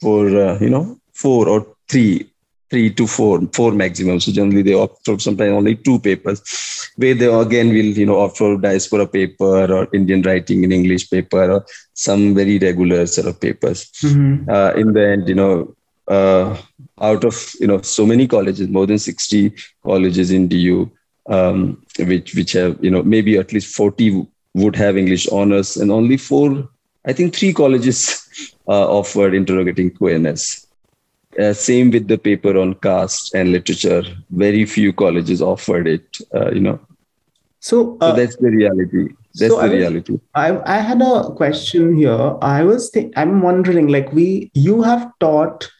for 0.00 0.28
uh, 0.36 0.58
you 0.58 0.70
know 0.70 0.98
four 1.12 1.48
or 1.48 1.66
three 1.88 2.29
three 2.70 2.90
to 2.90 3.06
four, 3.06 3.40
four 3.52 3.72
maximum. 3.72 4.20
So 4.20 4.32
generally 4.32 4.62
they 4.62 4.74
opt 4.74 5.04
for 5.04 5.18
sometimes 5.18 5.52
only 5.52 5.74
two 5.74 5.98
papers, 5.98 6.40
where 6.96 7.14
they 7.14 7.26
again 7.26 7.68
will, 7.68 7.92
you 8.00 8.06
know, 8.06 8.20
opt 8.20 8.38
for 8.38 8.56
diaspora 8.56 9.06
paper 9.06 9.72
or 9.72 9.88
Indian 9.92 10.22
writing 10.22 10.64
in 10.64 10.72
English 10.72 11.10
paper 11.10 11.50
or 11.50 11.66
some 11.94 12.34
very 12.34 12.58
regular 12.58 13.06
sort 13.06 13.26
of 13.26 13.40
papers. 13.40 13.90
Mm-hmm. 14.02 14.48
Uh, 14.48 14.72
in 14.72 14.92
the 14.92 15.08
end, 15.08 15.28
you 15.28 15.34
know, 15.34 15.74
uh, 16.08 16.56
out 17.00 17.24
of 17.24 17.54
you 17.60 17.66
know 17.66 17.80
so 17.82 18.06
many 18.06 18.26
colleges, 18.26 18.68
more 18.68 18.86
than 18.86 18.98
sixty 18.98 19.52
colleges 19.82 20.30
in 20.30 20.48
DU, 20.48 20.90
um, 21.28 21.82
which 21.98 22.34
which 22.34 22.52
have 22.52 22.82
you 22.82 22.90
know 22.90 23.02
maybe 23.02 23.36
at 23.36 23.52
least 23.52 23.74
forty 23.74 24.26
would 24.54 24.76
have 24.76 24.96
English 24.96 25.28
honors, 25.28 25.76
and 25.76 25.90
only 25.90 26.16
four, 26.16 26.68
I 27.04 27.12
think, 27.12 27.34
three 27.34 27.52
colleges 27.52 28.28
uh, 28.68 28.98
offered 28.98 29.34
interrogating 29.34 29.90
queerness. 29.90 30.59
Uh, 31.40 31.52
same 31.54 31.90
with 31.90 32.08
the 32.08 32.18
paper 32.18 32.58
on 32.58 32.74
caste 32.74 33.34
and 33.34 33.52
literature. 33.52 34.02
Very 34.30 34.66
few 34.66 34.92
colleges 34.92 35.40
offered 35.40 35.86
it. 35.86 36.18
Uh, 36.34 36.50
you 36.52 36.60
know, 36.60 36.78
So, 37.60 37.98
uh, 38.00 38.10
so 38.10 38.16
that's 38.16 38.36
the 38.36 38.50
reality. 38.50 39.14
That's 39.34 39.52
so 39.52 39.56
the 39.56 39.62
I 39.62 39.68
was, 39.68 39.78
reality. 39.78 40.20
I, 40.34 40.76
I 40.76 40.78
had 40.78 41.02
a 41.02 41.32
question 41.34 41.96
here. 41.96 42.36
I 42.42 42.64
was 42.64 42.90
th- 42.90 43.12
I'm 43.16 43.42
wondering, 43.42 43.88
like 43.88 44.12
we, 44.12 44.50
you 44.54 44.82
have 44.82 45.10
taught 45.20 45.70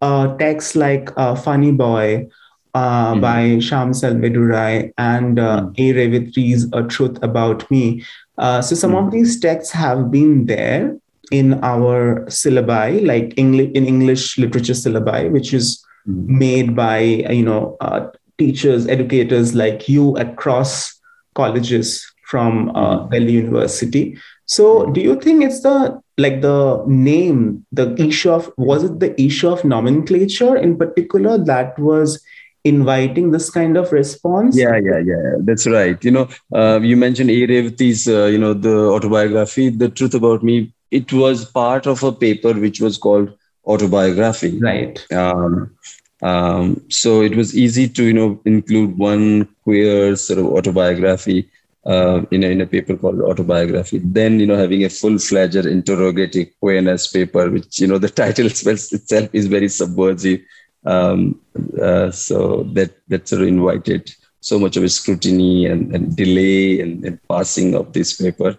uh, 0.00 0.36
texts 0.36 0.76
like 0.76 1.10
uh, 1.16 1.34
"Funny 1.34 1.72
Boy" 1.72 2.28
uh, 2.74 3.14
mm. 3.14 3.20
by 3.20 3.40
Shyam 3.68 3.94
Selvadurai 4.00 4.92
and 4.98 5.38
uh, 5.38 5.62
mm. 5.62 5.78
A. 5.78 5.94
Revathi's 5.94 6.68
"A 6.72 6.82
Truth 6.84 7.18
About 7.22 7.68
Me." 7.70 8.04
Uh, 8.38 8.60
so 8.62 8.74
some 8.74 8.92
mm. 8.92 9.06
of 9.06 9.12
these 9.12 9.40
texts 9.40 9.72
have 9.72 10.10
been 10.10 10.46
there 10.46 10.96
in 11.30 11.54
our 11.62 12.24
syllabi, 12.26 13.04
like 13.06 13.34
English 13.36 13.70
in 13.74 13.86
English 13.86 14.38
literature 14.38 14.72
syllabi, 14.72 15.30
which 15.30 15.52
is 15.54 15.84
mm. 16.08 16.26
made 16.26 16.74
by 16.76 17.00
you 17.00 17.44
know 17.44 17.76
uh, 17.80 18.08
teachers, 18.38 18.86
educators 18.86 19.54
like 19.54 19.88
you 19.88 20.16
across 20.16 21.00
colleges 21.34 22.04
from 22.26 22.70
uh, 22.70 22.98
mm. 22.98 23.10
Delhi 23.10 23.32
University. 23.32 24.18
So, 24.46 24.86
do 24.86 25.00
you 25.00 25.20
think 25.20 25.42
it's 25.42 25.62
the 25.62 26.00
like 26.18 26.42
the 26.42 26.84
name, 26.86 27.66
the 27.72 27.94
issue 28.00 28.30
of 28.30 28.52
was 28.56 28.84
it 28.84 29.00
the 29.00 29.20
issue 29.20 29.48
of 29.48 29.64
nomenclature 29.64 30.56
in 30.56 30.76
particular 30.76 31.38
that 31.38 31.78
was 31.78 32.22
inviting 32.64 33.30
this 33.30 33.50
kind 33.50 33.76
of 33.76 33.92
response? 33.92 34.56
Yeah, 34.56 34.76
yeah, 34.82 34.98
yeah. 34.98 35.36
That's 35.40 35.66
right. 35.66 36.02
You 36.02 36.10
know, 36.10 36.28
uh, 36.52 36.80
you 36.80 36.96
mentioned 36.96 37.30
A. 37.30 37.46
Revathi's, 37.46 38.08
uh, 38.08 38.26
you 38.26 38.38
know, 38.38 38.54
the 38.54 38.74
autobiography, 38.74 39.68
The 39.70 39.88
Truth 39.88 40.14
About 40.14 40.42
Me. 40.42 40.72
It 41.00 41.12
was 41.12 41.44
part 41.44 41.86
of 41.86 42.02
a 42.02 42.12
paper 42.12 42.52
which 42.52 42.80
was 42.80 42.96
called 42.98 43.36
autobiography. 43.66 44.58
Right. 44.58 45.04
Um, 45.12 45.76
um, 46.22 46.82
so 46.88 47.20
it 47.22 47.36
was 47.36 47.56
easy 47.56 47.88
to, 47.88 48.04
you 48.04 48.12
know, 48.12 48.40
include 48.44 48.96
one 48.96 49.48
queer 49.64 50.16
sort 50.16 50.38
of 50.38 50.46
autobiography 50.46 51.50
uh, 51.86 52.22
in, 52.30 52.44
a, 52.44 52.48
in 52.48 52.60
a 52.60 52.66
paper 52.66 52.96
called 52.96 53.20
autobiography. 53.20 54.00
Then, 54.02 54.40
you 54.40 54.46
know, 54.46 54.56
having 54.56 54.84
a 54.84 54.88
full-fledged 54.88 55.66
interrogative 55.66 56.48
queerness 56.60 57.08
paper, 57.08 57.50
which, 57.50 57.80
you 57.80 57.86
know, 57.86 57.98
the 57.98 58.08
title 58.08 58.48
spells 58.60 58.92
itself 58.92 59.28
is 59.32 59.46
very 59.46 59.68
subversive. 59.68 60.40
Um, 60.86 61.40
uh, 61.80 62.10
so 62.10 62.64
that, 62.74 62.92
that 63.08 63.28
sort 63.28 63.42
of 63.42 63.48
invited 63.48 64.10
so 64.40 64.58
much 64.58 64.76
of 64.76 64.84
a 64.84 64.88
scrutiny 64.88 65.66
and, 65.66 65.94
and 65.94 66.14
delay 66.14 66.80
and, 66.80 67.04
and 67.04 67.18
passing 67.28 67.74
of 67.74 67.92
this 67.92 68.16
paper. 68.16 68.56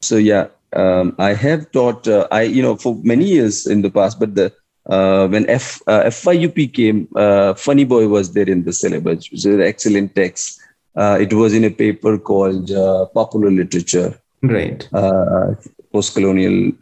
So 0.00 0.16
yeah, 0.16 0.48
um, 0.72 1.14
I 1.18 1.34
have 1.34 1.70
taught, 1.72 2.06
uh, 2.08 2.26
I, 2.30 2.42
you 2.42 2.62
know, 2.62 2.76
for 2.76 2.96
many 3.02 3.24
years 3.24 3.66
in 3.66 3.82
the 3.82 3.90
past, 3.90 4.18
but 4.18 4.34
the, 4.34 4.52
uh, 4.86 5.26
when 5.28 5.48
F, 5.48 5.80
uh, 5.86 6.02
FYUP 6.04 6.72
came, 6.72 7.08
uh, 7.16 7.54
Funny 7.54 7.84
Boy 7.84 8.08
was 8.08 8.32
there 8.32 8.48
in 8.48 8.64
the 8.64 8.72
syllabus, 8.72 9.30
which 9.30 9.40
is 9.40 9.46
an 9.46 9.62
excellent 9.62 10.14
text. 10.14 10.60
Uh, 10.94 11.18
it 11.20 11.32
was 11.32 11.54
in 11.54 11.64
a 11.64 11.70
paper 11.70 12.18
called 12.18 12.70
uh, 12.70 13.06
Popular 13.06 13.50
Literature. 13.50 14.18
Right. 14.42 14.88
Uh, 14.92 15.54
post-colonial, 15.92 16.72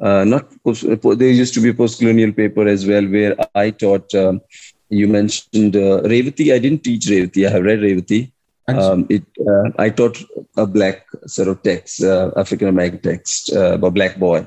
uh, 0.00 0.24
not 0.24 0.48
post, 0.64 0.84
there 0.84 1.28
used 1.28 1.54
to 1.54 1.60
be 1.60 1.70
a 1.70 1.74
post-colonial 1.74 2.32
paper 2.32 2.66
as 2.66 2.86
well 2.86 3.06
where 3.06 3.36
I 3.54 3.70
taught. 3.70 4.12
Um, 4.14 4.40
you 4.88 5.08
mentioned 5.08 5.74
uh, 5.76 6.02
Revathi. 6.02 6.52
I 6.52 6.58
didn't 6.58 6.84
teach 6.84 7.06
Revathi. 7.06 7.46
I 7.46 7.50
have 7.50 7.64
read 7.64 7.80
Revathi. 7.80 8.32
Um, 8.68 9.06
it, 9.08 9.24
uh, 9.46 9.70
I 9.78 9.90
taught 9.90 10.18
a 10.56 10.66
black 10.66 11.06
sort 11.26 11.48
of 11.48 11.62
text, 11.62 12.02
uh, 12.02 12.30
African 12.36 12.68
American 12.68 13.00
text 13.00 13.52
uh, 13.52 13.74
about 13.74 13.94
black 13.94 14.18
boy. 14.18 14.46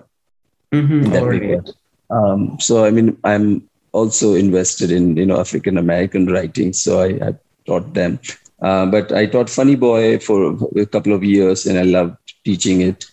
Mm-hmm. 0.71 1.69
Um, 2.15 2.57
so 2.59 2.85
I 2.85 2.91
mean, 2.91 3.17
I'm 3.23 3.67
also 3.91 4.35
invested 4.35 4.91
in 4.91 5.17
you 5.17 5.25
know 5.25 5.39
African 5.39 5.77
American 5.77 6.27
writing, 6.27 6.73
so 6.73 7.01
I, 7.01 7.27
I 7.27 7.35
taught 7.65 7.93
them. 7.93 8.19
Uh, 8.61 8.85
but 8.85 9.11
I 9.11 9.25
taught 9.25 9.49
Funny 9.49 9.75
Boy 9.75 10.19
for 10.19 10.57
a 10.77 10.85
couple 10.85 11.13
of 11.13 11.23
years, 11.23 11.65
and 11.65 11.77
I 11.77 11.83
loved 11.83 12.17
teaching 12.45 12.81
it. 12.81 13.05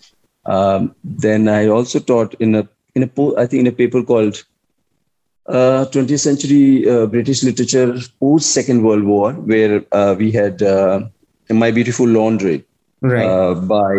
Um, 0.47 0.95
then 1.03 1.49
I 1.49 1.67
also 1.67 1.99
taught 1.99 2.35
in 2.35 2.55
a 2.55 2.69
in 2.95 3.03
a 3.03 3.11
I 3.37 3.47
think 3.47 3.61
in 3.61 3.67
a 3.67 3.73
paper 3.73 4.03
called 4.03 4.43
uh, 5.47 5.87
20th 5.91 6.21
Century 6.21 6.89
uh, 6.89 7.07
British 7.07 7.43
Literature 7.43 7.97
post 8.21 8.53
Second 8.53 8.83
World 8.83 9.05
War, 9.05 9.33
where 9.33 9.85
uh, 9.93 10.15
we 10.19 10.31
had 10.31 10.63
uh, 10.63 11.01
My 11.51 11.71
Beautiful 11.71 12.07
Laundry 12.07 12.65
right. 13.01 13.55
by 13.55 13.95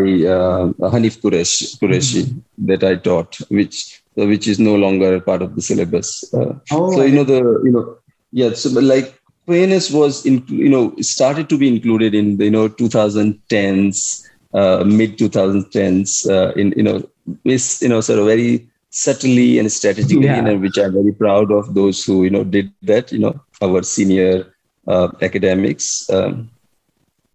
Hanif 0.94 1.20
Kureishi, 1.22 1.78
Kureishi 1.80 2.24
mm-hmm. 2.24 2.66
that 2.68 2.84
I 2.84 2.96
taught, 2.96 3.38
which 3.50 4.02
which 4.16 4.48
is 4.48 4.60
no 4.60 4.76
longer 4.76 5.20
part 5.20 5.41
of 5.41 5.56
the 5.56 5.62
syllabus. 5.62 6.24
oh, 6.34 6.62
so 6.70 7.02
you 7.02 7.16
know 7.16 7.24
the 7.24 7.62
you 7.64 7.72
know 7.72 7.98
yeah 8.32 8.54
so 8.54 8.70
like 8.80 9.20
queerness 9.46 9.91
was 9.91 10.26
in, 10.26 10.44
you 10.48 10.70
know 10.70 10.96
started 11.00 11.50
to 11.50 11.58
be 11.58 11.68
included 11.68 12.16
in 12.16 12.38
the 12.38 12.46
you 12.46 12.52
know 12.52 12.70
2010s 12.70 14.28
uh, 14.54 14.84
mid 14.86 15.18
2010s 15.18 16.30
uh, 16.30 16.54
in 16.54 16.74
you 16.78 16.84
know 16.84 17.04
is 17.44 17.82
you 17.82 17.89
know 17.89 18.02
sort 18.02 18.20
of 18.20 18.26
very 18.26 18.68
subtly 18.94 19.58
and 19.58 19.72
strategically 19.72 20.28
yeah. 20.28 20.46
and 20.46 20.62
which 20.62 20.78
i'm 20.78 20.94
very 20.94 21.12
proud 21.12 21.52
of 21.52 21.74
those 21.74 22.04
who 22.06 22.24
you 22.24 22.30
know 22.30 22.44
did 22.44 22.72
that 22.84 23.12
you 23.12 23.18
know 23.18 23.34
our 23.62 23.82
senior 23.82 24.54
uh, 24.88 25.08
academics 25.22 26.08
um, 26.12 26.50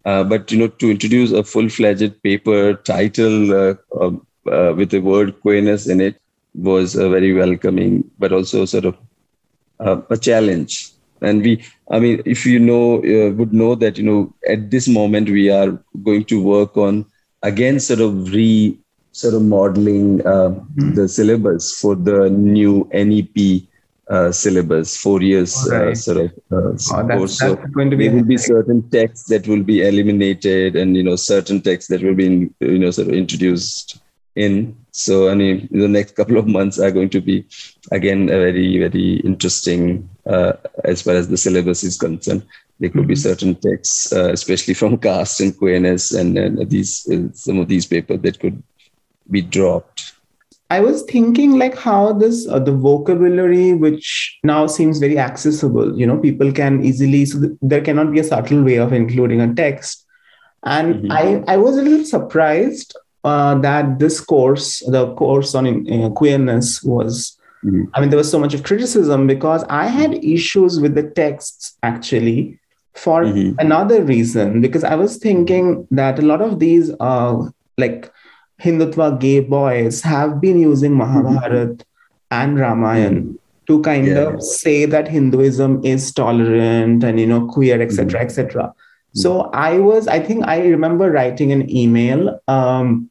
uh, 0.04 0.22
but 0.22 0.52
you 0.52 0.58
know 0.58 0.68
to 0.68 0.88
introduce 0.88 1.32
a 1.32 1.42
full-fledged 1.42 2.22
paper 2.22 2.74
title 2.74 3.52
uh, 3.52 3.74
um, 4.00 4.24
uh, 4.52 4.72
with 4.76 4.90
the 4.90 5.00
word 5.00 5.38
queerness 5.40 5.88
in 5.88 6.00
it 6.00 6.20
was 6.54 6.94
very 6.94 7.32
welcoming 7.32 8.08
but 8.18 8.32
also 8.32 8.64
sort 8.64 8.84
of 8.84 8.96
a 10.10 10.16
challenge 10.16 10.92
and 11.22 11.42
we 11.42 11.52
i 11.90 11.98
mean 11.98 12.22
if 12.24 12.46
you 12.46 12.58
know 12.60 12.98
uh, 12.98 13.30
would 13.32 13.52
know 13.52 13.74
that 13.74 13.98
you 13.98 14.04
know 14.04 14.32
at 14.48 14.70
this 14.70 14.86
moment 14.86 15.28
we 15.28 15.50
are 15.50 15.70
going 16.04 16.24
to 16.24 16.42
work 16.42 16.76
on 16.76 17.04
again 17.42 17.80
sort 17.80 18.00
of 18.00 18.32
re 18.32 18.78
sort 19.12 19.34
of 19.34 19.42
modeling 19.42 20.20
uh, 20.26 20.50
mm-hmm. 20.50 20.94
the 20.94 21.08
syllabus 21.08 21.78
for 21.80 21.94
the 21.94 22.30
new 22.30 22.88
nep 22.92 23.68
uh, 24.08 24.32
syllabus 24.32 24.96
four 24.96 25.20
years 25.20 25.54
uh, 25.70 25.86
right. 25.86 25.96
sort 25.96 26.16
of 26.18 26.30
uh, 26.50 26.56
oh, 26.56 27.06
that's, 27.06 27.38
that's 27.38 27.70
going 27.70 27.90
to 27.90 27.96
be 27.96 28.08
there 28.08 28.16
will 28.16 28.24
be 28.24 28.38
certain 28.38 28.88
texts 28.90 29.28
that 29.28 29.46
will 29.46 29.62
be 29.62 29.86
eliminated 29.86 30.76
and 30.76 30.96
you 30.96 31.02
know 31.02 31.16
certain 31.16 31.60
texts 31.60 31.90
that 31.90 32.02
will 32.02 32.14
be 32.14 32.48
you 32.60 32.78
know 32.78 32.90
sort 32.90 33.08
of 33.08 33.14
introduced 33.14 33.98
in 34.36 34.74
so 34.92 35.28
i 35.28 35.34
mean 35.34 35.68
the 35.70 35.88
next 35.88 36.14
couple 36.16 36.38
of 36.38 36.46
months 36.46 36.78
are 36.78 36.90
going 36.90 37.10
to 37.10 37.20
be 37.20 37.44
again 37.90 38.30
a 38.30 38.38
very 38.38 38.78
very 38.78 39.16
interesting 39.16 40.08
uh, 40.28 40.52
as 40.84 41.02
far 41.02 41.14
as 41.14 41.28
the 41.28 41.36
syllabus 41.36 41.82
is 41.82 41.96
concerned. 41.96 42.42
There 42.78 42.90
could 42.90 43.02
mm-hmm. 43.02 43.08
be 43.08 43.16
certain 43.16 43.54
texts, 43.54 44.12
uh, 44.12 44.30
especially 44.30 44.74
from 44.74 44.98
caste 44.98 45.40
and 45.40 45.56
queerness, 45.56 46.12
and, 46.12 46.38
and 46.38 46.70
these 46.70 47.08
uh, 47.10 47.32
some 47.32 47.58
of 47.58 47.68
these 47.68 47.86
papers 47.86 48.20
that 48.20 48.38
could 48.38 48.62
be 49.30 49.42
dropped. 49.42 50.14
I 50.70 50.80
was 50.80 51.02
thinking 51.04 51.58
like 51.58 51.76
how 51.76 52.12
this 52.12 52.46
uh, 52.46 52.58
the 52.58 52.72
vocabulary, 52.72 53.72
which 53.72 54.38
now 54.44 54.66
seems 54.66 54.98
very 54.98 55.18
accessible, 55.18 55.98
you 55.98 56.06
know, 56.06 56.18
people 56.18 56.52
can 56.52 56.84
easily 56.84 57.24
so 57.24 57.40
th- 57.40 57.52
there 57.62 57.80
cannot 57.80 58.12
be 58.12 58.20
a 58.20 58.24
subtle 58.24 58.62
way 58.62 58.76
of 58.76 58.92
including 58.92 59.40
a 59.40 59.54
text. 59.54 60.04
And 60.64 60.94
mm-hmm. 60.94 61.12
I 61.12 61.54
I 61.54 61.56
was 61.56 61.78
a 61.78 61.82
little 61.82 62.04
surprised 62.04 62.94
uh, 63.24 63.54
that 63.60 63.98
this 63.98 64.20
course, 64.20 64.80
the 64.80 65.14
course 65.14 65.54
on 65.54 65.90
uh, 65.90 66.10
queerness, 66.10 66.82
was 66.82 67.38
Mm-hmm. 67.64 67.84
I 67.94 68.00
mean, 68.00 68.10
there 68.10 68.16
was 68.16 68.30
so 68.30 68.38
much 68.38 68.54
of 68.54 68.62
criticism 68.62 69.26
because 69.26 69.64
I 69.68 69.86
had 69.86 70.22
issues 70.24 70.78
with 70.78 70.94
the 70.94 71.10
texts 71.10 71.76
actually 71.82 72.58
for 72.94 73.24
mm-hmm. 73.24 73.58
another 73.58 74.04
reason, 74.04 74.60
because 74.60 74.84
I 74.84 74.94
was 74.94 75.16
thinking 75.16 75.86
that 75.90 76.18
a 76.18 76.22
lot 76.22 76.40
of 76.40 76.58
these 76.58 76.92
uh, 77.00 77.48
like 77.76 78.12
Hindutva 78.60 79.18
gay 79.20 79.40
boys 79.40 80.02
have 80.02 80.40
been 80.40 80.58
using 80.58 80.92
mm-hmm. 80.92 81.00
Mahabharat 81.00 81.68
mm-hmm. 81.68 82.30
and 82.30 82.58
Ramayan 82.58 83.38
to 83.66 83.80
kind 83.82 84.06
yeah. 84.06 84.14
of 84.14 84.42
say 84.42 84.86
that 84.86 85.08
Hinduism 85.08 85.84
is 85.84 86.10
tolerant 86.12 87.04
and 87.04 87.20
you 87.20 87.26
know 87.26 87.46
queer, 87.46 87.80
etc., 87.80 88.20
etc. 88.20 88.62
Mm-hmm. 88.62 89.18
So 89.18 89.50
I 89.52 89.78
was, 89.78 90.08
I 90.08 90.20
think 90.20 90.46
I 90.46 90.60
remember 90.66 91.10
writing 91.10 91.52
an 91.52 91.70
email 91.70 92.40
um, 92.48 93.10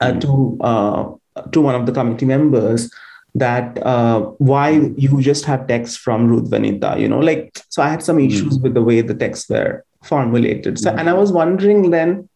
uh, 0.00 0.12
to 0.12 0.58
uh, 0.60 1.12
to 1.52 1.60
one 1.60 1.74
of 1.74 1.86
the 1.86 1.92
committee 1.92 2.26
members 2.26 2.90
that 3.36 3.84
uh, 3.84 4.20
why 4.38 4.70
you 4.96 5.20
just 5.20 5.44
have 5.44 5.66
text 5.66 5.98
from 5.98 6.26
Ruth 6.26 6.50
Vanita, 6.50 6.98
you 6.98 7.06
know, 7.06 7.18
like, 7.18 7.62
so 7.68 7.82
I 7.82 7.88
had 7.90 8.02
some 8.02 8.18
issues 8.18 8.58
with 8.58 8.72
the 8.72 8.82
way 8.82 9.02
the 9.02 9.14
texts 9.14 9.50
were 9.50 9.84
formulated. 10.02 10.78
So, 10.78 10.90
and 10.90 11.10
I 11.10 11.12
was 11.12 11.32
wondering 11.32 11.90
then, 11.90 12.30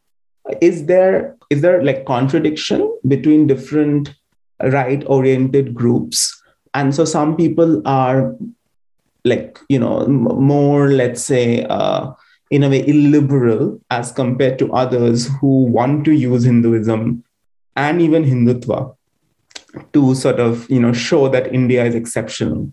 is 0.61 0.87
there, 0.87 1.37
is 1.51 1.63
there 1.63 1.83
like 1.83 2.07
contradiction 2.07 2.97
between 3.07 3.47
different 3.47 4.15
right 4.63 5.03
oriented 5.07 5.75
groups? 5.75 6.37
And 6.75 6.95
so 6.95 7.05
some 7.05 7.37
people 7.37 7.83
are 7.87 8.35
like, 9.25 9.59
you 9.69 9.79
know, 9.79 10.07
more, 10.07 10.91
let's 10.91 11.23
say, 11.23 11.65
uh, 11.65 12.13
in 12.51 12.65
a 12.65 12.69
way 12.69 12.87
illiberal 12.87 13.81
as 13.91 14.11
compared 14.13 14.59
to 14.59 14.73
others 14.73 15.29
who 15.41 15.65
want 15.65 16.05
to 16.05 16.13
use 16.13 16.45
Hinduism 16.45 17.25
and 17.77 18.03
even 18.03 18.25
Hindutva 18.25 18.95
to 19.93 20.15
sort 20.15 20.41
of 20.41 20.69
you 20.69 20.81
know 20.81 20.93
show 20.93 21.29
that 21.29 21.55
India 21.55 21.85
is 21.85 21.95
exceptional? 21.95 22.73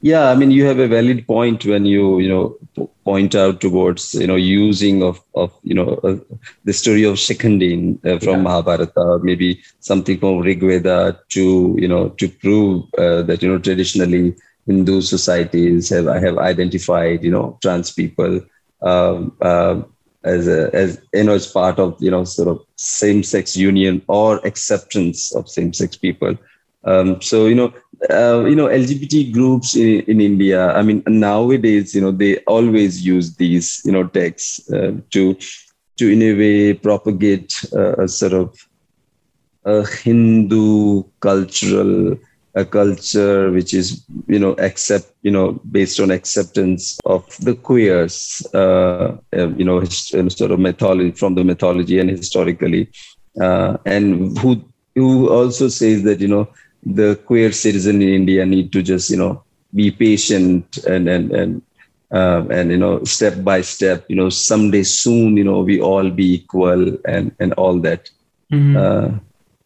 Yeah, 0.00 0.30
I 0.30 0.34
mean, 0.36 0.50
you 0.50 0.64
have 0.66 0.78
a 0.78 0.86
valid 0.86 1.26
point 1.26 1.64
when 1.64 1.84
you 1.84 2.20
you 2.20 2.28
know 2.28 2.88
point 3.04 3.34
out 3.34 3.60
towards 3.60 4.14
you 4.14 4.26
know 4.26 4.36
using 4.36 5.02
of 5.02 5.20
of 5.34 5.52
you 5.64 5.74
know 5.74 5.98
uh, 6.04 6.16
the 6.64 6.72
story 6.72 7.02
of 7.04 7.16
Shikhandi 7.16 7.72
uh, 8.06 8.18
from 8.20 8.36
yeah. 8.36 8.42
Mahabharata, 8.42 9.18
maybe 9.22 9.60
something 9.80 10.18
from 10.18 10.42
Rigveda 10.42 11.18
to 11.30 11.76
you 11.78 11.88
know 11.88 12.10
to 12.10 12.28
prove 12.28 12.84
uh, 12.96 13.22
that 13.22 13.42
you 13.42 13.48
know 13.48 13.58
traditionally 13.58 14.36
Hindu 14.66 15.00
societies 15.00 15.88
have 15.90 16.06
have 16.06 16.38
identified 16.38 17.24
you 17.24 17.30
know 17.32 17.58
trans 17.60 17.90
people 17.90 18.40
um, 18.82 19.36
uh, 19.40 19.82
as 20.24 20.46
a, 20.46 20.70
as 20.74 21.00
you 21.12 21.24
know 21.24 21.34
as 21.34 21.46
part 21.46 21.78
of 21.80 21.96
you 22.00 22.10
know 22.10 22.24
sort 22.24 22.48
of 22.48 22.64
same 22.76 23.24
sex 23.24 23.56
union 23.56 24.00
or 24.06 24.38
acceptance 24.46 25.34
of 25.34 25.48
same 25.48 25.72
sex 25.72 25.96
people. 25.96 26.36
Um, 26.84 27.20
so 27.20 27.46
you 27.46 27.54
know 27.56 27.72
uh, 28.10 28.44
you 28.44 28.54
know 28.54 28.68
lgbt 28.68 29.32
groups 29.32 29.74
in, 29.74 30.00
in 30.02 30.20
india 30.20 30.72
i 30.72 30.82
mean 30.82 31.02
nowadays 31.06 31.94
you 31.94 32.00
know 32.00 32.12
they 32.12 32.36
always 32.46 33.04
use 33.04 33.36
these 33.36 33.82
you 33.84 33.92
know 33.92 34.06
texts 34.06 34.70
uh, 34.72 34.92
to 35.10 35.36
to 35.96 36.08
in 36.08 36.22
a 36.22 36.34
way 36.34 36.72
propagate 36.74 37.52
uh, 37.74 37.94
a 38.04 38.08
sort 38.08 38.32
of 38.32 38.54
a 39.64 39.86
hindu 39.86 41.02
cultural 41.20 42.16
a 42.54 42.64
culture 42.64 43.50
which 43.50 43.74
is 43.74 44.04
you 44.26 44.38
know 44.38 44.52
accept 44.68 45.12
you 45.22 45.30
know 45.30 45.52
based 45.70 46.00
on 46.00 46.10
acceptance 46.10 46.98
of 47.04 47.24
the 47.40 47.54
queers 47.54 48.46
uh, 48.54 49.16
uh 49.36 49.48
you 49.60 49.64
know 49.64 49.84
sort 49.84 50.50
of 50.50 50.58
mythology 50.58 51.10
from 51.10 51.34
the 51.34 51.44
mythology 51.44 51.98
and 51.98 52.10
historically 52.10 52.90
uh, 53.40 53.76
and 53.84 54.38
who 54.38 54.62
who 54.94 55.28
also 55.28 55.68
says 55.68 56.02
that 56.02 56.20
you 56.20 56.28
know 56.28 56.48
the 56.84 57.16
queer 57.26 57.52
citizen 57.52 58.02
in 58.02 58.08
India 58.08 58.46
need 58.46 58.72
to 58.72 58.82
just 58.82 59.10
you 59.10 59.16
know 59.16 59.42
be 59.74 59.90
patient 59.90 60.78
and 60.86 61.08
and 61.08 61.30
and 61.32 61.62
uh, 62.12 62.42
and 62.50 62.70
you 62.70 62.78
know 62.78 63.02
step 63.04 63.42
by 63.44 63.60
step 63.60 64.04
you 64.08 64.16
know 64.16 64.30
someday 64.30 64.82
soon 64.82 65.36
you 65.36 65.44
know 65.44 65.60
we 65.60 65.80
all 65.80 66.10
be 66.10 66.34
equal 66.34 66.96
and 67.04 67.34
and 67.38 67.52
all 67.54 67.78
that. 67.78 68.10
Mm-hmm. 68.52 68.76
Uh, 68.76 69.18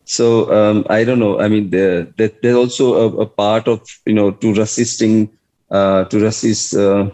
so 0.04 0.52
um, 0.52 0.84
I 0.90 1.04
don't 1.04 1.20
know. 1.20 1.40
I 1.40 1.48
mean, 1.48 1.70
there, 1.70 2.02
there 2.16 2.32
there's 2.42 2.56
also 2.56 2.94
a, 2.94 3.22
a, 3.22 3.26
part 3.26 3.68
of 3.68 3.80
you 4.04 4.14
know 4.14 4.30
to 4.30 4.54
resisting 4.54 5.30
uh, 5.70 6.04
to 6.04 6.18
resist 6.18 6.74
uh, 6.74 7.10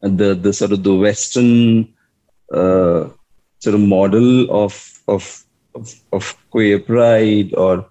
the 0.00 0.34
the 0.34 0.52
sort 0.52 0.72
of 0.72 0.82
the 0.82 0.94
Western 0.94 1.92
uh, 2.52 3.08
sort 3.58 3.74
of 3.74 3.80
model 3.80 4.50
of 4.50 5.00
of 5.08 5.44
of, 5.74 5.94
of 6.12 6.36
queer 6.50 6.78
pride 6.78 7.54
or 7.54 7.86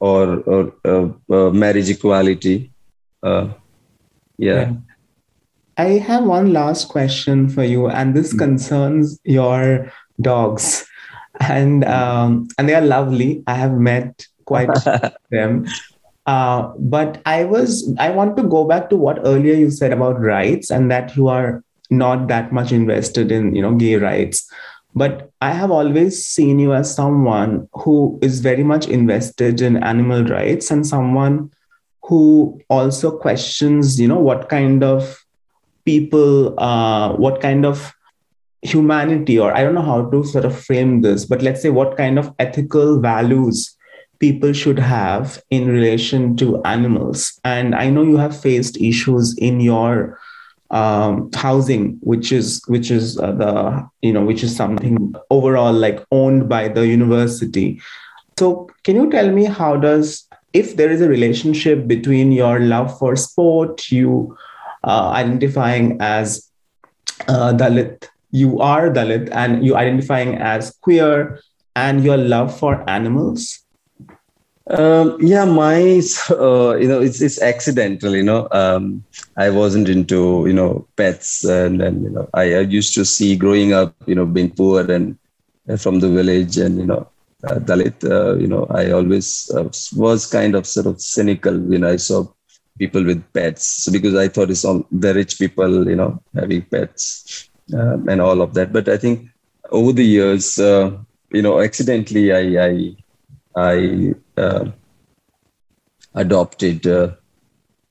or 0.00 0.40
or 0.40 0.72
uh, 0.84 1.08
uh, 1.34 1.50
marriage 1.50 1.90
equality 1.90 2.70
uh, 3.22 3.48
yeah. 4.38 4.60
yeah. 4.60 4.72
i 5.76 5.88
have 5.98 6.24
one 6.24 6.52
last 6.52 6.88
question 6.88 7.48
for 7.48 7.64
you 7.64 7.88
and 7.88 8.14
this 8.14 8.28
mm-hmm. 8.28 8.38
concerns 8.38 9.18
your 9.24 9.92
dogs 10.20 10.86
and 11.40 11.84
um, 11.84 12.48
and 12.58 12.68
they 12.68 12.74
are 12.74 12.82
lovely 12.82 13.42
i 13.46 13.54
have 13.54 13.72
met 13.72 14.26
quite 14.44 14.70
them 15.30 15.66
uh, 16.26 16.72
but 16.78 17.20
i 17.26 17.44
was 17.44 17.92
i 17.98 18.10
want 18.10 18.36
to 18.36 18.42
go 18.42 18.64
back 18.64 18.88
to 18.90 18.96
what 18.96 19.20
earlier 19.24 19.54
you 19.54 19.70
said 19.70 19.92
about 19.92 20.20
rights 20.20 20.70
and 20.70 20.90
that 20.90 21.16
you 21.16 21.28
are 21.28 21.62
not 21.90 22.28
that 22.28 22.52
much 22.52 22.70
invested 22.72 23.32
in 23.32 23.54
you 23.54 23.62
know 23.62 23.74
gay 23.74 23.96
rights 23.96 24.50
but 24.94 25.30
I 25.40 25.52
have 25.52 25.70
always 25.70 26.24
seen 26.24 26.58
you 26.58 26.74
as 26.74 26.94
someone 26.94 27.68
who 27.72 28.18
is 28.22 28.40
very 28.40 28.64
much 28.64 28.88
invested 28.88 29.60
in 29.60 29.82
animal 29.82 30.24
rights 30.24 30.70
and 30.70 30.86
someone 30.86 31.50
who 32.02 32.60
also 32.70 33.16
questions, 33.16 34.00
you 34.00 34.08
know, 34.08 34.18
what 34.18 34.48
kind 34.48 34.82
of 34.82 35.24
people, 35.84 36.58
uh, 36.58 37.12
what 37.14 37.40
kind 37.40 37.66
of 37.66 37.92
humanity, 38.62 39.38
or 39.38 39.54
I 39.54 39.62
don't 39.62 39.74
know 39.74 39.82
how 39.82 40.10
to 40.10 40.24
sort 40.24 40.44
of 40.44 40.58
frame 40.58 41.02
this, 41.02 41.24
but 41.24 41.42
let's 41.42 41.62
say 41.62 41.70
what 41.70 41.96
kind 41.96 42.18
of 42.18 42.34
ethical 42.38 43.00
values 43.00 43.76
people 44.18 44.52
should 44.52 44.78
have 44.78 45.40
in 45.50 45.68
relation 45.68 46.36
to 46.36 46.62
animals. 46.64 47.38
And 47.44 47.74
I 47.74 47.90
know 47.90 48.02
you 48.02 48.16
have 48.16 48.38
faced 48.38 48.76
issues 48.78 49.36
in 49.38 49.60
your 49.60 50.18
um, 50.70 51.30
housing, 51.34 51.98
which 52.02 52.32
is 52.32 52.62
which 52.66 52.90
is 52.90 53.18
uh, 53.18 53.32
the 53.32 53.88
you 54.02 54.12
know 54.12 54.24
which 54.24 54.42
is 54.42 54.54
something 54.54 55.14
overall 55.30 55.72
like 55.72 56.04
owned 56.10 56.48
by 56.48 56.68
the 56.68 56.86
university. 56.86 57.80
So 58.38 58.68
can 58.84 58.96
you 58.96 59.10
tell 59.10 59.30
me 59.30 59.44
how 59.44 59.76
does 59.76 60.28
if 60.52 60.76
there 60.76 60.90
is 60.90 61.00
a 61.00 61.08
relationship 61.08 61.86
between 61.86 62.32
your 62.32 62.60
love 62.60 62.96
for 62.98 63.16
sport, 63.16 63.90
you 63.90 64.36
uh, 64.84 65.10
identifying 65.10 65.96
as 66.00 66.50
uh, 67.28 67.52
Dalit, 67.52 68.08
you 68.30 68.60
are 68.60 68.90
Dalit, 68.90 69.28
and 69.32 69.64
you 69.64 69.76
identifying 69.76 70.36
as 70.36 70.70
queer, 70.82 71.40
and 71.76 72.04
your 72.04 72.16
love 72.16 72.56
for 72.56 72.88
animals? 72.88 73.60
Um, 74.68 75.16
yeah, 75.20 75.46
my 75.46 76.02
uh, 76.30 76.76
you 76.76 76.88
know 76.88 77.00
it's 77.00 77.20
it's 77.22 77.40
accidental. 77.40 78.14
You 78.14 78.22
know, 78.22 78.48
um, 78.52 79.02
I 79.36 79.48
wasn't 79.50 79.88
into 79.88 80.44
you 80.46 80.52
know 80.52 80.86
pets, 80.96 81.44
and 81.44 81.80
then 81.80 82.02
you 82.02 82.10
know 82.10 82.28
I, 82.34 82.54
I, 82.54 82.60
used 82.60 82.92
to 82.94 83.04
see 83.04 83.34
growing 83.36 83.72
up, 83.72 83.94
you 84.06 84.14
know, 84.14 84.26
being 84.26 84.50
poor 84.50 84.90
and 84.90 85.16
uh, 85.70 85.76
from 85.76 86.00
the 86.00 86.08
village, 86.10 86.58
and 86.58 86.78
you 86.78 86.84
know, 86.84 87.08
uh, 87.44 87.54
Dalit. 87.54 88.04
Uh, 88.04 88.36
you 88.36 88.46
know, 88.46 88.66
I 88.68 88.90
always 88.90 89.50
uh, 89.56 89.70
was 89.96 90.26
kind 90.26 90.54
of 90.54 90.66
sort 90.66 90.86
of 90.86 91.00
cynical 91.00 91.58
when 91.58 91.84
I 91.84 91.96
saw 91.96 92.26
people 92.78 93.04
with 93.04 93.24
pets, 93.32 93.64
so 93.84 93.90
because 93.90 94.14
I 94.16 94.28
thought 94.28 94.50
it's 94.50 94.66
all 94.66 94.86
the 94.92 95.14
rich 95.14 95.38
people, 95.38 95.88
you 95.88 95.96
know, 95.96 96.22
having 96.34 96.62
pets 96.62 97.48
um, 97.72 98.06
and 98.06 98.20
all 98.20 98.42
of 98.42 98.52
that. 98.52 98.74
But 98.74 98.90
I 98.90 98.98
think 98.98 99.30
over 99.70 99.92
the 99.92 100.04
years, 100.04 100.58
uh, 100.58 100.94
you 101.32 101.40
know, 101.40 101.58
accidentally 101.60 102.32
I 102.32 102.66
I 102.66 102.96
I 103.58 104.14
uh, 104.36 104.70
adopted 106.14 106.86
uh, 106.86 107.10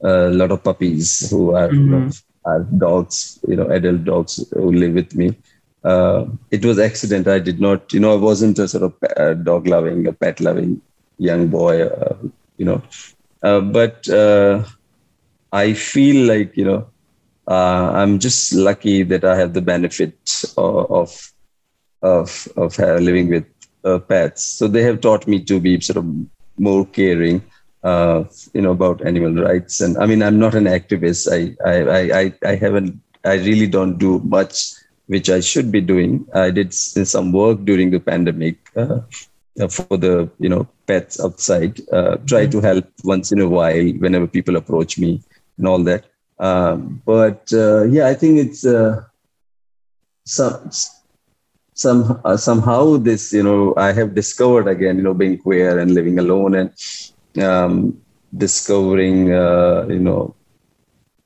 a 0.01 0.30
lot 0.30 0.51
of 0.51 0.63
puppies 0.63 1.30
who 1.30 1.55
are, 1.55 1.68
mm-hmm. 1.68 1.76
you 1.76 1.99
know, 1.99 2.09
are 2.45 2.63
dogs, 2.63 3.39
you 3.47 3.57
know, 3.57 3.70
adult 3.70 4.05
dogs 4.05 4.45
who 4.53 4.72
live 4.72 4.93
with 4.93 5.13
me. 5.15 5.38
Uh, 5.84 6.26
it 6.51 6.63
was 6.63 6.80
accident. 6.80 7.28
I 7.28 7.39
did 7.39 7.59
not, 7.59 7.91
you 7.91 7.99
know, 7.99 8.13
I 8.13 8.15
wasn't 8.18 8.59
a 8.59 8.68
sort 8.68 8.84
of 8.84 9.43
dog 9.43 9.68
loving, 9.68 10.07
a 10.07 10.13
pet 10.13 10.39
loving 10.39 10.82
young 11.18 11.47
boy, 11.47 11.84
uh, 11.84 12.15
you 12.57 12.65
know. 12.65 12.82
Uh, 13.43 13.59
but 13.59 14.07
uh, 14.09 14.63
I 15.51 15.74
feel 15.74 16.26
like, 16.28 16.55
you 16.55 16.65
know, 16.65 16.88
I'm 17.47 18.20
just 18.20 18.53
lucky 18.53 19.03
that 19.03 19.24
I 19.24 19.36
have 19.36 19.53
the 19.53 19.61
benefit 19.61 20.18
of 20.57 20.91
of 20.91 21.34
of, 22.01 22.47
of 22.55 22.78
living 22.78 23.30
with 23.30 23.45
uh, 23.88 23.99
pets. 23.99 24.43
So 24.43 24.67
they 24.67 24.83
have 24.83 25.01
taught 25.01 25.27
me 25.27 25.43
to 25.43 25.59
be 25.59 25.79
sort 25.81 25.97
of 25.97 26.05
more 26.57 26.85
caring, 26.85 27.41
uh, 27.83 28.23
you 28.53 28.61
know, 28.61 28.71
about 28.71 29.05
animal 29.05 29.33
rights. 29.43 29.79
And 29.81 29.97
I 29.97 30.05
mean, 30.05 30.21
I'm 30.21 30.39
not 30.39 30.55
an 30.55 30.65
activist. 30.65 31.21
I, 31.38 31.39
I, 31.75 31.75
I, 32.21 32.23
I 32.51 32.55
haven't, 32.55 32.99
I 33.23 33.35
really 33.35 33.67
don't 33.67 33.97
do 33.97 34.19
much, 34.19 34.73
which 35.07 35.29
I 35.29 35.39
should 35.39 35.71
be 35.71 35.81
doing. 35.81 36.27
I 36.33 36.51
did 36.51 36.73
some 36.73 37.31
work 37.31 37.63
during 37.63 37.91
the 37.91 37.99
pandemic 37.99 38.57
uh, 38.75 38.99
uh 39.59 39.67
for 39.67 39.97
the, 39.97 40.29
you 40.39 40.49
know, 40.49 40.67
pets 40.85 41.19
outside. 41.19 41.79
Uh, 41.91 42.17
try 42.31 42.45
to 42.45 42.61
help 42.61 42.85
once 43.03 43.31
in 43.31 43.39
a 43.39 43.49
while 43.49 43.89
whenever 44.03 44.27
people 44.27 44.55
approach 44.55 44.97
me 44.99 45.21
and 45.57 45.67
all 45.67 45.83
that. 45.83 46.05
Um, 46.39 47.01
but 47.05 47.51
uh, 47.53 47.83
yeah, 47.85 48.07
I 48.07 48.13
think 48.13 48.39
it's 48.39 48.61
some 50.25 50.69
some 51.84 52.01
uh, 52.25 52.38
somehow 52.38 52.97
this 53.07 53.23
you 53.38 53.43
know 53.47 53.73
i 53.78 53.91
have 53.99 54.15
discovered 54.21 54.67
again 54.67 54.97
you 54.97 55.03
know 55.07 55.13
being 55.23 55.38
queer 55.38 55.78
and 55.80 55.93
living 55.99 56.17
alone 56.19 56.53
and 56.61 56.69
um, 57.49 57.73
discovering 58.43 59.32
uh, 59.32 59.86
you 59.95 59.99
know 60.07 60.36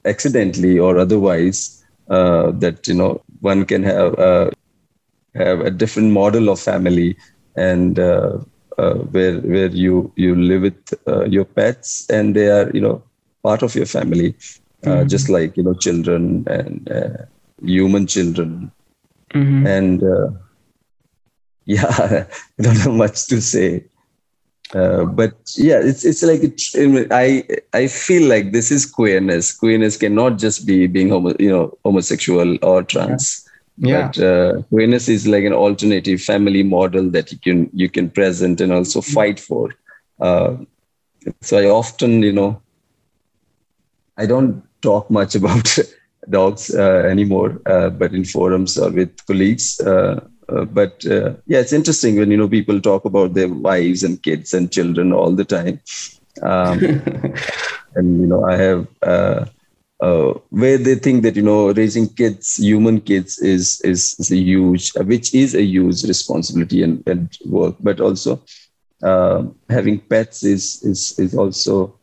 accidentally 0.06 0.78
or 0.78 0.98
otherwise 0.98 1.60
uh, 2.10 2.52
that 2.64 2.88
you 2.88 2.94
know 2.94 3.12
one 3.40 3.64
can 3.66 3.84
have 3.84 4.14
uh, 4.20 4.50
have 5.36 5.62
a 5.62 5.72
different 5.72 6.12
model 6.12 6.50
of 6.50 6.60
family 6.60 7.16
and 7.56 8.00
uh, 8.00 8.38
uh, 8.78 8.96
where 9.16 9.38
where 9.54 9.72
you 9.86 10.12
you 10.16 10.36
live 10.36 10.64
with 10.68 10.94
your 11.36 11.46
pets 11.46 12.10
and 12.10 12.36
they 12.36 12.48
are 12.58 12.70
you 12.74 12.82
know 12.82 13.02
part 13.44 13.64
of 13.64 13.74
your 13.76 13.90
family 13.98 14.36
mm-hmm. 14.84 15.08
just 15.08 15.30
like 15.30 15.56
you 15.56 15.64
know 15.64 15.74
children 15.86 16.44
and 16.58 16.90
human 17.64 18.06
children 18.06 18.72
Mm-hmm. 19.34 19.68
And 19.68 20.04
uh, 20.04 20.30
yeah, 21.66 21.86
I 22.60 22.62
don't 22.62 22.76
have 22.78 22.94
much 22.94 23.28
to 23.28 23.42
say. 23.42 23.86
Uh, 24.74 25.04
but 25.04 25.34
yeah, 25.58 25.80
it's 25.84 26.06
it's 26.06 26.24
like 26.24 26.42
it, 26.44 27.08
I 27.12 27.44
I 27.74 27.88
feel 27.88 28.30
like 28.30 28.52
this 28.52 28.72
is 28.72 28.86
queerness. 28.86 29.52
Queerness 29.52 29.98
cannot 29.98 30.38
just 30.38 30.66
be 30.66 30.88
being 30.88 31.10
homo, 31.10 31.34
you 31.40 31.50
know 31.50 31.78
homosexual 31.84 32.58
or 32.62 32.84
trans. 32.84 33.48
Yeah. 33.78 34.08
But 34.08 34.24
uh, 34.24 34.62
queerness 34.70 35.10
is 35.10 35.28
like 35.28 35.44
an 35.44 35.54
alternative 35.54 36.22
family 36.22 36.64
model 36.64 37.10
that 37.12 37.32
you 37.32 37.40
can 37.40 37.70
you 37.74 37.90
can 37.90 38.10
present 38.10 38.62
and 38.62 38.72
also 38.72 39.02
fight 39.02 39.40
for. 39.40 39.76
Uh, 40.20 40.58
so 41.42 41.58
I 41.58 41.66
often 41.66 42.24
you 42.24 42.32
know 42.32 42.62
I 44.18 44.26
don't 44.26 44.64
talk 44.82 45.10
much 45.10 45.36
about 45.42 45.78
dogs 46.30 46.74
uh, 46.74 47.04
anymore, 47.10 47.62
uh, 47.66 47.90
but 47.90 48.14
in 48.14 48.26
forums 48.26 48.78
or 48.78 48.92
with 48.92 49.26
colleagues. 49.26 49.80
Uh, 49.80 50.22
uh 50.50 50.66
but 50.66 51.06
uh, 51.06 51.34
yeah, 51.48 51.60
it's 51.60 51.74
interesting 51.74 52.18
when 52.18 52.32
you 52.32 52.38
know 52.38 52.48
people 52.48 52.80
talk 52.80 53.06
about 53.06 53.34
their 53.34 53.50
wives 53.50 54.04
and 54.04 54.22
kids 54.24 54.54
and 54.54 54.72
children 54.72 55.14
all 55.14 55.32
the 55.32 55.46
time. 55.46 55.80
Um, 56.42 56.80
and 57.96 58.22
you 58.22 58.28
know, 58.28 58.46
I 58.46 58.56
have 58.58 58.88
uh, 60.02 60.34
where 60.50 60.78
they 60.78 60.96
think 60.96 61.22
that 61.22 61.36
you 61.36 61.44
know 61.44 61.72
raising 61.72 62.10
kids, 62.10 62.58
human 62.58 63.00
kids, 63.02 63.38
is 63.40 63.80
is, 63.82 64.16
is 64.20 64.32
a 64.32 64.38
huge, 64.38 64.94
which 64.96 65.34
is 65.34 65.54
a 65.54 65.64
huge 65.64 66.04
responsibility 66.04 66.82
and, 66.82 67.04
and 67.08 67.38
work, 67.46 67.76
but 67.80 68.02
also 68.02 68.42
uh, 69.04 69.44
having 69.70 70.00
pets 70.00 70.44
is 70.44 70.82
is 70.84 71.20
is 71.20 71.36
also 71.36 71.96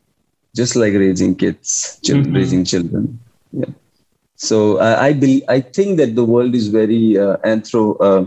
just 0.54 0.76
like 0.76 0.92
raising 0.94 1.34
kids, 1.34 1.98
children, 2.04 2.26
mm-hmm. 2.26 2.36
raising 2.36 2.64
children. 2.64 3.18
Yeah. 3.52 3.72
So 4.38 4.78
I 4.78 5.06
I, 5.06 5.12
be, 5.12 5.42
I 5.48 5.60
think 5.60 5.98
that 5.98 6.14
the 6.14 6.24
world 6.24 6.54
is 6.54 6.68
very 6.68 7.18
uh, 7.18 7.36
anthro. 7.44 7.96
Uh, 8.00 8.24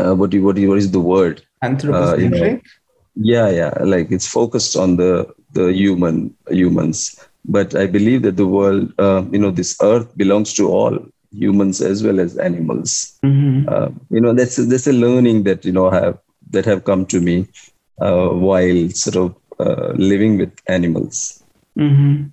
uh, 0.00 0.14
what 0.14 0.30
do 0.30 0.36
you, 0.36 0.44
what, 0.44 0.54
do 0.56 0.62
you, 0.62 0.68
what 0.68 0.78
is 0.78 0.92
the 0.92 1.00
word? 1.00 1.42
Anthropocentric. 1.62 2.32
You 2.32 2.40
know, 2.40 2.60
yeah, 3.16 3.48
yeah. 3.50 3.82
Like 3.82 4.12
it's 4.12 4.28
focused 4.28 4.76
on 4.76 4.96
the 4.96 5.26
the 5.54 5.72
human 5.72 6.36
humans 6.48 7.18
but 7.48 7.74
I 7.74 7.86
believe 7.86 8.22
that 8.22 8.36
the 8.36 8.46
world, 8.46 8.92
uh, 8.98 9.24
you 9.32 9.38
know, 9.38 9.50
this 9.50 9.76
earth 9.82 10.16
belongs 10.16 10.52
to 10.54 10.68
all 10.68 10.98
humans 11.32 11.80
as 11.80 12.02
well 12.02 12.20
as 12.20 12.36
animals. 12.36 13.18
Mm-hmm. 13.24 13.68
Uh, 13.68 13.88
you 14.10 14.20
know, 14.20 14.34
that's 14.34 14.58
a, 14.58 14.64
that's 14.64 14.86
a 14.86 14.92
learning 14.92 15.44
that 15.44 15.64
you 15.64 15.72
know 15.72 15.90
have 15.90 16.18
that 16.50 16.64
have 16.66 16.84
come 16.84 17.06
to 17.06 17.20
me 17.20 17.48
uh, 18.00 18.28
while 18.28 18.88
sort 18.90 19.16
of 19.16 19.36
uh, 19.58 19.92
living 19.96 20.38
with 20.38 20.52
animals. 20.66 21.42
Mm-hmm. 21.76 22.26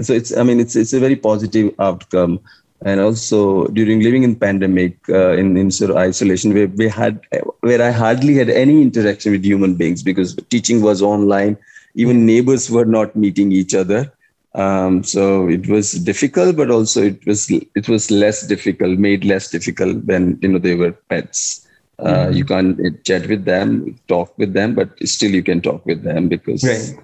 So 0.00 0.12
it's, 0.12 0.36
I 0.36 0.42
mean, 0.42 0.60
it's 0.60 0.76
it's 0.76 0.92
a 0.92 1.00
very 1.00 1.16
positive 1.16 1.74
outcome. 1.78 2.40
And 2.84 3.00
also 3.00 3.66
during 3.68 4.00
living 4.00 4.24
in 4.24 4.36
pandemic, 4.36 4.98
uh, 5.08 5.32
in, 5.32 5.56
in 5.56 5.70
sort 5.70 5.90
of 5.90 5.96
isolation, 5.96 6.52
where 6.52 6.66
we 6.66 6.88
had 6.88 7.20
where 7.60 7.80
I 7.80 7.90
hardly 7.90 8.34
had 8.34 8.50
any 8.50 8.82
interaction 8.82 9.32
with 9.32 9.44
human 9.44 9.74
beings 9.74 10.02
because 10.02 10.36
teaching 10.50 10.82
was 10.82 11.00
online 11.00 11.56
even 11.94 12.26
neighbors 12.26 12.70
were 12.70 12.84
not 12.84 13.14
meeting 13.16 13.52
each 13.52 13.74
other 13.74 14.12
um, 14.54 15.02
so 15.02 15.48
it 15.48 15.68
was 15.68 15.92
difficult 15.92 16.56
but 16.56 16.70
also 16.70 17.02
it 17.02 17.24
was 17.26 17.50
it 17.50 17.88
was 17.88 18.10
less 18.10 18.46
difficult 18.46 18.98
made 18.98 19.24
less 19.24 19.50
difficult 19.50 20.04
when 20.04 20.38
you 20.42 20.48
know 20.48 20.58
they 20.58 20.74
were 20.74 20.92
pets 20.92 21.66
uh, 22.00 22.04
mm-hmm. 22.04 22.32
you 22.32 22.44
can't 22.44 23.04
chat 23.04 23.26
with 23.28 23.44
them 23.44 23.98
talk 24.08 24.36
with 24.38 24.52
them 24.52 24.74
but 24.74 24.90
still 25.08 25.30
you 25.30 25.42
can 25.42 25.60
talk 25.60 25.84
with 25.86 26.02
them 26.02 26.28
because 26.28 26.64
right. 26.64 26.98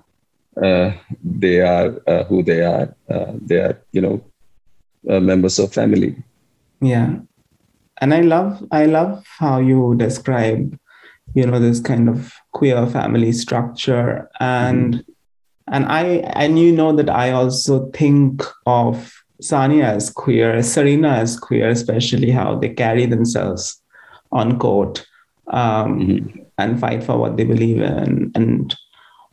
Uh, 0.56 0.92
they 1.22 1.60
are 1.60 2.00
uh, 2.06 2.24
who 2.24 2.42
they 2.42 2.62
are 2.62 2.94
uh, 3.08 3.32
they 3.40 3.58
are 3.58 3.80
you 3.92 4.00
know 4.00 4.22
uh, 5.08 5.20
members 5.20 5.58
of 5.58 5.72
family 5.72 6.16
yeah 6.80 7.16
and 8.00 8.12
i 8.12 8.20
love 8.20 8.66
i 8.72 8.84
love 8.86 9.24
how 9.38 9.58
you 9.58 9.94
describe 9.96 10.78
you 11.34 11.46
know 11.46 11.60
this 11.60 11.80
kind 11.80 12.08
of 12.08 12.32
queer 12.52 12.86
family 12.86 13.32
structure 13.32 14.28
and 14.40 14.94
mm-hmm. 14.94 15.12
and 15.72 15.86
i 15.86 16.04
and 16.34 16.58
you 16.58 16.72
know 16.72 16.94
that 16.94 17.08
i 17.08 17.30
also 17.30 17.88
think 17.90 18.42
of 18.66 19.22
sania 19.40 19.84
as 19.84 20.10
queer 20.10 20.62
serena 20.62 21.08
as 21.08 21.38
queer 21.38 21.68
especially 21.68 22.30
how 22.30 22.56
they 22.56 22.68
carry 22.68 23.06
themselves 23.06 23.80
on 24.32 24.58
court 24.58 25.06
um, 25.52 26.00
mm-hmm. 26.00 26.40
and 26.58 26.80
fight 26.80 27.02
for 27.02 27.16
what 27.18 27.36
they 27.36 27.44
believe 27.44 27.80
in 27.80 28.30
and 28.34 28.76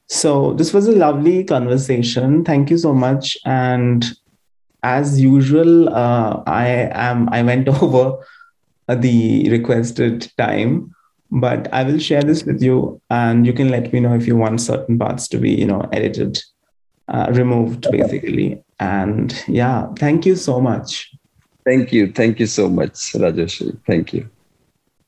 so 0.07 0.53
this 0.53 0.73
was 0.73 0.87
a 0.87 0.93
lovely 0.93 1.43
conversation. 1.43 2.43
Thank 2.43 2.69
you 2.69 2.77
so 2.77 2.93
much. 2.93 3.37
And 3.45 4.05
as 4.83 5.19
usual 5.19 5.89
uh, 5.89 6.43
i 6.45 6.67
am 7.07 7.27
i 7.29 7.41
went 7.41 7.67
over 7.81 8.17
the 8.87 9.49
requested 9.49 10.31
time 10.37 10.93
but 11.31 11.67
i 11.73 11.83
will 11.83 11.99
share 11.99 12.21
this 12.21 12.43
with 12.43 12.61
you 12.61 13.01
and 13.09 13.45
you 13.45 13.53
can 13.53 13.69
let 13.69 13.91
me 13.91 13.99
know 13.99 14.13
if 14.13 14.27
you 14.27 14.35
want 14.35 14.61
certain 14.61 14.97
parts 14.97 15.27
to 15.27 15.37
be 15.37 15.49
you 15.49 15.65
know 15.65 15.81
edited 15.91 16.39
uh, 17.09 17.27
removed 17.31 17.87
basically. 17.89 18.61
And 18.79 19.33
yeah 19.47 19.87
thank 19.97 20.25
you 20.25 20.35
so 20.35 20.59
much. 20.59 21.09
Thank 21.65 21.91
you. 21.91 22.11
Thank 22.11 22.39
you 22.39 22.47
so 22.47 22.69
much 22.69 22.95
Rajarshi. 23.13 23.79
Thank 23.85 24.13
you 24.13 24.29